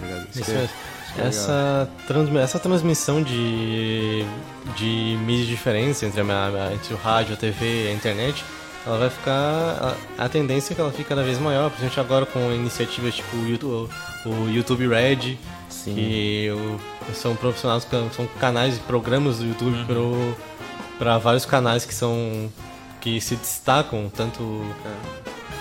tá? 0.00 0.40
Isso 0.40 0.50
é- 0.52 0.54
é- 0.54 0.68
é 1.22 1.26
essa, 1.26 1.90
transmi- 2.06 2.38
essa 2.38 2.58
transmissão 2.60 3.20
de, 3.22 4.24
de 4.76 5.18
mídias 5.24 5.48
diferentes 5.48 6.00
entre, 6.04 6.20
a, 6.20 6.70
entre 6.72 6.94
o 6.94 6.96
rádio, 6.96 7.34
a 7.34 7.36
TV 7.36 7.86
e 7.86 7.88
a 7.88 7.92
internet, 7.92 8.44
ela 8.88 8.98
vai 8.98 9.10
ficar. 9.10 9.96
A, 10.18 10.24
a 10.24 10.28
tendência 10.28 10.72
é 10.72 10.74
que 10.74 10.80
ela 10.80 10.90
fique 10.90 11.08
cada 11.08 11.22
vez 11.22 11.38
maior, 11.38 11.70
principalmente 11.70 12.00
agora 12.00 12.26
com 12.26 12.40
iniciativas 12.52 13.14
tipo 13.14 13.36
o 13.36 13.46
YouTube, 13.48 13.90
o 14.26 14.48
YouTube 14.48 14.88
Red, 14.88 15.38
Sim. 15.68 15.94
que 15.94 16.50
o- 16.50 17.14
são 17.14 17.36
profissionais, 17.36 17.84
que 17.84 17.90
são 18.14 18.26
canais 18.40 18.76
e 18.76 18.80
programas 18.80 19.38
do 19.38 19.46
YouTube 19.46 19.76
para 20.98 21.18
vários 21.18 21.44
canais 21.46 21.84
que 21.84 21.94
são. 21.94 22.50
que 23.00 23.20
se 23.20 23.36
destacam, 23.36 24.10
tanto. 24.14 24.42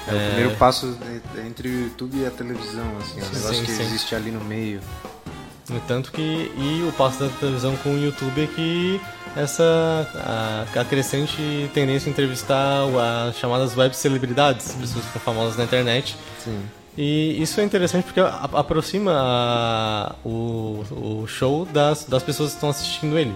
É 0.08 0.12
o 0.12 0.28
primeiro 0.30 0.56
passo 0.58 0.98
entre 1.46 1.68
o 1.70 1.84
YouTube 1.84 2.18
e 2.18 2.26
a 2.26 2.32
televisão, 2.32 2.86
assim, 3.00 3.20
é 3.20 3.24
um 3.24 3.28
Sim, 3.28 3.36
negócio 3.36 3.66
que 3.66 3.72
sim. 3.72 3.84
existe 3.84 4.16
ali 4.16 4.32
no 4.32 4.44
meio. 4.44 4.80
No 5.70 5.80
tanto 5.82 6.12
que 6.12 6.22
e 6.22 6.86
o 6.88 6.92
passo 6.94 7.20
da 7.20 7.30
televisão 7.40 7.76
com 7.78 7.90
o 7.94 7.98
YouTube 7.98 8.42
é 8.44 8.48
que 8.48 9.02
essa 9.36 10.08
a, 10.76 10.80
a 10.82 10.86
crescente 10.86 11.70
tendência 11.74 12.10
a 12.10 12.12
entrevistar 12.12 12.84
as 13.30 13.36
chamadas 13.38 13.76
web 13.76 13.94
celebridades, 13.96 14.72
pessoas 14.74 15.04
que 15.06 15.12
ficam 15.12 15.22
famosas 15.22 15.58
na 15.58 15.66
internet. 15.66 16.16
Sim. 16.40 16.62
E 16.98 17.40
isso 17.42 17.60
é 17.60 17.64
interessante 17.64 18.06
porque 18.06 18.20
aproxima 18.22 19.12
a- 19.14 20.16
o, 20.26 20.84
o 20.92 21.26
show 21.28 21.66
das, 21.66 22.06
das 22.06 22.24
pessoas 22.24 22.52
que 22.52 22.56
estão 22.56 22.70
assistindo 22.70 23.20
ele. 23.20 23.36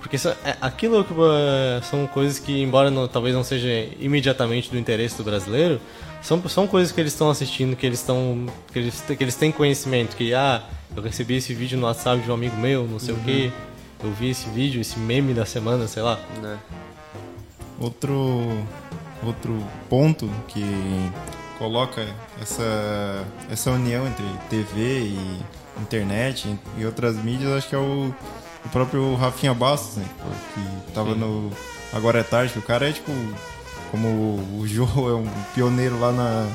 Porque 0.00 0.16
isso 0.16 0.28
é- 0.28 0.56
aquilo 0.60 1.04
que, 1.04 1.14
eh, 1.14 1.80
são 1.84 2.06
coisas 2.06 2.38
que, 2.38 2.60
embora 2.62 2.90
não- 2.90 3.06
talvez 3.08 3.34
não 3.34 3.44
seja 3.44 3.68
imediatamente 4.00 4.70
do 4.70 4.76
interesse 4.78 5.16
do 5.16 5.24
brasileiro, 5.24 5.80
são, 6.22 6.46
são 6.48 6.66
coisas 6.66 6.92
que 6.92 7.00
eles 7.00 7.12
estão 7.12 7.30
assistindo, 7.30 7.76
que 7.76 7.86
eles 7.86 8.00
estão. 8.00 8.46
Que 8.72 8.78
eles, 8.78 9.00
que 9.00 9.24
eles 9.24 9.36
têm 9.36 9.50
conhecimento, 9.50 10.16
que 10.16 10.34
ah, 10.34 10.62
eu 10.94 11.02
recebi 11.02 11.36
esse 11.36 11.54
vídeo 11.54 11.78
no 11.78 11.86
WhatsApp 11.86 12.22
de 12.22 12.30
um 12.30 12.34
amigo 12.34 12.56
meu, 12.56 12.86
não 12.86 12.98
sei 12.98 13.14
o 13.14 13.18
que, 13.18 13.52
eu 14.02 14.12
vi 14.12 14.30
esse 14.30 14.48
vídeo, 14.50 14.80
esse 14.80 14.98
meme 14.98 15.32
da 15.32 15.46
semana, 15.46 15.86
sei 15.86 16.02
lá. 16.02 16.18
Né? 16.42 16.58
Outro, 17.78 18.62
outro 19.22 19.66
ponto 19.88 20.28
que 20.48 20.64
coloca 21.58 22.06
essa, 22.40 23.24
essa 23.50 23.70
união 23.70 24.06
entre 24.06 24.24
TV 24.48 25.00
e 25.00 25.40
internet 25.80 26.58
e 26.78 26.84
outras 26.84 27.16
mídias, 27.16 27.52
acho 27.52 27.68
que 27.68 27.74
é 27.74 27.78
o, 27.78 28.14
o 28.64 28.68
próprio 28.70 29.14
Rafinha 29.14 29.54
Bastos, 29.54 29.96
né? 29.96 30.06
Que 30.54 30.92
tava 30.92 31.14
no 31.14 31.50
Agora 31.92 32.20
é 32.20 32.22
Tarde, 32.22 32.52
que 32.52 32.58
o 32.58 32.62
cara 32.62 32.88
é 32.88 32.92
tipo, 32.92 33.10
como 33.90 34.08
o 34.08 34.64
Joe 34.66 34.86
é 34.86 35.14
um 35.14 35.26
pioneiro 35.54 35.98
lá 35.98 36.12
na, 36.12 36.46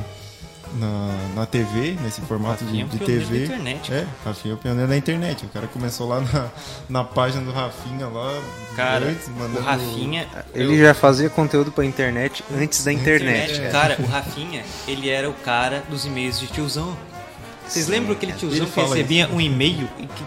na, 0.75 1.17
na 1.35 1.45
TV, 1.45 1.97
nesse 2.01 2.21
formato 2.21 2.63
de, 2.65 2.81
é 2.81 2.83
um 2.83 2.87
de 2.87 2.97
pioneiro 2.97 3.25
TV. 3.27 3.39
da 3.39 3.45
internet, 3.55 3.93
É, 3.93 4.07
Rafinha 4.23 4.53
é 4.53 4.55
o 4.55 4.57
pioneiro 4.57 4.89
da 4.89 4.97
internet. 4.97 5.45
O 5.45 5.49
cara 5.49 5.67
começou 5.67 6.07
lá 6.07 6.21
na, 6.21 6.49
na 6.89 7.03
página 7.03 7.43
do 7.43 7.51
Rafinha 7.51 8.07
lá. 8.07 8.41
Cara, 8.75 9.05
antes, 9.07 9.27
o 9.27 9.31
mandando- 9.31 9.61
Rafinha. 9.61 10.27
Ele 10.53 10.77
já 10.79 10.93
fazia 10.93 11.29
conteúdo 11.29 11.71
pra 11.71 11.85
internet 11.85 12.43
antes 12.57 12.83
da 12.83 12.91
internet, 12.93 13.51
internet, 13.53 13.71
cara. 13.71 13.95
cara, 13.95 14.01
o 14.01 14.11
Rafinha, 14.11 14.63
ele 14.87 15.09
era 15.09 15.29
o 15.29 15.33
cara 15.33 15.83
dos 15.89 16.05
e-mails 16.05 16.39
de 16.39 16.47
tiozão. 16.47 16.95
Vocês 17.67 17.87
lembram 17.87 18.13
aquele 18.13 18.33
tiozão 18.33 18.57
Ele 18.59 18.67
que 18.71 18.79
recebia 18.81 19.27
um 19.29 19.41
e-mail 19.41 19.89
e 19.97 20.05
que, 20.05 20.23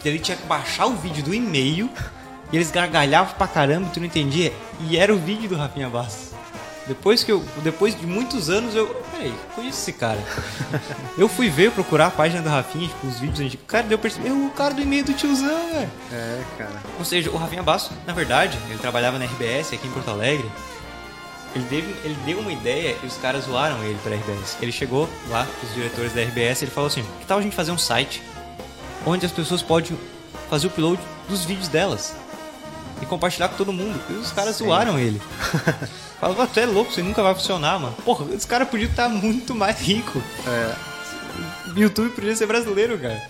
que 0.00 0.08
ele 0.08 0.18
tinha 0.20 0.36
que 0.36 0.46
baixar 0.46 0.86
o 0.86 0.94
vídeo 0.94 1.22
do 1.24 1.34
e-mail 1.34 1.90
e 2.52 2.56
eles 2.56 2.70
gargalhavam 2.70 3.34
pra 3.34 3.48
caramba, 3.48 3.88
tu 3.92 3.98
não 3.98 4.06
entendia? 4.06 4.52
E 4.88 4.96
era 4.96 5.12
o 5.12 5.18
vídeo 5.18 5.48
do 5.48 5.56
Rafinha 5.56 5.88
Bastos. 5.88 6.35
Depois 6.86 7.24
que 7.24 7.32
eu, 7.32 7.44
depois 7.64 7.98
de 7.98 8.06
muitos 8.06 8.48
anos, 8.48 8.74
eu, 8.74 8.86
peraí, 9.10 9.34
conheço 9.54 9.80
esse 9.80 9.92
cara. 9.92 10.20
eu 11.18 11.28
fui 11.28 11.50
ver, 11.50 11.72
procurar 11.72 12.06
a 12.06 12.10
página 12.10 12.40
do 12.40 12.48
Rafinha, 12.48 12.86
tipo, 12.86 13.06
os 13.08 13.18
vídeos 13.18 13.40
antigos. 13.40 13.66
Cara, 13.66 13.84
deu 13.84 13.98
perceber, 13.98 14.28
é 14.28 14.32
o 14.32 14.50
cara 14.50 14.72
do 14.72 14.80
e-mail 14.80 15.04
do 15.04 15.12
tiozão, 15.12 15.72
velho. 15.72 15.90
É, 16.12 16.42
cara. 16.56 16.82
Ou 16.98 17.04
seja, 17.04 17.30
o 17.30 17.36
Rafinha 17.36 17.62
Bastos, 17.62 17.96
na 18.06 18.12
verdade, 18.12 18.56
ele 18.68 18.78
trabalhava 18.78 19.18
na 19.18 19.24
RBS 19.24 19.72
aqui 19.72 19.88
em 19.88 19.90
Porto 19.90 20.10
Alegre. 20.10 20.48
Ele, 21.56 21.64
teve, 21.64 21.96
ele 22.04 22.16
deu 22.24 22.38
uma 22.38 22.52
ideia 22.52 22.96
e 23.02 23.06
os 23.06 23.16
caras 23.16 23.46
zoaram 23.46 23.82
ele 23.82 23.98
pra 24.04 24.14
RBS. 24.14 24.56
Ele 24.60 24.70
chegou 24.70 25.08
lá, 25.28 25.46
os 25.64 25.74
diretores 25.74 26.12
da 26.12 26.22
RBS, 26.22 26.62
ele 26.62 26.70
falou 26.70 26.86
assim: 26.86 27.04
que 27.18 27.26
tal 27.26 27.38
a 27.38 27.42
gente 27.42 27.56
fazer 27.56 27.72
um 27.72 27.78
site 27.78 28.22
onde 29.04 29.26
as 29.26 29.32
pessoas 29.32 29.62
podem 29.62 29.98
fazer 30.48 30.66
o 30.66 30.70
upload 30.70 31.00
dos 31.28 31.44
vídeos 31.44 31.66
delas 31.66 32.14
e 33.02 33.06
compartilhar 33.06 33.48
com 33.48 33.56
todo 33.56 33.72
mundo? 33.72 34.00
E 34.10 34.12
os 34.12 34.30
caras 34.30 34.56
zoaram 34.56 34.98
ele. 34.98 35.20
Falaram, 36.20 36.42
"Ah, 36.42 36.46
tu 36.46 36.58
é 36.60 36.66
louco, 36.66 36.90
isso 36.90 37.02
nunca 37.02 37.22
vai 37.22 37.34
funcionar, 37.34 37.78
mano. 37.78 37.94
Porra, 38.04 38.24
os 38.24 38.44
caras 38.44 38.68
podiam 38.68 38.88
estar 38.90 39.08
muito 39.08 39.54
mais 39.54 39.78
ricos. 39.80 40.22
É, 40.46 40.74
YouTube 41.76 42.10
podia 42.10 42.34
ser 42.34 42.46
brasileiro, 42.46 42.98
cara. 42.98 43.22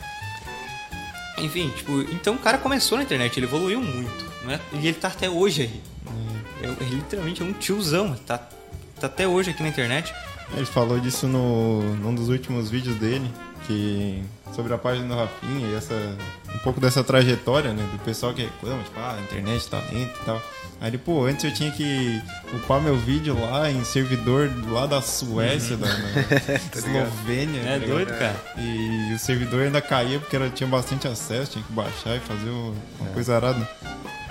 Enfim, 1.39 1.69
tipo, 1.77 2.01
então 2.13 2.35
o 2.35 2.39
cara 2.39 2.57
começou 2.59 2.97
na 2.97 3.05
internet, 3.05 3.37
ele 3.39 3.47
evoluiu 3.47 3.81
muito, 3.81 4.25
né? 4.45 4.61
E 4.73 4.87
ele 4.87 4.95
tá 4.95 5.09
até 5.09 5.29
hoje 5.29 5.63
aí. 5.63 5.83
É, 6.63 6.67
Ele 6.83 6.95
literalmente 6.97 7.43
é 7.43 7.45
um 7.45 7.53
tiozão, 7.53 8.15
tá, 8.27 8.39
tá 8.99 9.07
até 9.07 9.29
hoje 9.29 9.51
aqui 9.51 9.63
na 9.63 9.69
internet. 9.69 10.15
Ele 10.55 10.65
falou 10.65 10.99
disso 10.99 11.27
no, 11.27 11.83
num 11.97 12.15
dos 12.15 12.29
últimos 12.29 12.71
vídeos 12.71 12.97
dele, 12.97 13.31
que 13.67 14.23
sobre 14.55 14.73
a 14.73 14.79
página 14.79 15.09
do 15.09 15.15
Rafinha 15.15 15.69
e 15.69 15.75
essa, 15.75 15.95
um 16.55 16.59
pouco 16.59 16.81
dessa 16.81 17.05
trajetória, 17.05 17.73
né, 17.73 17.87
do 17.93 17.99
pessoal 18.05 18.33
que 18.33 18.43
reclama, 18.43 18.83
tipo, 18.83 18.99
ah, 18.99 19.17
a 19.19 19.21
internet 19.21 19.69
tá 19.69 19.79
lenta 19.93 20.19
e 20.21 20.25
tal. 20.25 20.43
Aí 20.81 20.91
ele, 20.91 20.99
pô, 20.99 21.25
antes 21.25 21.45
eu 21.45 21.55
tinha 21.55 21.71
que 21.71 22.21
upar 22.53 22.81
meu 22.81 22.97
vídeo 22.97 23.39
lá 23.41 23.71
em 23.71 23.83
servidor 23.83 24.51
lá 24.69 24.87
da 24.87 25.01
Suécia, 25.01 25.77
da, 25.77 25.87
da 25.87 26.55
Eslovênia. 26.77 27.61
É 27.63 27.81
tá 27.81 27.87
doido, 27.87 28.13
cara. 28.13 28.37
E 28.59 29.15
o 29.15 29.19
servidor 29.19 29.63
ainda 29.63 29.81
caía 29.81 30.19
porque 30.21 30.37
era, 30.37 30.51
tinha 30.51 30.69
bastante 30.69 31.09
acesso, 31.09 31.53
tinha 31.53 31.65
que 31.65 31.73
baixar 31.73 32.17
e 32.17 32.21
fazer 32.21 32.51
uma 32.51 33.11
coisa 33.15 33.37
arada. 33.37 33.67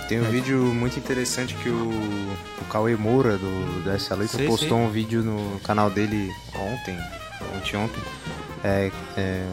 Tem 0.07 0.22
um 0.22 0.30
vídeo 0.30 0.59
muito 0.59 0.99
interessante 0.99 1.55
que 1.55 1.70
o, 1.70 1.89
o 1.89 2.66
Cauê 2.70 2.95
Moura, 2.95 3.39
do, 3.39 3.84
do 3.84 4.28
Sei, 4.28 4.45
postou 4.45 4.78
sei. 4.78 4.78
um 4.78 4.89
vídeo 4.91 5.24
no 5.24 5.59
canal 5.61 5.89
dele 5.89 6.30
ontem, 6.53 6.95
anteontem. 7.57 8.03
É, 8.63 8.91
é, 9.18 9.47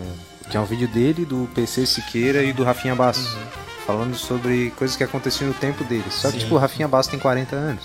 que 0.51 0.57
é 0.57 0.61
um 0.61 0.65
vídeo 0.65 0.89
dele, 0.89 1.25
do 1.25 1.49
PC 1.55 1.87
Siqueira 1.87 2.43
e 2.43 2.53
do 2.53 2.63
Rafinha 2.65 2.95
Bastos. 2.95 3.37
Falando 3.87 4.15
sobre 4.17 4.71
coisas 4.77 4.97
que 4.97 5.03
aconteciam 5.03 5.49
no 5.49 5.55
tempo 5.55 5.83
deles. 5.85 6.15
Só 6.15 6.29
que, 6.29 6.35
Sim. 6.35 6.45
tipo, 6.45 6.55
o 6.55 6.59
Rafinha 6.59 6.87
Bastos 6.87 7.11
tem 7.11 7.19
40 7.19 7.57
anos. 7.57 7.85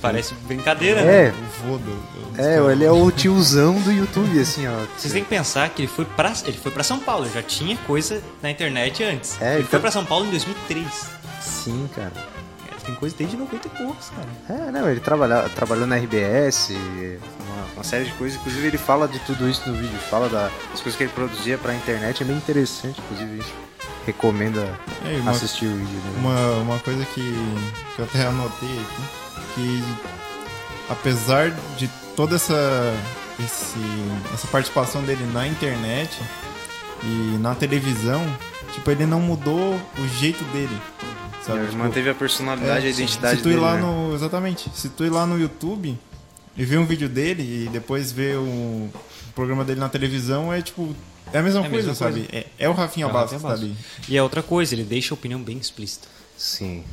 Parece 0.00 0.34
brincadeira, 0.46 1.02
né? 1.02 1.26
É, 1.26 1.30
O 1.30 1.66
vô 1.66 1.78
do, 1.78 2.04
é, 2.38 2.72
ele 2.72 2.84
é 2.84 2.90
o 2.90 3.10
tiozão 3.10 3.80
do 3.80 3.90
YouTube, 3.92 4.38
assim, 4.40 4.66
ó. 4.66 4.84
Vocês 4.98 5.12
têm 5.12 5.22
que 5.22 5.28
pensar 5.30 5.68
que 5.70 5.82
ele 5.82 5.88
foi 5.88 6.04
pra, 6.04 6.32
ele 6.44 6.56
foi 6.58 6.72
pra 6.72 6.82
São 6.82 6.98
Paulo, 6.98 7.28
já 7.32 7.42
tinha 7.42 7.76
coisa 7.86 8.22
na 8.42 8.50
internet 8.50 9.02
antes. 9.04 9.40
É, 9.40 9.52
ele 9.54 9.58
então- 9.60 9.70
foi 9.70 9.80
pra 9.80 9.90
São 9.90 10.04
Paulo 10.04 10.26
em 10.26 10.30
2003. 10.30 10.86
Sim, 11.40 11.88
cara. 11.94 12.12
Tem 12.84 12.94
coisa 12.96 13.14
desde 13.16 13.36
90 13.36 13.66
e 13.66 13.70
poucos, 13.70 14.10
cara. 14.10 14.28
É, 14.68 14.70
não, 14.70 14.90
ele 14.90 15.00
trabalha, 15.00 15.48
trabalhou 15.50 15.86
na 15.86 15.96
RBS, 15.96 16.70
uma, 16.70 17.64
uma 17.76 17.84
série 17.84 18.04
de 18.04 18.12
coisas. 18.12 18.38
Inclusive, 18.40 18.66
ele 18.66 18.78
fala 18.78 19.08
de 19.08 19.18
tudo 19.20 19.48
isso 19.48 19.68
no 19.68 19.74
vídeo. 19.76 19.98
Fala 20.10 20.28
da- 20.28 20.50
das 20.70 20.80
coisas 20.80 20.96
que 20.96 21.04
ele 21.04 21.12
produzia 21.12 21.56
pra 21.56 21.74
internet. 21.74 22.22
É 22.22 22.26
bem 22.26 22.36
interessante, 22.36 23.00
inclusive, 23.00 23.32
a 23.32 23.36
gente 23.42 23.54
recomenda 24.06 24.78
É, 25.06 25.16
uma- 25.20 25.30
assistir 25.30 25.64
o 25.66 25.70
vídeo 25.76 25.86
dele. 26.00 26.16
Uma, 26.18 26.50
uma 26.60 26.78
coisa 26.80 27.04
que, 27.06 27.20
que 27.96 27.98
eu 28.00 28.04
até 28.04 28.26
anotei 28.26 28.68
aqui, 28.68 29.02
que 29.54 29.84
apesar 30.90 31.50
de 31.78 31.88
toda 32.14 32.36
essa, 32.36 32.54
esse, 33.42 33.78
essa 34.32 34.46
participação 34.48 35.02
dele 35.02 35.24
na 35.32 35.46
internet 35.46 36.20
e 37.02 37.38
na 37.40 37.54
televisão, 37.54 38.24
tipo, 38.72 38.90
ele 38.90 39.06
não 39.06 39.20
mudou 39.20 39.74
o 39.98 40.08
jeito 40.18 40.44
dele. 40.52 40.78
Sabe? 41.44 41.58
Ele 41.58 41.66
Tipo, 41.68 41.78
manteve 41.78 42.10
a 42.10 42.14
personalidade 42.14 42.86
é, 42.86 42.88
e 42.88 42.92
a 42.92 42.94
identidade 42.94 43.36
se 43.36 43.42
tu 43.42 43.48
ir 43.48 43.52
dele. 43.52 43.60
lá 43.64 43.74
né? 43.76 43.82
no 43.82 44.14
Exatamente. 44.14 44.70
Se 44.74 44.88
tu 44.88 45.04
ir 45.04 45.10
lá 45.10 45.26
no 45.26 45.38
YouTube 45.38 45.98
e 46.56 46.64
ver 46.64 46.78
um 46.78 46.86
vídeo 46.86 47.08
dele 47.08 47.64
e 47.64 47.68
depois 47.68 48.10
ver 48.12 48.36
o, 48.36 48.88
programa 49.34 49.64
dele 49.64 49.80
na 49.80 49.88
televisão, 49.88 50.52
é 50.52 50.62
tipo. 50.62 50.94
É 51.32 51.38
a 51.38 51.42
mesma 51.42 51.62
É 51.62 51.66
a 51.66 51.70
coisa, 51.70 51.88
mesma 51.88 52.06
sabe? 52.06 52.28
É, 52.32 52.46
é 52.58 52.68
o 52.68 52.72
Rafinha 52.72 53.06
É 53.06 53.12
Bastos 53.12 53.40
que 53.42 53.46
tá 53.48 53.52
ali. 53.52 53.76
E 54.08 54.16
é 54.16 54.22
outra 54.22 54.42
coisa, 54.42 54.74
ele 54.74 54.84
deixa 54.84 55.12
a 55.12 55.16
opinião 55.16 55.40
bem 55.42 55.58
explícita. 55.58 56.06
Sim. 56.36 56.84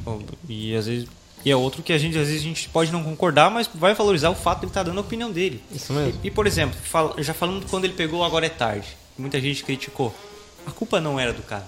E 0.49 0.75
às 0.75 0.85
vezes. 0.87 1.07
E 1.43 1.49
é 1.51 1.55
outro 1.55 1.81
que 1.81 1.91
a 1.91 1.97
gente, 1.97 2.17
às 2.19 2.27
vezes, 2.27 2.41
a 2.41 2.43
gente 2.43 2.69
pode 2.69 2.91
não 2.91 3.03
concordar, 3.03 3.49
mas 3.49 3.67
vai 3.73 3.93
valorizar 3.95 4.29
o 4.29 4.35
fato 4.35 4.59
de 4.59 4.65
ele 4.65 4.69
estar 4.71 4.83
dando 4.83 4.97
a 4.99 5.01
opinião 5.01 5.31
dele. 5.31 5.63
Isso 5.73 5.91
mesmo. 5.91 6.19
E, 6.23 6.27
e, 6.27 6.31
por 6.31 6.45
exemplo, 6.45 6.77
fala- 6.83 7.15
já 7.21 7.33
falando 7.33 7.65
quando 7.67 7.85
ele 7.85 7.93
pegou 7.93 8.19
o 8.19 8.23
Agora 8.23 8.45
é 8.45 8.49
Tarde, 8.49 8.87
muita 9.17 9.39
gente 9.41 9.63
criticou. 9.63 10.15
A 10.67 10.71
culpa 10.71 11.01
não 11.01 11.19
era 11.19 11.33
do 11.33 11.41
cara. 11.41 11.65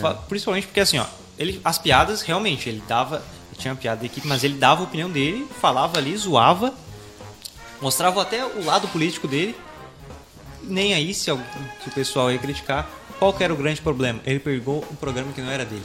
Fa- 0.00 0.14
Principalmente 0.14 0.66
porque 0.66 0.80
assim, 0.80 0.98
ó, 0.98 1.06
ele, 1.38 1.60
as 1.64 1.78
piadas, 1.78 2.22
realmente, 2.22 2.68
ele 2.68 2.82
dava. 2.88 3.22
Tinha 3.56 3.72
uma 3.72 3.78
piada 3.80 4.00
da 4.00 4.06
equipe, 4.06 4.26
mas 4.26 4.42
ele 4.42 4.54
dava 4.58 4.80
a 4.80 4.84
opinião 4.84 5.08
dele, 5.08 5.46
falava 5.60 5.96
ali, 5.98 6.16
zoava, 6.16 6.74
mostrava 7.80 8.20
até 8.20 8.44
o 8.44 8.64
lado 8.64 8.88
político 8.88 9.28
dele. 9.28 9.54
Nem 10.62 10.94
aí 10.94 11.12
se, 11.14 11.30
algum- 11.30 11.44
se 11.82 11.88
o 11.88 11.92
pessoal 11.92 12.32
ia 12.32 12.38
criticar. 12.38 12.88
Qual 13.18 13.32
que 13.32 13.44
era 13.44 13.52
o 13.52 13.56
grande 13.56 13.80
problema? 13.80 14.18
Ele 14.26 14.40
pegou 14.40 14.84
um 14.90 14.96
programa 14.96 15.32
que 15.32 15.40
não 15.40 15.50
era 15.50 15.64
dele. 15.64 15.84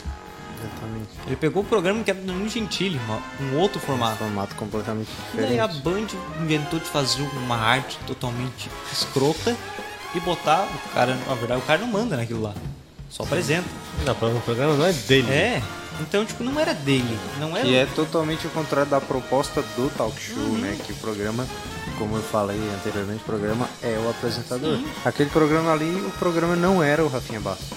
Exatamente. 0.58 1.08
Ele 1.26 1.36
pegou 1.36 1.62
um 1.62 1.66
programa 1.66 2.02
que 2.02 2.10
era 2.10 2.20
do 2.20 2.48
Gentili, 2.48 2.98
uma- 3.06 3.22
um 3.40 3.56
outro 3.58 3.78
Um 3.78 3.82
formato. 3.86 4.16
formato 4.16 4.54
completamente 4.56 5.08
E 5.32 5.36
daí 5.36 5.60
a 5.60 5.66
diferente. 5.66 6.16
Band 6.16 6.42
inventou 6.42 6.78
de 6.80 6.86
fazer 6.86 7.22
uma 7.22 7.56
arte 7.56 7.98
totalmente 8.06 8.68
escrota 8.92 9.56
e 10.14 10.20
botar 10.20 10.62
o 10.64 10.88
cara. 10.92 11.14
Na 11.26 11.34
verdade, 11.34 11.60
o 11.60 11.64
cara 11.64 11.78
não 11.80 11.86
manda 11.88 12.16
naquilo 12.16 12.42
lá. 12.42 12.54
Só 13.08 13.22
apresenta. 13.22 13.68
Não, 14.04 14.36
o 14.36 14.40
programa 14.40 14.74
não 14.74 14.86
é 14.86 14.92
dele. 14.92 15.30
É. 15.30 15.62
Então, 16.00 16.24
tipo, 16.24 16.42
não 16.42 16.58
era 16.58 16.72
dele. 16.72 17.18
Não 17.38 17.54
era. 17.56 17.66
Que 17.66 17.74
é 17.74 17.86
totalmente 17.94 18.46
o 18.46 18.50
contrário 18.50 18.90
da 18.90 19.00
proposta 19.00 19.62
do 19.76 19.90
talk 19.96 20.18
show, 20.20 20.36
Uhum. 20.38 20.58
né? 20.58 20.78
Que 20.86 20.92
o 20.92 20.96
programa, 20.96 21.46
como 21.98 22.16
eu 22.16 22.22
falei 22.22 22.58
anteriormente, 22.78 23.20
o 23.22 23.26
programa 23.26 23.68
é 23.82 23.98
o 24.02 24.08
apresentador. 24.08 24.76
Sim. 24.78 24.86
Aquele 25.04 25.28
programa 25.30 25.72
ali, 25.72 25.90
o 26.06 26.10
programa 26.18 26.56
não 26.56 26.82
era 26.82 27.04
o 27.04 27.08
Rafinha 27.08 27.40
Bastos. 27.40 27.68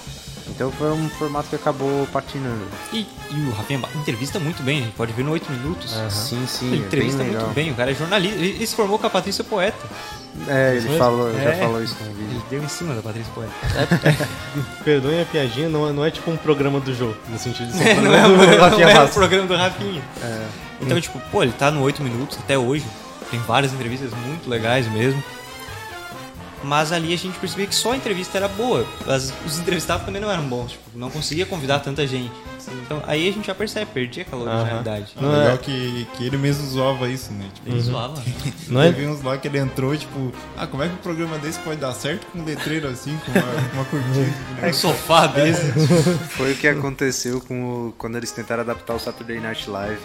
Então 0.54 0.70
foi 0.70 0.92
um 0.92 1.08
formato 1.08 1.48
que 1.48 1.56
acabou 1.56 2.06
patinando. 2.12 2.64
E, 2.92 3.06
e 3.30 3.34
o 3.48 3.50
Rafinha 3.52 3.80
entrevista 3.96 4.38
muito 4.38 4.62
bem, 4.62 4.78
a 4.78 4.82
gente 4.84 4.94
pode 4.94 5.12
ver 5.12 5.24
no 5.24 5.32
8 5.32 5.50
minutos. 5.50 5.90
Sim, 6.10 6.46
sim, 6.46 6.66
Ele 6.66 6.74
é 6.76 6.78
bem 6.78 6.86
entrevista 6.86 7.24
muito 7.24 7.46
bem, 7.54 7.70
o 7.72 7.74
cara 7.74 7.90
é 7.90 7.94
jornalista. 7.94 8.36
Ele, 8.38 8.48
ele 8.50 8.66
se 8.66 8.76
formou 8.76 8.98
com 8.98 9.06
a 9.06 9.10
Patrícia 9.10 9.42
Poeta. 9.42 9.84
É, 10.48 10.76
ele 10.76 10.96
falou, 10.98 11.32
já 11.32 11.50
É. 11.50 11.54
falou 11.56 11.82
isso 11.82 11.96
no 12.00 12.12
vídeo. 12.12 12.30
Ele 12.30 12.42
deu 12.50 12.62
em 12.62 12.68
cima 12.68 12.94
da 12.94 13.02
Patrícia 13.02 13.32
Poeta. 13.34 13.52
Perdoem 14.84 15.22
a 15.22 15.24
piadinha, 15.24 15.68
não, 15.68 15.88
é- 15.88 15.92
não 15.92 16.04
é 16.04 16.10
tipo 16.10 16.30
um 16.30 16.36
programa 16.36 16.80
do 16.80 16.94
jogo, 16.94 17.16
no 17.28 17.38
sentido 17.38 17.68
de 17.72 17.78
ser 17.78 17.88
É, 17.88 17.94
um 17.94 18.02
não 18.02 18.14
é, 18.14 18.20
programa 18.22 18.36
do 18.36 18.42
o- 18.42 18.56
não 18.56 18.64
Rafinha 18.70 18.86
é 18.90 19.02
o 19.02 19.08
programa 19.08 19.46
do 19.48 19.56
Rafinha. 19.56 20.02
Então, 20.80 21.00
tipo, 21.00 21.20
pô, 21.30 21.42
ele 21.42 21.52
tá 21.52 21.70
no 21.70 21.82
8 21.82 22.02
minutos 22.02 22.38
até 22.38 22.56
hoje. 22.58 22.84
Tem 23.30 23.40
várias 23.40 23.72
entrevistas 23.72 24.10
muito 24.26 24.48
legais 24.48 24.86
mesmo. 24.92 25.22
Mas 26.64 26.92
ali 26.92 27.12
a 27.12 27.16
gente 27.18 27.38
percebia 27.38 27.66
que 27.66 27.74
só 27.74 27.92
a 27.92 27.96
entrevista 27.96 28.36
era 28.38 28.48
boa. 28.48 28.86
As- 29.06 29.32
os 29.46 29.58
entrevistados 29.58 30.04
também 30.06 30.20
não 30.20 30.30
eram 30.30 30.44
bons. 30.48 30.72
Tipo, 30.72 30.82
não 30.98 31.10
conseguia 31.10 31.44
convidar 31.46 31.80
tanta 31.80 32.06
gente. 32.06 32.32
Então 32.86 33.02
aí 33.06 33.28
a 33.28 33.32
gente 33.32 33.46
já 33.46 33.54
percebe, 33.54 33.90
perdia 33.92 34.22
aquela 34.22 34.42
originalidade. 34.50 35.12
Ah, 35.16 35.20
Não 35.20 35.30
legal 35.38 35.54
é- 35.54 35.58
que, 35.58 36.06
que 36.16 36.24
ele 36.26 36.38
mesmo 36.38 36.66
zoava 36.66 37.08
isso, 37.10 37.30
né? 37.32 37.46
Tipo, 37.54 37.68
Ele 37.68 37.80
zoava. 37.80 38.14
Não 38.68 38.80
é- 38.80 38.90
Teve 38.90 39.06
uns 39.06 39.22
lá 39.22 39.36
que 39.36 39.46
ele 39.46 39.58
entrou, 39.58 39.94
tipo, 39.96 40.32
ah, 40.56 40.66
como 40.66 40.82
é 40.82 40.88
que 40.88 40.94
um 40.94 40.98
programa 40.98 41.36
desse 41.38 41.58
pode 41.58 41.78
dar 41.78 41.92
certo 41.92 42.26
com 42.28 42.38
um 42.38 42.44
letreiro 42.44 42.88
assim, 42.88 43.16
com 43.26 43.32
uma, 43.32 43.42
uma 43.74 43.84
cortina? 43.84 44.32
Um 44.66 44.72
sofá 44.72 45.26
desse. 45.26 45.70
Foi 46.30 46.52
o 46.52 46.56
que 46.56 46.66
aconteceu 46.66 47.38
com 47.42 47.88
o- 47.88 47.92
quando 47.98 48.16
eles 48.16 48.30
tentaram 48.32 48.62
adaptar 48.62 48.94
o 48.94 48.98
Saturday 48.98 49.38
Night 49.40 49.68
Live. 49.68 50.00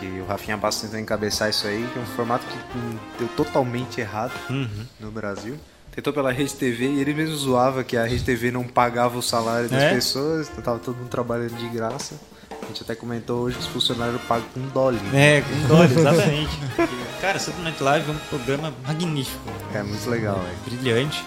Que 0.00 0.06
o 0.20 0.26
Rafinha 0.26 0.56
Bastos 0.56 0.84
tentou 0.84 0.98
encabeçar 0.98 1.50
isso 1.50 1.66
aí, 1.66 1.86
que 1.92 1.98
é 1.98 2.02
um 2.02 2.06
formato 2.16 2.44
que 2.46 2.78
deu 3.18 3.28
totalmente 3.36 4.00
errado 4.00 4.32
Uhum. 4.50 4.68
no 4.98 5.10
Brasil. 5.10 5.56
Tentou 5.94 6.12
pela 6.12 6.32
Rede 6.32 6.54
TV 6.54 6.86
e 6.86 7.00
ele 7.00 7.12
mesmo 7.12 7.36
zoava 7.36 7.84
que 7.84 7.96
a 7.96 8.04
Rede 8.04 8.24
TV 8.24 8.50
não 8.50 8.64
pagava 8.64 9.18
o 9.18 9.22
salário 9.22 9.68
das 9.68 9.82
É? 9.82 9.94
pessoas, 9.94 10.48
tava 10.48 10.78
todo 10.78 10.96
mundo 10.96 11.08
trabalhando 11.08 11.54
de 11.56 11.68
graça. 11.68 12.14
A 12.50 12.66
gente 12.66 12.82
até 12.82 12.94
comentou 12.94 13.40
hoje 13.42 13.56
que 13.56 13.62
os 13.62 13.68
funcionários 13.68 14.20
pagam 14.22 14.46
com 14.54 14.60
dólar. 14.68 14.98
É, 15.12 15.42
com 15.42 15.68
dólar, 15.68 15.84
exatamente. 15.90 16.58
Cara, 17.20 17.38
Saturday 17.38 17.64
Night 17.64 17.82
Live 17.82 18.08
é 18.10 18.12
um 18.14 18.18
programa 18.30 18.72
magnífico. 18.86 19.50
É 19.74 19.82
muito 19.82 20.08
legal, 20.08 20.36
velho. 20.40 20.78
brilhante. 20.78 21.22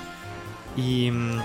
E 0.75 1.11
hum, 1.11 1.41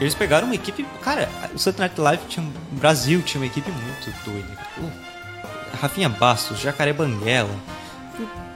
eles 0.00 0.14
pegaram 0.14 0.46
uma 0.46 0.54
equipe. 0.54 0.84
Cara, 1.02 1.28
o 1.54 1.58
Saturday 1.58 1.88
Night 1.88 2.00
Live 2.00 2.22
tinha. 2.28 2.46
O 2.72 2.74
Brasil 2.76 3.22
tinha 3.22 3.40
uma 3.40 3.46
equipe 3.46 3.70
muito 3.70 4.12
doida. 4.24 4.58
O 4.78 5.76
Rafinha 5.80 6.08
Bastos, 6.10 6.58
Jacaré 6.60 6.92
Banguela. 6.92 7.54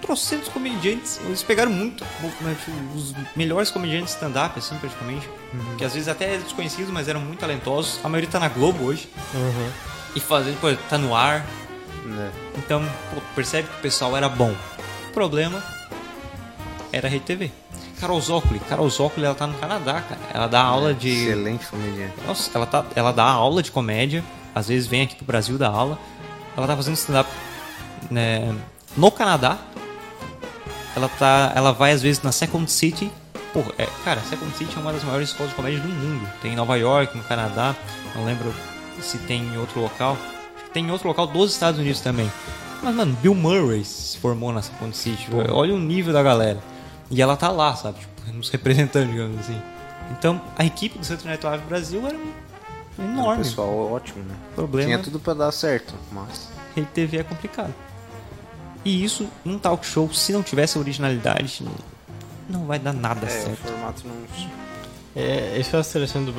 Trocentos 0.07 0.48
comediantes. 0.48 1.20
Eles 1.24 1.42
pegaram 1.42 1.70
muito. 1.70 2.04
né, 2.40 2.57
tipo, 2.64 2.96
Os 2.96 3.12
melhores 3.34 3.70
comediantes 3.70 4.11
de 4.11 4.14
stand-up, 4.14 4.59
assim, 4.59 4.76
praticamente. 4.78 5.28
Que 5.76 5.84
às 5.84 5.94
vezes 5.94 6.09
até 6.09 6.38
desconhecidos, 6.38 6.90
mas 6.92 7.09
eram 7.09 7.20
muito 7.20 7.40
talentosos. 7.40 7.98
A 8.04 8.09
maioria 8.09 8.30
tá 8.30 8.38
na 8.38 8.48
Globo 8.48 8.84
hoje. 8.84 9.09
Uhum. 9.34 9.70
E 10.14 10.20
fazendo, 10.20 10.61
pô, 10.61 10.72
tá 10.88 10.96
no 10.96 11.14
ar. 11.14 11.44
né? 12.04 12.30
Então, 12.57 12.82
pô, 13.12 13.20
percebe 13.34 13.68
que 13.68 13.74
o 13.78 13.82
pessoal 13.82 14.16
era 14.16 14.28
bom. 14.28 14.54
O 15.09 15.12
problema 15.12 15.62
era 16.92 17.09
a 17.09 17.11
Rede 17.11 17.24
TV. 17.24 17.50
Carol 18.00 18.20
Zócoli. 18.20 18.61
Carol 18.61 18.88
Zócoli, 18.90 19.26
ela 19.26 19.34
tá 19.34 19.46
no 19.46 19.54
Canadá, 19.59 20.02
cara. 20.02 20.20
Ela 20.32 20.46
dá 20.46 20.62
aula 20.62 20.94
de... 20.94 21.09
Excelente 21.11 21.66
comediante. 21.66 22.12
Nossa, 22.26 22.50
ela, 22.54 22.66
tá, 22.66 22.84
ela 22.94 23.12
dá 23.12 23.24
aula 23.24 23.62
de 23.62 23.72
comédia. 23.72 24.22
Às 24.54 24.68
vezes 24.68 24.86
vem 24.86 25.02
aqui 25.02 25.16
pro 25.16 25.24
Brasil 25.24 25.57
dar 25.59 25.70
aula. 25.70 25.98
Ela 26.57 26.66
tá 26.66 26.76
fazendo 26.76 26.94
stand-up 26.94 27.28
né, 28.11 28.54
no 28.96 29.11
Canadá. 29.11 29.59
Ela, 30.97 31.09
tá, 31.11 31.53
ela 31.55 31.72
vai 31.72 31.92
às 31.92 32.01
vezes 32.03 32.22
na 32.22 32.32
Second 32.32 32.70
City. 32.70 33.12
Pô, 33.53 33.61
é, 33.78 33.86
cara, 34.05 34.20
Second 34.22 34.51
City 34.57 34.74
é 34.76 34.80
uma 34.80 34.92
das 34.92 35.05
maiores 35.05 35.28
escolas 35.28 35.51
de 35.51 35.57
comédia 35.57 35.78
do 35.80 35.88
mundo. 35.88 36.26
Tem 36.40 36.53
em 36.53 36.57
Nova 36.57 36.76
York, 36.76 37.16
no 37.16 37.22
Canadá. 37.24 37.76
Não 38.14 38.24
lembro 38.24 38.53
se 39.01 39.18
tem 39.18 39.42
em 39.42 39.59
outro 39.59 39.80
local. 39.80 40.16
Tem 40.72 40.86
em 40.86 40.90
outro 40.90 41.07
local 41.09 41.26
dos 41.26 41.53
Estados 41.53 41.78
Unidos 41.78 42.01
também. 42.01 42.30
Mas, 42.82 42.94
mano, 42.94 43.16
Bill 43.22 43.34
Murray 43.34 43.84
se 43.84 44.18
formou 44.18 44.53
na 44.53 44.62
Second 44.62 44.97
City. 44.97 45.28
Olha 45.51 45.74
o 45.74 45.78
nível 45.78 46.12
da 46.12 46.22
galera. 46.22 46.59
E 47.11 47.20
ela 47.22 47.36
tá 47.36 47.51
lá, 47.51 47.74
sabe? 47.76 47.99
Tipo, 48.01 48.32
nos 48.32 48.49
representando, 48.49 49.11
digamos 49.11 49.38
assim. 49.40 49.61
Então, 50.12 50.40
a 50.57 50.64
equipe 50.64 50.99
do 50.99 51.05
Saturday 51.05 51.32
Night 51.32 51.44
Live 51.44 51.64
Brasil 51.66 52.07
era 52.07 52.16
Um 52.99 53.05
enorme. 53.12 53.42
pessoal 53.44 53.92
ótimo, 53.92 54.22
né? 54.24 54.34
Problema 54.55 54.86
Tinha 54.88 54.99
tudo 54.99 55.18
pra 55.18 55.34
dar 55.34 55.53
certo, 55.53 55.94
mas. 56.12 56.49
Rede 56.74 56.88
TV 56.88 57.18
é 57.18 57.22
complicado. 57.22 57.74
E 58.87 59.03
isso, 59.03 59.26
num 59.45 59.59
talk 59.59 59.84
show, 59.84 60.09
se 60.14 60.32
não 60.32 60.45
tivesse 60.45 60.78
originalidade, 60.78 61.64
não 62.49 62.66
vai 62.66 62.78
dar 62.78 62.93
nada 62.93 63.26
É, 63.26 63.28
o 63.28 63.43
certo. 63.43 63.57
formato 63.57 64.03
não. 64.07 64.14
É, 65.16 65.57
eu 65.57 65.80
acho 65.80 65.91
interessante 65.91 66.32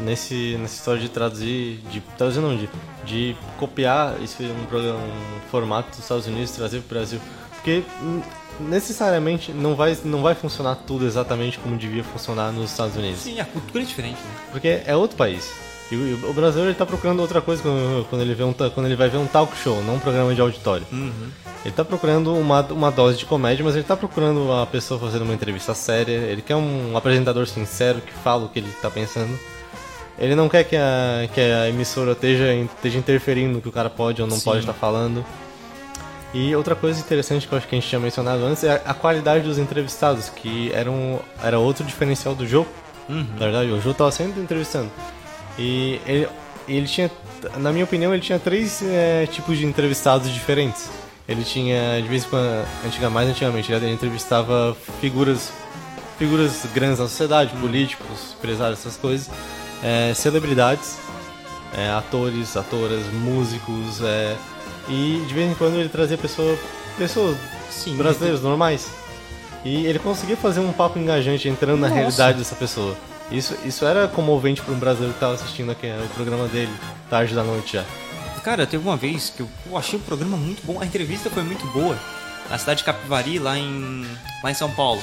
nesse, 0.00 0.56
nessa 0.60 0.74
história 0.76 1.00
de 1.00 1.08
traduzir, 1.08 1.80
de 1.90 2.00
traduzir 2.16 2.38
não, 2.38 2.56
de, 2.56 2.68
de 3.04 3.36
copiar 3.58 4.22
esse 4.22 4.44
um 4.44 4.64
programa, 4.66 5.00
um 5.00 5.50
formato 5.50 5.90
dos 5.90 5.98
Estados 5.98 6.28
Unidos 6.28 6.52
e 6.52 6.54
trazer 6.54 6.82
pro 6.82 6.94
Brasil. 6.96 7.20
Porque 7.54 7.82
hum, 8.00 8.22
necessariamente 8.60 9.50
não 9.50 9.74
vai, 9.74 9.98
não 10.04 10.22
vai 10.22 10.36
funcionar 10.36 10.76
tudo 10.76 11.04
exatamente 11.04 11.58
como 11.58 11.76
devia 11.76 12.04
funcionar 12.04 12.52
nos 12.52 12.70
Estados 12.70 12.94
Unidos. 12.94 13.22
Sim, 13.22 13.40
a 13.40 13.44
cultura 13.44 13.82
é 13.82 13.86
diferente, 13.86 14.20
né? 14.20 14.34
Porque 14.52 14.82
é 14.86 14.94
outro 14.94 15.16
país. 15.16 15.50
E 15.90 15.96
o, 15.96 16.32
brasileiro 16.32 16.70
ele 16.70 16.78
tá 16.78 16.86
procurando 16.86 17.20
outra 17.20 17.40
coisa 17.40 17.62
quando, 18.08 18.22
ele 18.22 18.34
vê 18.34 18.44
um, 18.44 18.52
quando 18.52 18.86
ele 18.86 18.94
vai 18.94 19.08
ver 19.08 19.18
um 19.18 19.26
talk 19.26 19.56
show, 19.56 19.82
não 19.82 19.96
um 19.96 19.98
programa 19.98 20.34
de 20.34 20.40
auditório. 20.40 20.86
Ele 21.64 21.74
tá 21.74 21.84
procurando 21.84 22.34
uma, 22.34 22.62
uma 22.62 22.90
dose 22.90 23.18
de 23.18 23.26
comédia, 23.26 23.64
mas 23.64 23.74
ele 23.74 23.84
tá 23.84 23.96
procurando 23.96 24.44
uma 24.44 24.66
pessoa 24.66 24.98
fazendo 25.00 25.22
uma 25.22 25.34
entrevista 25.34 25.74
séria. 25.74 26.12
Ele 26.12 26.40
quer 26.40 26.56
um 26.56 26.96
apresentador 26.96 27.46
sincero 27.46 28.00
que 28.00 28.12
fala 28.12 28.44
o 28.44 28.48
que 28.48 28.60
ele 28.60 28.70
tá 28.80 28.90
pensando. 28.90 29.36
Ele 30.18 30.34
não 30.34 30.48
quer 30.48 30.64
que 30.64 30.76
a, 30.76 31.28
que 31.34 31.40
a 31.40 31.68
emissora 31.68 32.12
esteja, 32.12 32.54
esteja 32.54 32.98
interferindo 32.98 33.54
no 33.54 33.60
que 33.60 33.68
o 33.68 33.72
cara 33.72 33.90
pode 33.90 34.22
ou 34.22 34.28
não 34.28 34.36
Sim. 34.36 34.44
pode 34.44 34.60
estar 34.60 34.72
falando. 34.72 35.24
E 36.32 36.54
outra 36.54 36.76
coisa 36.76 37.00
interessante 37.00 37.48
que 37.48 37.52
eu 37.52 37.58
acho 37.58 37.66
que 37.66 37.74
a 37.74 37.78
gente 37.78 37.88
tinha 37.88 38.00
mencionado 38.00 38.44
antes 38.44 38.62
é 38.62 38.82
a, 38.84 38.90
a 38.90 38.94
qualidade 38.94 39.44
dos 39.44 39.58
entrevistados, 39.58 40.28
que 40.28 40.70
era, 40.72 40.90
um, 40.90 41.18
era 41.42 41.58
outro 41.58 41.84
diferencial 41.84 42.34
do 42.34 42.46
jogo. 42.46 42.68
Na 43.38 43.46
verdade, 43.46 43.70
o 43.70 43.80
Jô 43.80 43.92
tava 43.92 44.12
sempre 44.12 44.40
entrevistando. 44.40 44.88
E 45.60 46.00
ele, 46.06 46.28
ele 46.66 46.86
tinha, 46.86 47.10
na 47.58 47.70
minha 47.70 47.84
opinião, 47.84 48.14
ele 48.14 48.22
tinha 48.22 48.38
três 48.38 48.80
eh, 48.82 49.28
tipos 49.30 49.58
de 49.58 49.66
entrevistados 49.66 50.32
diferentes. 50.32 50.88
Ele 51.28 51.44
tinha, 51.44 52.00
de 52.00 52.08
vez 52.08 52.24
em 52.24 52.28
quando, 52.28 52.66
antiga, 52.84 53.10
mais 53.10 53.28
antigamente, 53.28 53.70
ele 53.70 53.92
entrevistava 53.92 54.74
figuras, 55.02 55.52
figuras 56.18 56.66
grandes 56.74 56.98
da 56.98 57.06
sociedade, 57.06 57.54
políticos, 57.60 58.34
empresários, 58.38 58.80
essas 58.80 58.96
coisas, 58.96 59.30
eh, 59.84 60.12
celebridades, 60.14 60.96
eh, 61.76 61.90
atores, 61.90 62.56
atoras, 62.56 63.04
músicos, 63.12 64.00
eh, 64.02 64.36
e 64.88 65.22
de 65.28 65.34
vez 65.34 65.52
em 65.52 65.54
quando 65.54 65.74
ele 65.74 65.90
trazia 65.90 66.16
pessoa, 66.16 66.58
pessoas 66.96 67.36
Sim. 67.70 67.96
brasileiros 67.96 68.42
normais. 68.42 68.88
E 69.62 69.84
ele 69.84 69.98
conseguia 69.98 70.38
fazer 70.38 70.60
um 70.60 70.72
papo 70.72 70.98
engajante 70.98 71.46
entrando 71.50 71.80
na 71.80 71.88
Nossa. 71.88 72.00
realidade 72.00 72.38
dessa 72.38 72.56
pessoa. 72.56 72.96
Isso, 73.30 73.56
isso 73.64 73.84
era 73.84 74.08
comovente 74.08 74.60
para 74.60 74.74
um 74.74 74.78
brasileiro 74.78 75.12
que 75.12 75.18
estava 75.18 75.34
assistindo 75.34 75.70
aqui, 75.70 75.86
o 75.86 76.08
programa 76.14 76.48
dele, 76.48 76.72
tarde 77.08 77.34
da 77.34 77.44
noite 77.44 77.74
já. 77.74 77.84
Cara, 78.42 78.66
teve 78.66 78.82
uma 78.86 78.96
vez 78.96 79.30
que 79.30 79.40
eu, 79.40 79.48
eu 79.70 79.76
achei 79.76 79.98
o 79.98 80.02
programa 80.02 80.36
muito 80.36 80.64
bom, 80.66 80.80
a 80.80 80.86
entrevista 80.86 81.30
foi 81.30 81.42
muito 81.42 81.64
boa. 81.66 81.96
Na 82.48 82.58
cidade 82.58 82.78
de 82.78 82.84
Capivari, 82.84 83.38
lá 83.38 83.56
em, 83.56 84.04
lá 84.42 84.50
em 84.50 84.54
São 84.54 84.70
Paulo. 84.72 85.00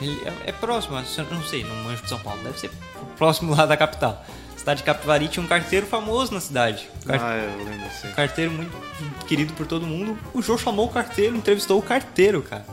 Ele 0.00 0.20
é, 0.26 0.50
é 0.50 0.52
próximo, 0.52 0.96
eu 0.96 1.24
não 1.30 1.42
sei, 1.44 1.62
não 1.62 1.76
manjo 1.76 2.02
de 2.02 2.08
São 2.08 2.18
Paulo, 2.18 2.42
deve 2.42 2.58
ser 2.58 2.70
próximo 3.16 3.54
lá 3.54 3.64
da 3.66 3.76
capital. 3.76 4.24
Cidade 4.56 4.78
de 4.80 4.84
Capivari 4.84 5.28
tinha 5.28 5.44
um 5.44 5.46
carteiro 5.46 5.86
famoso 5.86 6.34
na 6.34 6.40
cidade. 6.40 6.88
Car- 7.06 7.20
Ah, 7.22 7.36
eu 7.36 7.64
lembro 7.64 7.86
assim. 7.86 8.10
carteiro 8.12 8.50
muito 8.50 8.72
querido 9.26 9.52
por 9.52 9.64
todo 9.66 9.86
mundo. 9.86 10.18
O 10.34 10.42
Jô 10.42 10.58
chamou 10.58 10.86
o 10.86 10.88
carteiro, 10.88 11.36
entrevistou 11.36 11.78
o 11.78 11.82
carteiro, 11.82 12.42
cara. 12.42 12.66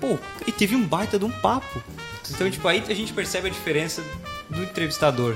Pô, 0.00 0.18
e 0.46 0.52
teve 0.52 0.76
um 0.76 0.82
baita 0.86 1.18
de 1.18 1.24
um 1.24 1.30
papo. 1.30 1.82
Então, 2.30 2.50
tipo, 2.50 2.66
aí 2.68 2.82
a 2.88 2.94
gente 2.94 3.12
percebe 3.12 3.48
a 3.48 3.50
diferença 3.50 4.02
do 4.50 4.62
entrevistador. 4.62 5.34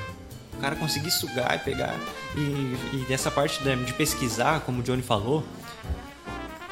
O 0.56 0.60
cara 0.60 0.74
conseguir 0.76 1.10
sugar 1.10 1.54
e 1.56 1.58
pegar. 1.58 1.94
E, 2.36 2.40
e 2.94 3.04
dessa 3.08 3.30
parte 3.30 3.62
de, 3.62 3.76
de 3.84 3.92
pesquisar, 3.92 4.60
como 4.60 4.80
o 4.80 4.82
Johnny 4.82 5.02
falou. 5.02 5.44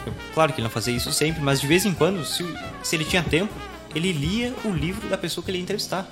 eu- 0.06 0.12
claro 0.34 0.52
que 0.52 0.60
ele 0.60 0.64
não 0.66 0.70
fazia 0.72 0.94
isso 0.96 1.12
sempre, 1.12 1.40
mas 1.42 1.60
de 1.60 1.66
vez 1.66 1.84
em 1.84 1.92
quando, 1.92 2.24
se, 2.24 2.44
se 2.82 2.96
ele 2.96 3.04
tinha 3.04 3.22
tempo, 3.22 3.52
ele 3.94 4.12
lia 4.12 4.52
o 4.64 4.70
livro 4.70 5.08
da 5.08 5.16
pessoa 5.18 5.44
que 5.44 5.50
ele 5.50 5.58
ia 5.58 5.62
entrevistar. 5.62 6.06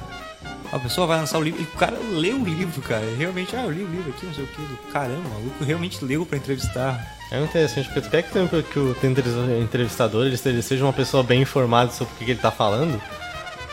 A 0.73 0.79
pessoa 0.79 1.07
vai 1.07 1.19
lançar 1.19 1.39
o 1.39 1.43
livro 1.43 1.61
e 1.61 1.65
o 1.65 1.79
cara 1.79 1.97
lê 2.13 2.31
o 2.33 2.43
livro, 2.45 2.81
cara. 2.83 3.05
Realmente, 3.17 3.55
ah, 3.55 3.63
eu 3.63 3.71
li 3.71 3.83
o 3.85 3.89
livro 3.89 4.11
aqui, 4.11 4.27
não 4.27 4.35
sei 4.35 4.45
o 4.45 4.47
que. 4.49 4.93
Caramba, 4.93 5.29
o 5.29 5.33
maluco 5.35 5.65
realmente 5.65 6.05
leu 6.05 6.25
pra 6.27 6.37
entrevistar. 6.39 7.17
É 7.31 7.41
interessante, 7.43 7.87
porque 7.87 8.01
tu 8.03 8.11
quer 8.11 8.23
que, 8.23 8.79
o 8.79 8.97
entrevistador 9.63 10.27
ele 10.27 10.37
seja- 10.63 10.85
uma 10.85 10.93
pessoa 10.93 11.23
bem 11.23 11.43
informada 11.43 11.91
sobre 11.93 12.13
o 12.15 12.17
que 12.17 12.25
ele 12.25 12.33
está 12.35 12.51
falando, 12.51 13.01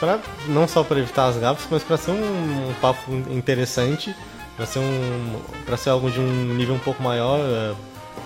pra, 0.02 0.20
não 0.48 0.68
só 0.68 0.84
para 0.84 1.00
evitar 1.00 1.28
as 1.28 1.38
gafas, 1.38 1.66
mas 1.70 1.84
para 1.84 1.96
ser 1.96 2.12
um, 2.12 2.70
um 2.70 2.74
papo 2.82 3.14
interessante, 3.30 4.14
para 4.58 4.66
ser, 4.66 4.80
um, 4.80 5.40
pra 5.66 5.78
ser 5.78 5.92
algo 5.92 6.10
de 6.10 6.20
um 6.20 6.54
nível 6.56 6.74
um 6.74 6.80
pouco 6.80 7.02
maior, 7.02 7.40
é, 7.40 7.76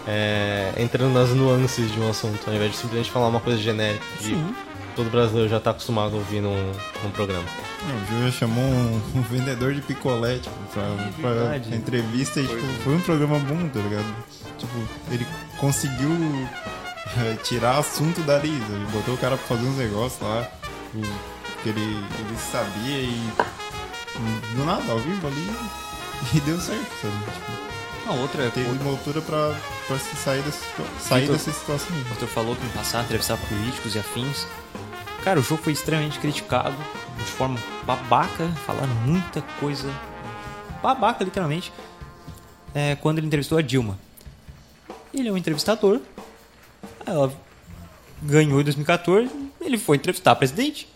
é, 0.07 0.73
entrando 0.81 1.13
nas 1.13 1.29
nuances 1.31 1.91
de 1.91 1.99
um 1.99 2.09
assunto, 2.09 2.39
ao 2.47 2.53
invés 2.53 2.71
de 2.71 2.77
simplesmente 2.77 3.11
falar 3.11 3.27
uma 3.27 3.41
coisa 3.41 3.59
genérica. 3.59 4.05
E 4.21 4.95
todo 4.95 5.09
brasileiro 5.11 5.49
já 5.49 5.59
tá 5.59 5.71
acostumado 5.71 6.13
a 6.15 6.17
ouvir 6.17 6.39
num, 6.39 6.71
num 7.03 7.11
programa. 7.11 7.45
Não, 7.85 8.19
o 8.19 8.23
já 8.23 8.31
chamou 8.31 8.63
um, 8.63 9.01
um 9.13 9.21
vendedor 9.23 9.73
de 9.73 9.81
picolé, 9.81 10.37
tipo, 10.37 10.55
pra, 10.71 11.57
pra 11.57 11.75
entrevista 11.75 12.39
e, 12.39 12.47
tipo, 12.47 12.65
foi 12.85 12.95
um 12.95 13.01
programa 13.01 13.37
bom, 13.39 13.67
tá 13.67 13.79
ligado? 13.81 14.15
Tipo, 14.57 14.73
ele 15.11 15.27
conseguiu 15.57 16.09
tirar 17.43 17.79
assunto 17.79 18.21
dali, 18.21 18.49
ele 18.49 18.87
botou 18.93 19.13
o 19.13 19.17
cara 19.17 19.35
pra 19.35 19.45
fazer 19.45 19.67
uns 19.67 19.77
negócios 19.77 20.21
lá, 20.21 20.49
ele, 21.69 21.81
ele 21.81 22.37
sabia 22.51 22.97
e 23.01 23.31
do 24.55 24.65
nada, 24.65 24.91
ao 24.91 24.99
vivo 24.99 25.27
ali, 25.27 25.51
e 26.33 26.39
deu 26.41 26.59
certo, 26.59 26.91
sabe? 27.01 27.13
Tipo, 27.33 28.09
Uma 28.11 28.21
outra 28.21 28.49
teve 28.51 28.69
uma 28.69 28.91
altura 28.91 29.21
pra, 29.21 29.53
pra 29.87 29.99
se 29.99 30.15
sair, 30.15 30.41
dessa, 30.43 30.63
sair 30.99 31.21
Vitor- 31.21 31.35
dessa 31.37 31.51
situação. 31.51 31.87
O 32.07 32.11
Arthur 32.11 32.27
falou 32.27 32.55
que 32.55 32.63
no 32.63 32.69
passado 32.71 33.05
entrevistar 33.05 33.37
políticos 33.37 33.95
e 33.95 33.99
afins. 33.99 34.45
Cara, 35.23 35.39
o 35.39 35.43
jogo 35.43 35.61
foi 35.63 35.73
extremamente 35.73 36.19
criticado 36.19 36.75
de 37.17 37.23
forma 37.23 37.59
babaca, 37.83 38.47
falaram 38.65 38.93
muita 39.05 39.41
coisa 39.59 39.89
babaca, 40.83 41.23
literalmente, 41.23 41.73
é, 42.73 42.95
quando 42.95 43.17
ele 43.17 43.27
entrevistou 43.27 43.57
a 43.57 43.61
Dilma. 43.61 43.97
Ele 45.13 45.27
é 45.29 45.31
um 45.31 45.37
entrevistador, 45.37 45.99
ela 47.05 47.33
ganhou 48.21 48.59
em 48.61 48.63
2014, 48.63 49.29
ele 49.61 49.77
foi 49.77 49.97
entrevistar 49.97 50.31
a 50.31 50.35
presidente. 50.35 50.87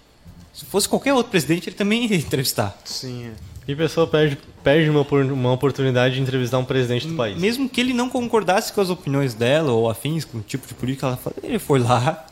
Se 0.53 0.65
fosse 0.65 0.89
qualquer 0.89 1.13
outro 1.13 1.31
presidente, 1.31 1.69
ele 1.69 1.75
também 1.75 2.05
ia 2.05 2.15
entrevistar. 2.15 2.77
Sim. 2.83 3.31
E 3.67 3.73
a 3.73 3.75
pessoa 3.75 4.07
perde, 4.07 4.37
perde 4.63 4.89
uma, 4.89 5.05
uma 5.31 5.51
oportunidade 5.51 6.15
de 6.15 6.21
entrevistar 6.21 6.57
um 6.57 6.65
presidente 6.65 7.07
do 7.07 7.15
país. 7.15 7.37
Mesmo 7.37 7.69
que 7.69 7.79
ele 7.79 7.93
não 7.93 8.09
concordasse 8.09 8.73
com 8.73 8.81
as 8.81 8.89
opiniões 8.89 9.35
dela 9.35 9.71
ou 9.71 9.89
afins 9.89 10.25
com 10.25 10.39
o 10.39 10.41
tipo 10.41 10.67
de 10.67 10.73
política 10.73 11.01
que 11.01 11.05
ela 11.05 11.17
fala, 11.17 11.35
ele 11.43 11.59
foi 11.59 11.79
lá, 11.79 12.25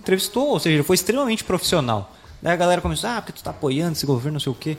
entrevistou, 0.00 0.48
ou 0.48 0.58
seja, 0.58 0.74
ele 0.74 0.82
foi 0.82 0.94
extremamente 0.94 1.44
profissional. 1.44 2.12
Daí 2.42 2.52
a 2.52 2.56
galera 2.56 2.80
começou, 2.80 3.08
ah, 3.08 3.22
porque 3.22 3.38
tu 3.38 3.44
tá 3.44 3.50
apoiando 3.50 3.92
esse 3.92 4.04
governo, 4.04 4.32
não 4.32 4.40
sei 4.40 4.50
o 4.50 4.54
quê. 4.54 4.76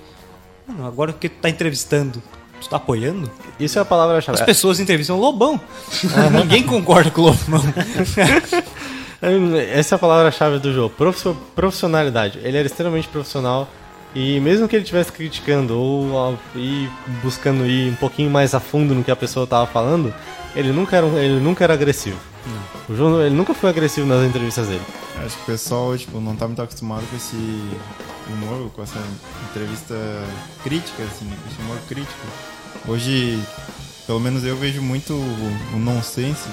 Mano, 0.68 0.86
agora 0.86 1.14
porque 1.14 1.30
tu 1.30 1.40
tá 1.40 1.50
entrevistando, 1.50 2.22
tu 2.60 2.68
tá 2.68 2.76
apoiando? 2.76 3.32
Isso 3.60 3.80
é 3.80 3.82
a 3.82 3.86
palavra-chave. 3.86 4.38
As 4.38 4.46
pessoas 4.46 4.80
entrevistam 4.80 5.18
o 5.18 5.22
Lobão. 5.22 5.62
Ninguém 6.36 6.64
concorda 6.64 7.10
com 7.10 7.22
o 7.22 7.26
Lobão. 7.26 7.62
Essa 9.74 9.96
é 9.96 9.98
a 9.98 10.00
palavra-chave 10.00 10.60
do 10.60 10.74
jogo. 10.74 10.90
Profissio- 10.96 11.38
Profissionalidade. 11.56 12.40
Ele 12.44 12.58
era 12.58 12.66
extremamente 12.66 13.08
profissional. 13.08 13.70
E 14.14 14.40
mesmo 14.42 14.68
que 14.68 14.76
ele 14.76 14.84
estivesse 14.84 15.12
criticando 15.12 15.78
ou 15.80 16.38
ir 16.56 16.90
buscando 17.24 17.66
ir 17.66 17.92
um 17.92 17.96
pouquinho 17.96 18.30
mais 18.30 18.54
a 18.54 18.60
fundo 18.60 18.94
no 18.94 19.04
que 19.06 19.12
a 19.12 19.16
pessoa 19.16 19.46
estava 19.46 19.66
falando, 19.66 20.14
ele 20.54 20.74
nunca 20.74 20.98
era, 20.98 21.06
ele 21.08 21.40
nunca 21.40 21.64
era 21.64 21.74
agressivo. 21.74 22.18
O 22.90 22.96
João, 22.96 23.22
ele 23.22 23.34
nunca 23.36 23.54
foi 23.54 23.70
agressivo 23.70 24.06
nas 24.08 24.28
entrevistas 24.28 24.68
dele. 24.68 24.82
Acho 25.24 25.36
que 25.38 25.44
o 25.44 25.46
pessoal, 25.46 25.98
tipo, 25.98 26.20
não 26.20 26.36
tá 26.36 26.46
muito 26.46 26.62
acostumado 26.62 27.06
com 27.10 27.16
esse 27.16 27.38
humor, 28.28 28.70
com 28.76 28.84
essa 28.84 29.00
entrevista 29.50 29.96
crítica, 30.64 31.04
assim, 31.04 31.26
né? 31.26 31.38
esse 31.50 31.62
humor 31.62 31.78
crítico. 31.88 32.28
Hoje, 32.88 33.40
pelo 34.06 34.20
menos 34.20 34.44
eu 34.44 34.58
vejo 34.58 34.82
muito 34.82 35.14
o, 35.14 35.76
o 35.76 35.80
nonsense 35.80 36.50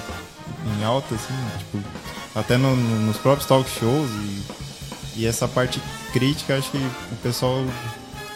em 0.79 0.85
alta, 0.85 1.15
assim, 1.17 1.35
tipo, 1.59 1.79
até 2.35 2.57
no- 2.57 2.77
no- 2.77 3.07
nos 3.07 3.17
próprios 3.17 3.47
talk 3.47 3.69
shows 3.71 4.11
e, 4.11 4.43
e 5.23 5.27
essa 5.27 5.47
parte 5.49 5.81
crítica, 6.13 6.57
acho 6.57 6.71
que 6.71 6.79
o 6.79 7.17
pessoal 7.23 7.65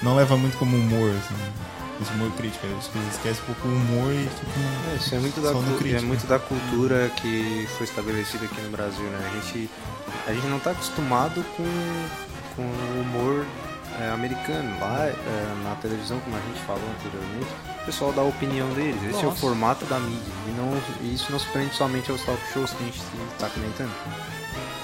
não 0.03 0.17
leva 0.17 0.37
muito 0.37 0.57
como 0.59 0.77
humor, 0.77 1.11
assim, 1.11 1.35
esse 2.01 2.13
humor 2.13 2.31
crítico. 2.33 2.67
Acho 2.79 2.91
que 2.91 2.99
esquece 3.11 3.41
um 3.43 3.45
pouco 3.55 3.69
o 3.69 3.71
humor 3.73 4.13
e, 4.13 4.25
tipo, 4.25 4.51
É, 4.93 4.97
isso 4.97 5.15
é 5.15 5.19
muito, 5.19 5.41
da, 5.41 5.53
cu- 5.53 5.79
crítico. 5.79 6.03
é 6.03 6.07
muito 6.07 6.27
da 6.27 6.39
cultura 6.39 7.11
que 7.21 7.69
foi 7.79 7.85
estabelecida 7.87 8.45
aqui 8.45 8.61
no 8.61 8.71
Brasil, 8.71 9.05
né? 9.05 9.31
A 9.31 9.35
gente, 9.47 9.71
a 10.27 10.33
gente 10.33 10.47
não 10.49 10.57
está 10.59 10.73
acostumado 10.73 11.45
com, 11.57 11.65
com 12.57 12.63
o 12.63 13.01
humor 13.03 13.47
é, 14.01 14.11
americano. 14.11 14.69
Lá 14.81 15.07
é, 15.07 15.15
na 15.63 15.77
televisão, 15.77 16.19
como 16.21 16.37
a 16.37 16.41
gente 16.41 16.61
falou 16.67 16.83
anteriormente, 16.99 17.53
o 17.83 17.87
pessoal 17.87 18.13
dá 18.13 18.23
a 18.23 18.25
opinião 18.25 18.69
deles. 18.75 19.03
Esse 19.03 19.19
é 19.19 19.23
o 19.23 19.31
Nossa. 19.31 19.41
formato 19.41 19.85
da 19.87 19.99
mídia. 19.99 20.33
E, 20.47 20.51
não, 20.53 20.83
e 21.03 21.15
isso 21.15 21.31
não 21.33 21.39
se 21.39 21.47
prende 21.49 21.75
somente 21.75 22.11
aos 22.11 22.23
talk 22.25 22.41
shows 22.53 22.71
que 22.71 22.83
a 22.83 22.87
gente 22.87 23.03
está 23.33 23.49
comentando. 23.49 23.91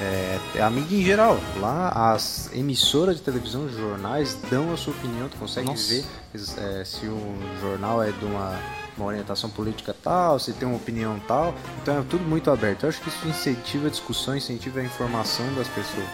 É, 0.00 0.38
é 0.56 0.62
a 0.62 0.68
mídia 0.68 0.96
em 0.96 1.04
geral. 1.04 1.38
Lá 1.60 2.12
as 2.12 2.50
emissoras 2.52 3.16
de 3.16 3.22
televisão, 3.22 3.66
os 3.66 3.76
jornais 3.76 4.36
dão 4.50 4.72
a 4.72 4.76
sua 4.76 4.92
opinião. 4.92 5.28
Tu 5.28 5.36
consegue 5.36 5.68
Nossa. 5.68 5.92
ver 5.92 6.04
é, 6.34 6.84
se 6.84 7.06
o 7.06 7.38
jornal 7.60 8.02
é 8.02 8.10
de 8.10 8.24
uma, 8.24 8.58
uma 8.96 9.06
orientação 9.06 9.48
política 9.48 9.94
tal, 10.02 10.38
se 10.40 10.52
tem 10.52 10.66
uma 10.66 10.76
opinião 10.76 11.20
tal. 11.26 11.54
Então 11.80 12.00
é 12.00 12.02
tudo 12.02 12.24
muito 12.24 12.50
aberto. 12.50 12.82
Eu 12.82 12.88
acho 12.88 13.00
que 13.00 13.08
isso 13.08 13.28
incentiva 13.28 13.86
a 13.86 13.90
discussão, 13.90 14.36
incentiva 14.36 14.80
a 14.80 14.84
informação 14.84 15.46
das 15.54 15.68
pessoas. 15.68 16.06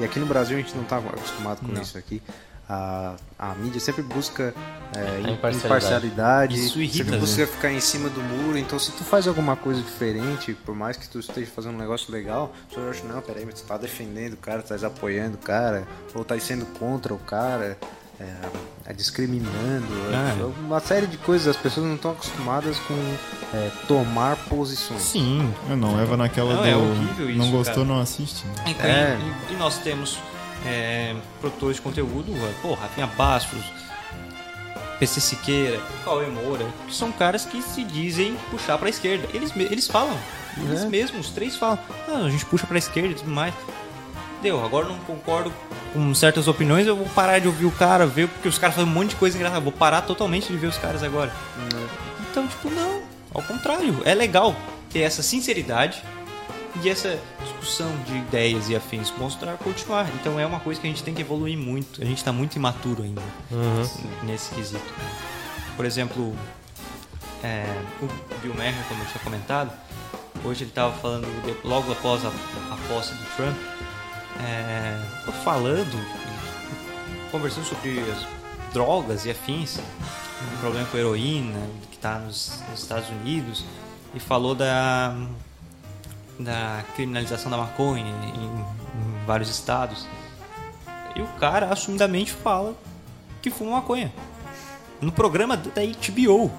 E 0.00 0.04
aqui 0.04 0.18
no 0.18 0.26
Brasil 0.26 0.56
a 0.56 0.60
gente 0.60 0.74
não 0.74 0.82
está 0.82 0.98
acostumado 0.98 1.60
com 1.60 1.70
Não. 1.70 1.82
isso 1.82 1.96
aqui. 1.96 2.20
A, 2.74 3.16
a 3.38 3.54
mídia 3.56 3.78
sempre 3.80 4.02
busca 4.02 4.54
é, 4.96 5.30
imparcialidade. 5.30 5.56
imparcialidade, 5.66 6.54
Isso 6.66 6.78
irrita, 6.80 6.96
sempre 6.98 7.12
né? 7.12 7.18
busca 7.18 7.46
ficar 7.46 7.70
em 7.70 7.80
cima 7.80 8.08
do 8.08 8.20
muro. 8.22 8.56
Então, 8.56 8.78
se 8.78 8.92
tu 8.92 9.04
faz 9.04 9.28
alguma 9.28 9.56
coisa 9.56 9.82
diferente, 9.82 10.54
por 10.64 10.74
mais 10.74 10.96
que 10.96 11.06
tu 11.06 11.18
esteja 11.18 11.50
fazendo 11.54 11.74
um 11.74 11.78
negócio 11.78 12.10
legal, 12.10 12.50
pessoa 12.68 12.88
acha, 12.88 13.02
não, 13.04 13.20
peraí, 13.20 13.44
mas 13.44 13.60
tu 13.60 13.66
tá 13.66 13.76
defendendo 13.76 14.32
o 14.34 14.36
cara, 14.38 14.62
tu 14.62 14.74
tá 14.74 14.86
apoiando 14.86 15.34
o 15.34 15.38
cara, 15.38 15.86
ou 16.14 16.24
tá 16.24 16.38
sendo 16.40 16.64
contra 16.78 17.12
o 17.12 17.18
cara, 17.18 17.76
é, 18.18 18.24
é 18.86 18.92
discriminando. 18.94 19.86
Ah, 20.14 20.36
é 20.40 20.44
uma 20.64 20.80
série 20.80 21.06
de 21.06 21.18
coisas. 21.18 21.48
As 21.48 21.56
pessoas 21.56 21.84
não 21.86 21.96
estão 21.96 22.12
acostumadas 22.12 22.78
com 22.78 22.94
é, 23.54 23.70
tomar 23.86 24.36
posições. 24.48 25.02
Sim. 25.02 25.52
eu 25.68 25.76
não 25.76 25.94
leva 25.96 26.16
naquela 26.16 26.54
Não, 26.54 26.62
do 26.62 26.68
é 26.68 26.74
horrível 26.76 27.28
isso, 27.30 27.38
não 27.38 27.50
gostou, 27.50 27.84
cara. 27.84 27.86
não 27.86 28.00
assiste. 28.00 28.46
né? 28.46 28.54
É. 28.80 29.18
e- 29.50 29.54
e 29.54 29.56
nós 29.56 29.76
temos 29.78 30.18
é, 30.66 31.14
produtores 31.40 31.76
de 31.76 31.82
conteúdo, 31.82 32.32
pô, 32.60 32.74
Rafinha 32.74 33.06
Bastos, 33.06 33.62
PC 34.98 35.20
Siqueira, 35.20 35.80
Cauê 36.04 36.26
Moura, 36.26 36.64
que 36.86 36.94
são 36.94 37.10
caras 37.10 37.44
que 37.44 37.60
se 37.60 37.82
dizem 37.82 38.36
puxar 38.50 38.78
pra 38.78 38.88
esquerda. 38.88 39.26
Eles, 39.34 39.52
eles 39.56 39.88
falam, 39.88 40.16
eles 40.58 40.82
É. 40.82 40.86
mesmos, 40.88 41.26
os 41.26 41.32
três 41.32 41.56
falam, 41.56 41.78
ah, 42.08 42.24
a 42.24 42.30
gente 42.30 42.44
puxa 42.46 42.66
pra 42.66 42.78
esquerda 42.78 43.08
e 43.10 43.14
tudo 43.14 43.30
mais. 43.30 43.52
Deu, 44.40 44.64
agora 44.64 44.86
não 44.88 44.98
concordo 45.00 45.52
com 45.92 46.14
certas 46.14 46.48
opiniões, 46.48 46.86
eu 46.86 46.96
vou 46.96 47.06
parar 47.10 47.38
de 47.38 47.46
ouvir 47.48 47.64
o 47.66 47.70
cara, 47.70 48.06
ver, 48.06 48.28
porque 48.28 48.48
os 48.48 48.58
caras 48.58 48.74
fazem 48.76 48.90
um 48.90 48.94
monte 48.94 49.10
de 49.10 49.16
coisa 49.16 49.36
engraçada. 49.36 49.60
Vou 49.60 49.72
parar 49.72 50.02
totalmente 50.02 50.48
de 50.48 50.56
ver 50.56 50.66
os 50.68 50.78
caras 50.78 51.02
agora. 51.02 51.32
Então, 52.30 52.46
tipo, 52.46 52.70
não. 52.70 53.02
Ao 53.34 53.42
contrário, 53.42 54.00
é 54.04 54.14
legal 54.14 54.54
ter 54.90 55.00
essa 55.00 55.22
sinceridade 55.22 56.02
e 56.82 56.88
essa 56.88 57.18
discussão 57.42 57.94
de 58.06 58.16
ideias 58.16 58.68
e 58.68 58.76
afins 58.76 59.12
mostrar 59.18 59.56
continuar. 59.58 60.08
Então 60.14 60.38
é 60.40 60.46
uma 60.46 60.60
coisa 60.60 60.80
que 60.80 60.86
a 60.86 60.90
gente 60.90 61.02
tem 61.02 61.12
que 61.14 61.20
evoluir 61.20 61.56
muito. 61.58 62.00
A 62.00 62.04
gente 62.04 62.18
está 62.18 62.32
muito 62.32 62.56
imaturo 62.56 63.02
ainda 63.02 63.20
nesse 64.22 64.54
quesito. 64.54 64.94
Por 65.76 65.84
exemplo, 65.84 66.34
é, 67.42 67.64
o 68.00 68.06
Bill 68.40 68.54
Maher, 68.54 68.74
como 68.88 69.02
eu 69.02 69.06
tinha 69.06 69.22
comentado, 69.22 69.70
hoje 70.44 70.62
ele 70.64 70.70
estava 70.70 70.92
falando 70.94 71.26
de- 71.44 71.66
logo 71.68 71.92
após 71.92 72.24
a, 72.24 72.28
a 72.28 72.76
posse 72.88 73.12
do 73.14 73.36
Trump, 73.36 73.56
é, 74.44 74.98
falando, 75.44 75.98
conversando 77.30 77.64
sobre 77.66 78.00
as 78.10 78.26
drogas 78.72 79.24
e 79.26 79.30
afins, 79.30 79.78
um 79.78 80.58
problema 80.60 80.86
com 80.86 80.96
a 80.96 81.00
heroína 81.00 81.60
que 81.90 81.96
está 81.96 82.18
nos, 82.18 82.60
nos 82.70 82.80
Estados 82.82 83.08
Unidos 83.10 83.64
e 84.14 84.20
falou 84.20 84.54
da 84.54 85.14
da 86.38 86.84
criminalização 86.94 87.50
da 87.50 87.56
maconha 87.56 88.04
em, 88.04 88.44
em 88.44 89.26
vários 89.26 89.48
estados. 89.48 90.06
E 91.14 91.20
o 91.20 91.26
cara 91.38 91.66
assumidamente 91.66 92.32
fala 92.32 92.74
que 93.40 93.50
fuma 93.50 93.72
maconha. 93.72 94.12
No 95.00 95.12
programa 95.12 95.56
da 95.56 95.82
HBO. 95.82 96.50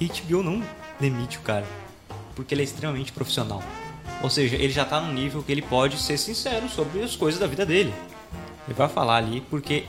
HBO 0.00 0.42
não 0.42 0.62
demite 0.98 1.38
o 1.38 1.40
cara. 1.40 1.66
Porque 2.34 2.54
ele 2.54 2.62
é 2.62 2.64
extremamente 2.64 3.12
profissional. 3.12 3.62
Ou 4.22 4.30
seja, 4.30 4.56
ele 4.56 4.70
já 4.70 4.84
tá 4.84 5.00
num 5.00 5.12
nível 5.12 5.42
que 5.42 5.52
ele 5.52 5.62
pode 5.62 5.98
ser 5.98 6.18
sincero 6.18 6.68
sobre 6.68 7.02
as 7.02 7.14
coisas 7.14 7.38
da 7.38 7.46
vida 7.46 7.66
dele. 7.66 7.92
Ele 8.66 8.74
vai 8.74 8.88
falar 8.88 9.16
ali 9.16 9.40
porque, 9.40 9.84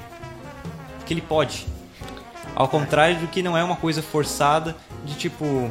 porque 0.98 1.14
ele 1.14 1.22
pode. 1.22 1.68
Ao 2.56 2.68
contrário 2.68 3.20
do 3.20 3.28
que 3.28 3.42
não 3.42 3.58
é 3.58 3.64
uma 3.64 3.76
coisa 3.76 4.02
forçada 4.02 4.76
de 5.06 5.16
tipo 5.16 5.70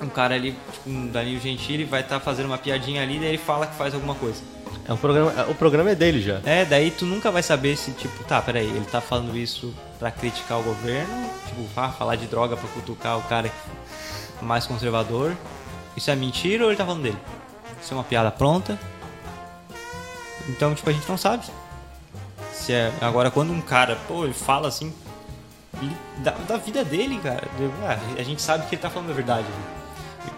um 0.00 0.08
cara 0.08 0.34
ali, 0.34 0.56
tipo 0.72 0.88
um 0.90 1.06
Danilo 1.08 1.40
Gentili, 1.40 1.84
vai 1.84 2.00
estar 2.02 2.20
fazendo 2.20 2.46
uma 2.46 2.58
piadinha 2.58 3.02
ali, 3.02 3.18
daí 3.18 3.28
ele 3.30 3.38
fala 3.38 3.66
que 3.66 3.74
faz 3.76 3.94
alguma 3.94 4.14
coisa. 4.14 4.42
É 4.86 4.92
um 4.92 4.96
programa, 4.96 5.32
é- 5.32 5.50
o 5.50 5.54
programa 5.54 5.90
é 5.90 5.94
dele 5.94 6.22
já. 6.22 6.40
É, 6.44 6.64
daí 6.64 6.90
tu 6.90 7.04
nunca 7.04 7.30
vai 7.30 7.42
saber 7.42 7.76
se, 7.76 7.90
tipo, 7.92 8.24
tá, 8.24 8.40
peraí, 8.40 8.66
ele 8.66 8.84
tá 8.86 9.00
falando 9.00 9.36
isso 9.36 9.74
pra 9.98 10.10
criticar 10.10 10.58
o 10.58 10.62
governo, 10.62 11.30
tipo, 11.46 11.66
ah, 11.76 11.88
falar 11.90 12.16
de 12.16 12.26
droga 12.26 12.56
pra 12.56 12.68
cutucar 12.70 13.18
o 13.18 13.22
cara 13.22 13.50
mais 14.40 14.66
conservador. 14.66 15.36
Isso 15.96 16.10
é 16.10 16.16
mentira 16.16 16.64
ou 16.64 16.70
ele 16.70 16.76
tá 16.78 16.84
falando 16.86 17.02
dele? 17.02 17.18
Isso 17.82 17.92
é 17.92 17.96
uma 17.96 18.04
piada 18.04 18.30
pronta? 18.30 18.78
Então, 20.48 20.74
tipo, 20.74 20.88
a 20.88 20.92
gente 20.92 21.08
não 21.08 21.18
sabe. 21.18 21.44
Se 22.52 22.72
é... 22.72 22.92
Agora, 23.00 23.30
quando 23.30 23.52
um 23.52 23.60
cara, 23.60 23.96
pô, 24.06 24.24
ele 24.24 24.32
fala 24.32 24.68
assim, 24.68 24.92
da, 26.18 26.30
da 26.30 26.56
vida 26.56 26.84
dele, 26.84 27.18
cara, 27.22 27.42
ah, 27.86 27.98
a 28.18 28.22
gente 28.22 28.40
sabe 28.40 28.66
que 28.66 28.74
ele 28.74 28.82
tá 28.82 28.88
falando 28.88 29.10
a 29.10 29.14
verdade. 29.14 29.42
né? 29.46 29.77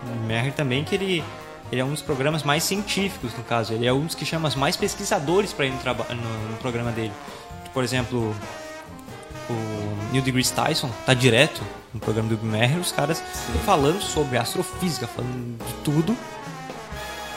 O 0.03 0.27
Merri 0.27 0.51
também 0.53 0.85
que 0.85 0.95
ele 0.95 1.25
ele 1.73 1.81
é 1.81 1.85
um 1.85 1.91
dos 1.91 2.03
programas 2.03 2.43
mais 2.43 2.65
científicos, 2.65 3.33
no 3.39 3.45
caso. 3.45 3.73
Ele 3.73 3.87
é 3.87 3.93
um 3.93 4.05
dos 4.05 4.15
que 4.17 4.25
chama 4.27 4.51
mais 4.57 4.77
pesquisadores 4.77 5.53
para 5.53 5.67
ir 5.67 5.71
no, 5.71 5.77
no- 6.17 6.49
no 6.51 6.57
programa 6.57 6.91
dele. 6.91 7.13
Por 7.73 7.85
exemplo, 7.85 8.35
o 9.49 10.13
Neil 10.13 10.23
deGrasse 10.25 10.53
Tyson 10.53 10.91
tá 11.07 11.15
direto 11.15 11.63
no 11.95 12.01
programa 12.01 12.29
do 12.29 12.45
Maher, 12.45 12.77
os 12.79 12.91
caras 12.91 13.23
falando 13.65 14.01
sobre 14.01 14.37
astrofísica, 14.37 15.07
falando 15.07 15.65
de 15.65 15.75
tudo, 15.85 16.17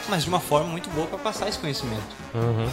mas 0.10 0.24
de 0.24 0.30
uma 0.30 0.39
forma 0.39 0.68
muito 0.70 0.89
boa 0.91 1.06
para 1.08 1.20
passar 1.20 1.47
esse 1.49 1.60
conhecimento. 1.60 2.01
Uhum. 2.34 2.68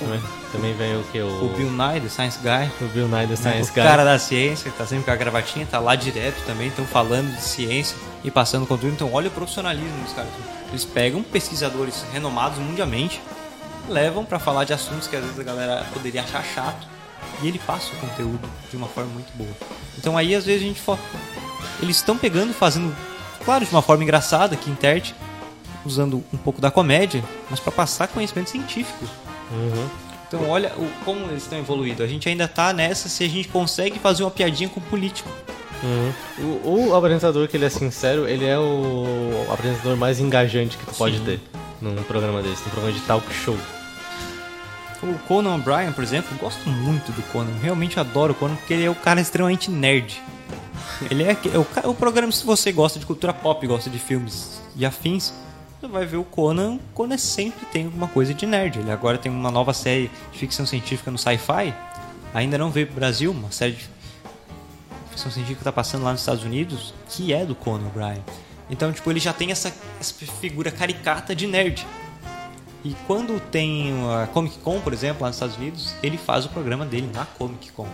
Também, 0.00 0.20
também 0.50 0.74
vem 0.74 0.96
o 0.96 1.04
que? 1.12 1.20
O, 1.20 1.44
O 1.44 1.48
Bill 1.56 1.70
Nye, 1.70 2.00
The 2.00 2.08
Science 2.08 2.38
Guy, 2.42 2.86
o 2.86 2.88
Bill 2.90 3.06
Nye, 3.08 3.26
The 3.26 3.36
Science 3.36 3.70
o 3.70 3.74
Guy. 3.74 3.82
cara 3.82 4.02
da 4.04 4.18
ciência, 4.18 4.70
que 4.70 4.76
tá 4.78 4.86
sempre 4.86 5.04
com 5.04 5.10
a 5.10 5.16
gravatinha, 5.16 5.66
tá 5.70 5.78
lá 5.78 5.94
direto 5.94 6.42
também, 6.46 6.68
estão 6.68 6.84
falando 6.86 7.32
de 7.34 7.42
ciência 7.42 7.96
e 8.24 8.30
passando 8.30 8.66
conteúdo. 8.66 8.94
Então, 8.94 9.12
olha 9.12 9.28
o 9.28 9.30
profissionalismo 9.30 10.02
dos 10.02 10.12
caras. 10.14 10.30
Eles 10.70 10.84
pegam 10.84 11.22
pesquisadores 11.22 12.04
renomados 12.12 12.58
mundialmente, 12.58 13.20
levam 13.88 14.24
pra 14.24 14.38
falar 14.38 14.64
de 14.64 14.72
assuntos 14.72 15.06
que 15.06 15.16
às 15.16 15.22
vezes 15.22 15.38
a 15.38 15.42
galera 15.42 15.86
poderia 15.92 16.22
achar 16.22 16.42
chato, 16.44 16.86
e 17.42 17.48
ele 17.48 17.58
passa 17.58 17.92
o 17.92 17.96
conteúdo 17.96 18.48
de 18.70 18.76
uma 18.76 18.86
forma 18.88 19.10
muito 19.12 19.30
boa. 19.36 19.50
Então, 19.98 20.16
aí 20.16 20.34
às 20.34 20.44
vezes 20.46 20.62
a 20.62 20.66
gente. 20.66 20.80
fo- 20.80 20.98
Eles 21.82 21.96
estão 21.96 22.16
pegando, 22.16 22.54
fazendo, 22.54 22.94
claro, 23.44 23.64
de 23.66 23.70
uma 23.70 23.82
forma 23.82 24.02
engraçada, 24.02 24.56
que 24.56 24.70
interte, 24.70 25.14
usando 25.84 26.22
um 26.32 26.36
pouco 26.38 26.60
da 26.60 26.70
comédia, 26.70 27.22
mas 27.50 27.58
pra 27.60 27.72
passar 27.72 28.08
conhecimento 28.08 28.48
científico. 28.50 29.04
Uhum. 29.50 29.88
Então 30.28 30.48
olha 30.48 30.72
o- 30.76 30.88
como 31.04 31.26
eles 31.26 31.42
estão 31.42 31.58
evoluindo. 31.58 32.02
A 32.02 32.06
gente 32.06 32.28
ainda 32.28 32.46
tá 32.46 32.72
nessa 32.72 33.08
se 33.08 33.24
a 33.24 33.28
gente 33.28 33.48
consegue 33.48 33.98
fazer 33.98 34.22
uma 34.22 34.30
piadinha 34.30 34.68
com 34.68 34.78
o 34.78 34.82
político. 34.84 35.28
Uhum. 35.82 36.60
O, 36.64 36.88
o 36.90 36.94
apresentador 36.94 37.48
que 37.48 37.56
ele 37.56 37.64
é 37.64 37.70
sincero, 37.70 38.28
ele 38.28 38.44
é 38.46 38.58
o 38.58 39.46
apresentador 39.50 39.96
mais 39.96 40.20
engajante 40.20 40.76
que 40.76 40.86
tu 40.86 40.94
pode 40.94 41.18
Sim. 41.18 41.24
ter 41.24 41.40
num 41.80 41.94
programa 42.02 42.42
desse, 42.42 42.62
num 42.64 42.70
programa 42.70 42.92
de 42.92 43.00
talk 43.06 43.26
show. 43.32 43.56
O 45.02 45.18
Conan 45.26 45.54
O'Brien, 45.56 45.92
por 45.92 46.04
exemplo, 46.04 46.28
eu 46.32 46.38
gosto 46.38 46.68
muito 46.68 47.10
do 47.12 47.22
Conan. 47.32 47.50
Realmente 47.62 47.98
adoro 47.98 48.32
o 48.32 48.34
Conan 48.36 48.54
porque 48.56 48.74
ele 48.74 48.84
é 48.84 48.90
o 48.90 48.94
cara 48.94 49.18
extremamente 49.20 49.70
nerd. 49.70 50.20
Ele 51.10 51.22
é, 51.24 51.34
é 51.54 51.58
o, 51.58 51.64
ca- 51.64 51.88
o 51.88 51.94
programa, 51.94 52.30
se 52.30 52.44
você 52.44 52.70
gosta 52.70 52.98
de 52.98 53.06
cultura 53.06 53.32
pop, 53.32 53.66
gosta 53.66 53.88
de 53.88 53.98
filmes 53.98 54.60
e 54.76 54.84
afins, 54.84 55.32
você 55.80 55.88
vai 55.88 56.04
ver 56.04 56.18
o 56.18 56.24
Conan. 56.24 56.78
Conan 56.92 57.16
sempre 57.16 57.64
tem 57.66 57.86
alguma 57.86 58.06
coisa 58.06 58.34
de 58.34 58.44
nerd. 58.46 58.78
Ele 58.78 58.90
agora 58.90 59.16
tem 59.16 59.32
uma 59.32 59.50
nova 59.50 59.72
série 59.72 60.10
de 60.30 60.38
ficção 60.38 60.66
científica 60.66 61.10
no 61.10 61.16
sci-fi. 61.16 61.74
Ainda 62.34 62.58
não 62.58 62.70
veio 62.70 62.86
pro 62.86 62.96
Brasil, 62.96 63.30
uma 63.30 63.50
série 63.50 63.72
de 63.72 63.88
ficção 65.10 65.30
científica 65.30 65.64
tá 65.64 65.72
passando 65.72 66.04
lá 66.04 66.12
nos 66.12 66.20
Estados 66.20 66.44
Unidos, 66.44 66.94
que 67.08 67.32
é 67.32 67.44
do 67.44 67.54
Conan 67.54 67.86
O'Brien. 67.86 68.22
Então, 68.68 68.92
tipo, 68.92 69.10
ele 69.10 69.18
já 69.18 69.32
tem 69.32 69.50
essa, 69.50 69.74
essa 69.98 70.14
figura 70.40 70.70
caricata 70.70 71.34
de 71.34 71.46
nerd. 71.46 71.86
E 72.84 72.94
quando 73.06 73.40
tem 73.40 73.92
a 74.22 74.26
Comic 74.28 74.58
Con, 74.58 74.80
por 74.80 74.92
exemplo, 74.92 75.22
lá 75.22 75.28
nos 75.28 75.36
Estados 75.36 75.56
Unidos, 75.56 75.94
ele 76.02 76.16
faz 76.16 76.44
o 76.44 76.48
programa 76.50 76.86
dele 76.86 77.10
na 77.12 77.24
Comic 77.24 77.72
Con. 77.72 77.88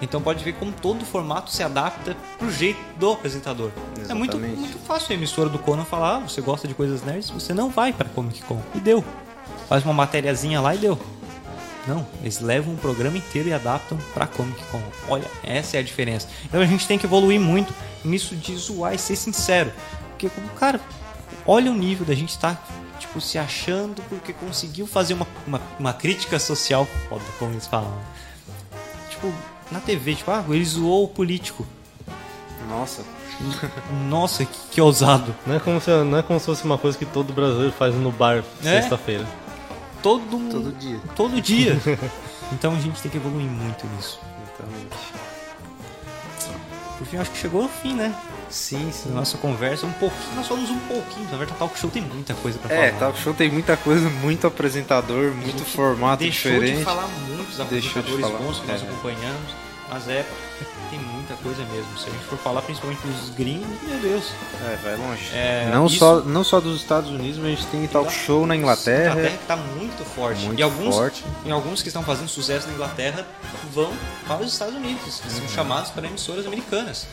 Então 0.00 0.20
pode 0.20 0.44
ver 0.44 0.54
como 0.54 0.72
todo 0.72 1.02
o 1.02 1.04
formato 1.04 1.50
se 1.50 1.62
adapta 1.62 2.16
pro 2.38 2.50
jeito 2.50 2.78
do 2.98 3.12
apresentador. 3.12 3.70
É 4.08 4.14
muito, 4.14 4.36
Exatamente. 4.36 4.60
muito 4.60 4.78
fácil 4.80 5.12
a 5.12 5.14
emissora 5.14 5.48
do 5.48 5.58
Conan 5.58 5.84
falar, 5.84 6.16
ah, 6.16 6.20
você 6.20 6.40
gosta 6.40 6.68
de 6.68 6.74
coisas 6.74 7.02
nerds, 7.02 7.30
você 7.30 7.54
não 7.54 7.70
vai 7.70 7.92
pra 7.92 8.08
Comic 8.08 8.42
Con. 8.42 8.60
E 8.74 8.80
deu. 8.80 9.04
Faz 9.68 9.84
uma 9.84 9.94
matériazinha 9.94 10.60
lá 10.60 10.74
e 10.74 10.78
deu. 10.78 10.98
Não, 11.86 12.06
eles 12.20 12.40
levam 12.40 12.74
um 12.74 12.76
programa 12.76 13.16
inteiro 13.16 13.48
e 13.48 13.52
adaptam 13.52 13.96
pra 14.12 14.26
Comic 14.26 14.62
Con. 14.70 14.82
Olha, 15.08 15.30
essa 15.42 15.76
é 15.76 15.80
a 15.80 15.82
diferença. 15.82 16.28
Então 16.44 16.60
a 16.60 16.66
gente 16.66 16.86
tem 16.86 16.98
que 16.98 17.06
evoluir 17.06 17.40
muito 17.40 17.72
nisso 18.04 18.34
de 18.34 18.56
zoar 18.56 18.94
e 18.94 18.98
ser 18.98 19.16
sincero. 19.16 19.72
Porque, 20.10 20.28
cara, 20.58 20.80
olha 21.46 21.70
o 21.70 21.74
nível 21.74 22.04
da 22.04 22.14
gente 22.14 22.30
estar, 22.30 22.60
tipo, 22.98 23.20
se 23.20 23.38
achando 23.38 24.02
porque 24.08 24.32
conseguiu 24.32 24.86
fazer 24.86 25.14
uma, 25.14 25.26
uma, 25.46 25.60
uma 25.78 25.92
crítica 25.92 26.38
social, 26.38 26.86
foda, 27.08 27.24
como 27.38 27.52
eles 27.52 27.66
falam. 27.66 27.92
Tipo, 29.08 29.32
na 29.70 29.80
TV, 29.80 30.14
tipo, 30.14 30.30
ah, 30.30 30.44
ele 30.48 30.64
zoou 30.64 31.04
o 31.04 31.08
político. 31.08 31.66
Nossa. 32.68 33.02
Nossa, 34.08 34.44
que, 34.44 34.58
que 34.72 34.80
ousado. 34.80 35.34
Não 35.46 35.54
é, 35.56 35.60
como 35.60 35.80
se, 35.80 35.90
não 36.04 36.18
é 36.18 36.22
como 36.22 36.40
se 36.40 36.46
fosse 36.46 36.64
uma 36.64 36.78
coisa 36.78 36.96
que 36.96 37.04
todo 37.04 37.32
brasileiro 37.32 37.72
faz 37.72 37.94
no 37.94 38.10
bar 38.10 38.42
É? 38.64 38.80
sexta-feira. 38.80 39.26
Todo, 40.02 40.22
Todo 40.50 40.72
dia. 40.72 41.00
todo 41.14 41.40
dia. 41.40 41.76
então 42.52 42.74
a 42.74 42.78
gente 42.78 43.00
tem 43.02 43.10
que 43.10 43.16
evoluir 43.16 43.46
muito 43.46 43.86
nisso. 43.88 44.18
Exatamente. 44.42 44.96
Fim, 47.10 47.16
acho 47.18 47.30
que 47.30 47.38
chegou 47.38 47.62
ao 47.62 47.68
fim, 47.68 47.94
né? 47.94 48.14
Sim, 48.50 48.90
sim. 48.92 49.10
Nossa 49.10 49.38
conversa, 49.38 49.86
um 49.86 49.92
pouquinho, 49.92 50.34
nós 50.34 50.46
falamos 50.46 50.70
um 50.70 50.78
pouquinho. 50.80 51.24
Na 51.30 51.36
verdade, 51.36 51.58
Talk 51.58 51.78
Show 51.78 51.90
tem 51.90 52.02
muita 52.02 52.34
coisa 52.34 52.58
pra 52.58 52.74
É, 52.74 52.88
falar. 52.92 52.98
talk 53.12 53.18
show 53.20 53.32
tem 53.34 53.50
muita 53.50 53.76
coisa, 53.76 54.08
muito 54.08 54.46
apresentador, 54.46 55.32
muito 55.32 55.64
formato 55.64 56.22
Deixou 56.22 56.50
diferente. 56.52 56.78
de 56.78 56.84
falar 56.84 57.06
muitos 57.28 57.56
Deixou 57.58 57.64
de 57.66 57.98
apresentadores 58.00 58.20
falar, 58.26 58.38
bons 58.38 58.58
que 58.60 58.66
nós 58.66 58.82
é. 58.82 58.86
acompanhamos, 58.86 59.52
mas 59.88 60.08
é, 60.08 60.26
tem 60.86 60.98
muita 60.98 61.34
coisa 61.36 61.64
mesmo. 61.66 61.98
Se 61.98 62.08
a 62.08 62.12
gente 62.12 62.24
for 62.24 62.38
falar 62.38 62.62
principalmente 62.62 63.00
dos 63.06 63.30
gringos, 63.30 63.66
meu 63.82 63.98
Deus. 63.98 64.32
É, 64.64 64.76
vai 64.82 64.96
longe. 64.96 65.30
É, 65.34 65.70
não, 65.72 65.86
isso- 65.86 65.98
só, 65.98 66.20
não 66.20 66.42
só 66.44 66.60
dos 66.60 66.80
Estados 66.80 67.10
Unidos, 67.10 67.36
mas 67.38 67.46
a 67.46 67.50
gente 67.50 67.66
tem 67.66 67.86
talk 67.86 68.12
show 68.12 68.46
na 68.46 68.56
Inglaterra. 68.56 69.12
Inglaterra 69.12 69.36
que 69.38 69.46
tá 69.46 69.56
muito 69.56 70.04
forte. 70.04 70.44
Muito 70.44 70.58
e 70.58 70.62
alguns, 70.62 70.94
forte. 70.94 71.24
E 71.44 71.50
alguns 71.50 71.82
que 71.82 71.88
estão 71.88 72.02
fazendo 72.02 72.28
sucesso 72.28 72.66
na 72.68 72.74
Inglaterra 72.74 73.26
vão 73.72 73.92
para 74.26 74.42
os 74.44 74.52
Estados 74.52 74.74
Unidos, 74.74 75.20
que 75.20 75.28
Uhum. 75.28 75.38
são 75.40 75.48
chamados 75.48 75.90
para 75.90 76.06
emissoras 76.06 76.46
americanas. 76.46 77.06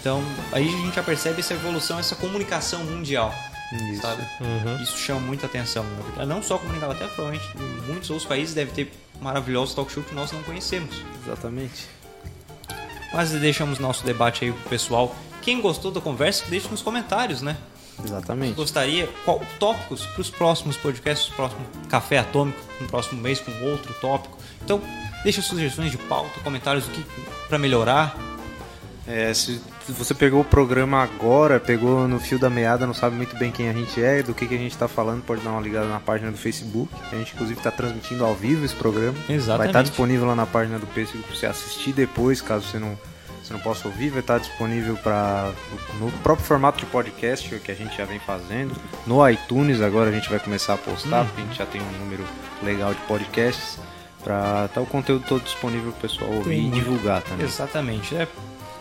Então, 0.00 0.22
aí 0.52 0.66
a 0.66 0.70
gente 0.70 0.94
já 0.94 1.02
percebe 1.02 1.40
essa 1.40 1.54
evolução, 1.54 1.98
essa 1.98 2.14
comunicação 2.14 2.84
mundial. 2.84 3.34
Isso. 3.92 4.00
Sabe? 4.00 4.22
Uhum. 4.40 4.82
Isso 4.82 4.96
chama 4.96 5.20
muita 5.20 5.44
atenção. 5.46 5.84
verdade. 6.06 6.26
Não 6.26 6.42
só 6.42 6.56
como 6.56 6.70
na 6.70 6.78
Inglaterra, 6.78 7.10
provavelmente 7.14 7.46
em 7.58 7.86
muitos 7.92 8.08
outros 8.08 8.26
países 8.26 8.54
deve 8.54 8.70
ter 8.72 8.90
maravilhosos 9.20 9.74
talk 9.74 9.92
show 9.92 10.02
que 10.02 10.14
nós 10.14 10.32
não 10.32 10.42
conhecemos. 10.44 11.02
Exatamente. 11.26 11.86
Mas 13.12 13.30
deixamos 13.30 13.78
nosso 13.78 14.04
debate 14.04 14.44
aí 14.44 14.52
pro 14.52 14.68
pessoal. 14.68 15.14
Quem 15.42 15.60
gostou 15.60 15.90
da 15.90 16.00
conversa, 16.00 16.44
deixe 16.48 16.68
nos 16.68 16.82
comentários, 16.82 17.42
né? 17.42 17.56
Exatamente. 18.04 18.54
Gostaria, 18.54 19.08
qual 19.24 19.40
tópicos 19.58 20.06
para 20.06 20.20
os 20.20 20.30
próximos 20.30 20.76
podcasts, 20.76 21.34
próximo 21.34 21.60
Café 21.88 22.18
Atômico, 22.18 22.58
no 22.80 22.86
próximo 22.86 23.20
mês 23.20 23.40
com 23.40 23.50
outro 23.64 23.92
tópico. 23.94 24.38
Então, 24.62 24.80
deixa 25.24 25.42
sugestões 25.42 25.90
de 25.90 25.98
pauta, 25.98 26.38
comentários 26.40 26.86
do 26.86 26.92
que 26.92 27.04
para 27.48 27.58
melhorar. 27.58 28.16
É, 29.08 29.32
se 29.32 29.58
você 29.88 30.12
pegou 30.12 30.42
o 30.42 30.44
programa 30.44 31.02
agora, 31.02 31.58
pegou 31.58 32.06
no 32.06 32.20
fio 32.20 32.38
da 32.38 32.50
meada, 32.50 32.86
não 32.86 32.92
sabe 32.92 33.16
muito 33.16 33.34
bem 33.38 33.50
quem 33.50 33.70
a 33.70 33.72
gente 33.72 34.02
é, 34.02 34.22
do 34.22 34.34
que, 34.34 34.46
que 34.46 34.54
a 34.54 34.58
gente 34.58 34.72
está 34.72 34.86
falando, 34.86 35.22
pode 35.24 35.40
dar 35.40 35.50
uma 35.50 35.62
ligada 35.62 35.86
na 35.86 35.98
página 35.98 36.30
do 36.30 36.36
Facebook. 36.36 36.92
A 37.10 37.16
gente, 37.16 37.32
inclusive, 37.34 37.58
está 37.58 37.70
transmitindo 37.70 38.22
ao 38.22 38.34
vivo 38.34 38.66
esse 38.66 38.74
programa. 38.74 39.16
Exatamente. 39.26 39.58
Vai 39.58 39.66
estar 39.68 39.82
disponível 39.82 40.26
lá 40.26 40.34
na 40.34 40.44
página 40.44 40.78
do 40.78 40.86
Facebook 40.88 41.26
para 41.26 41.34
você 41.34 41.46
assistir 41.46 41.94
depois, 41.94 42.42
caso 42.42 42.66
você 42.66 42.78
não, 42.78 42.98
você 43.42 43.54
não 43.54 43.60
possa 43.60 43.88
ouvir. 43.88 44.10
Vai 44.10 44.20
estar 44.20 44.38
disponível 44.38 44.94
para 44.98 45.52
no 45.98 46.12
próprio 46.22 46.46
formato 46.46 46.78
de 46.78 46.86
podcast 46.86 47.48
que 47.60 47.72
a 47.72 47.74
gente 47.74 47.96
já 47.96 48.04
vem 48.04 48.18
fazendo. 48.18 48.76
No 49.06 49.26
iTunes, 49.26 49.80
agora 49.80 50.10
a 50.10 50.12
gente 50.12 50.28
vai 50.28 50.38
começar 50.38 50.74
a 50.74 50.78
postar, 50.78 51.24
porque 51.24 51.40
a 51.40 51.44
gente 51.44 51.56
já 51.56 51.64
tem 51.64 51.80
um 51.80 51.98
número 51.98 52.24
legal 52.62 52.92
de 52.92 53.00
podcasts. 53.02 53.78
Para 54.22 54.66
estar 54.66 54.80
o 54.80 54.86
conteúdo 54.86 55.24
todo 55.26 55.42
disponível 55.42 55.92
para 55.92 55.98
o 55.98 56.02
pessoal 56.02 56.30
ouvir 56.30 56.50
Tem 56.50 56.66
e 56.66 56.70
divulgar 56.70 57.22
também. 57.22 57.46
Exatamente. 57.46 58.16
É, 58.16 58.26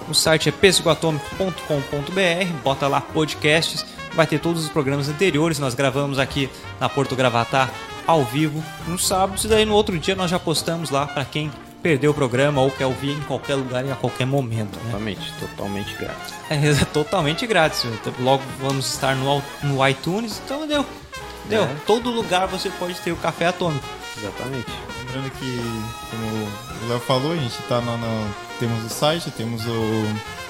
o 0.09 0.13
site 0.13 0.49
é 0.49 0.51
pêssegoatômico.com.br, 0.51 2.53
bota 2.63 2.87
lá 2.87 3.01
podcasts, 3.01 3.85
vai 4.13 4.25
ter 4.25 4.39
todos 4.39 4.63
os 4.63 4.69
programas 4.69 5.09
anteriores. 5.09 5.59
Nós 5.59 5.73
gravamos 5.73 6.19
aqui 6.19 6.49
na 6.79 6.89
Porto 6.89 7.15
Gravatá 7.15 7.69
ao 8.05 8.23
vivo 8.23 8.63
no 8.87 8.97
sábado, 8.97 9.39
e 9.43 9.47
daí 9.47 9.65
no 9.65 9.73
outro 9.73 9.97
dia 9.99 10.15
nós 10.15 10.31
já 10.31 10.39
postamos 10.39 10.89
lá 10.89 11.05
para 11.05 11.25
quem 11.25 11.51
perdeu 11.81 12.11
o 12.11 12.13
programa 12.13 12.61
ou 12.61 12.71
quer 12.71 12.85
ouvir 12.85 13.11
em 13.11 13.21
qualquer 13.21 13.55
lugar 13.55 13.85
e 13.85 13.91
a 13.91 13.95
qualquer 13.95 14.25
momento. 14.25 14.77
Né? 14.77 14.83
Exatamente, 14.87 15.33
totalmente 15.39 15.95
grátis. 15.95 16.37
É 16.49 16.85
totalmente 16.85 17.45
grátis. 17.45 17.85
Então, 17.85 18.13
Logo 18.19 18.43
vamos 18.59 18.93
estar 18.93 19.15
no, 19.15 19.43
no 19.63 19.87
iTunes, 19.87 20.41
então 20.43 20.65
deu. 20.65 20.85
Deu. 21.49 21.63
É. 21.63 21.75
Todo 21.85 22.09
lugar 22.09 22.47
você 22.47 22.69
pode 22.69 22.95
ter 22.95 23.11
o 23.11 23.17
café 23.17 23.47
atômico. 23.47 23.85
Exatamente. 24.19 24.65
Lembrando 25.05 25.31
que, 25.31 25.57
como 26.09 26.85
o 26.85 26.89
Léo 26.89 26.99
falou, 26.99 27.31
a 27.33 27.35
gente 27.35 27.55
tá 27.69 27.79
no, 27.81 27.97
no- 27.97 28.33
temos 28.59 28.83
o 28.85 28.89
site, 28.89 29.29
temos 29.31 29.65
o, 29.65 29.71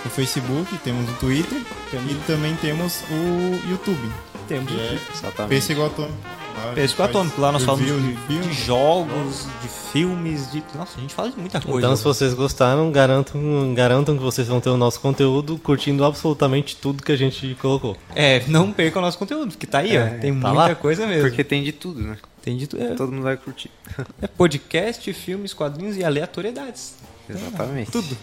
o 0.06 0.10
Facebook, 0.10 0.78
temos 0.80 1.10
o 1.10 1.14
Twitter 1.14 1.60
e 1.94 2.16
também 2.26 2.56
temos 2.56 3.02
o 3.12 3.70
YouTube. 3.70 4.12
Temos 4.48 4.72
Que 4.72 4.78
o 4.78 4.82
é 4.82 5.00
Exatamente. 5.14 5.50
Pêssego 5.50 5.86
Atômico. 5.86 6.38
Lá 6.58 7.04
a 7.04 7.06
Atômico. 7.06 7.42
Lá 7.42 7.52
nós 7.52 7.64
falamos 7.64 7.86
review 7.86 8.16
de, 8.28 8.40
de 8.50 8.54
jogos, 8.54 9.46
de 9.62 9.68
filmes, 9.68 10.52
de. 10.52 10.64
Nossa, 10.76 10.98
a 10.98 11.02
gente 11.02 11.14
fala 11.14 11.30
de 11.30 11.38
muita 11.38 11.62
coisa. 11.62 11.80
Então, 11.80 11.96
se 11.96 12.04
vocês 12.04 12.34
gostaram, 12.34 12.92
garantam, 12.92 13.74
garantam 13.76 14.18
que 14.18 14.24
vocês 14.24 14.48
vão 14.48 14.60
ter 14.60 14.70
o 14.70 14.78
nosso 14.78 15.00
conteúdo 15.00 15.60
curtindo 15.60 16.04
absolutamente 16.04 16.76
tudo 16.76 17.04
que 17.04 17.12
a 17.12 17.16
gente 17.16 17.56
colocou. 17.62 17.96
É, 18.16 18.42
não 18.48 18.72
perca 18.72 18.98
o 18.98 19.02
nosso 19.02 19.20
conteúdo, 19.20 19.50
porque 19.52 19.68
tá 19.68 19.80
aí, 19.80 19.98
ó. 19.98 20.20
Tem 20.20 20.34
tá 20.40 20.48
muita 20.48 20.52
lá. 20.54 20.76
coisa 20.76 21.06
mesmo. 21.06 21.30
Porque 21.30 21.44
tem 21.44 21.64
de 21.64 21.72
tudo, 21.72 22.02
né? 22.02 22.18
Tem 22.48 22.56
de 22.56 22.66
tudo. 22.66 22.82
É, 22.82 22.96
Todo 22.96 23.12
mundo 23.12 23.24
vai 23.24 23.36
curtir. 23.36 23.70
é 24.22 24.28
podcast, 24.28 25.12
filmes, 25.12 25.54
quadrinhos 25.54 25.98
e 25.98 26.04
aleatoriedades. 26.04 26.96
Exatamente. 27.30 27.92
Tudo. 27.92 28.18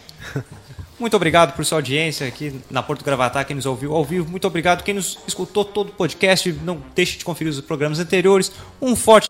Muito 0.99 1.15
obrigado 1.15 1.55
por 1.55 1.63
sua 1.65 1.79
audiência 1.79 2.27
aqui 2.27 2.59
na 2.71 2.83
Porto 2.83 3.05
Gravatar, 3.05 3.45
quem 3.45 3.55
nos 3.55 3.67
ouviu 3.67 3.95
ao 3.95 4.03
vivo. 4.03 4.31
Muito 4.31 4.47
obrigado 4.47 4.83
quem 4.83 4.95
nos 4.95 5.19
escutou 5.27 5.63
todo 5.63 5.89
o 5.89 5.93
podcast. 5.93 6.51
Não 6.65 6.83
deixe 6.95 7.19
de 7.19 7.25
conferir 7.25 7.53
os 7.53 7.61
programas 7.61 7.99
anteriores. 7.99 8.51
Um 8.81 8.97
forte 8.97 9.23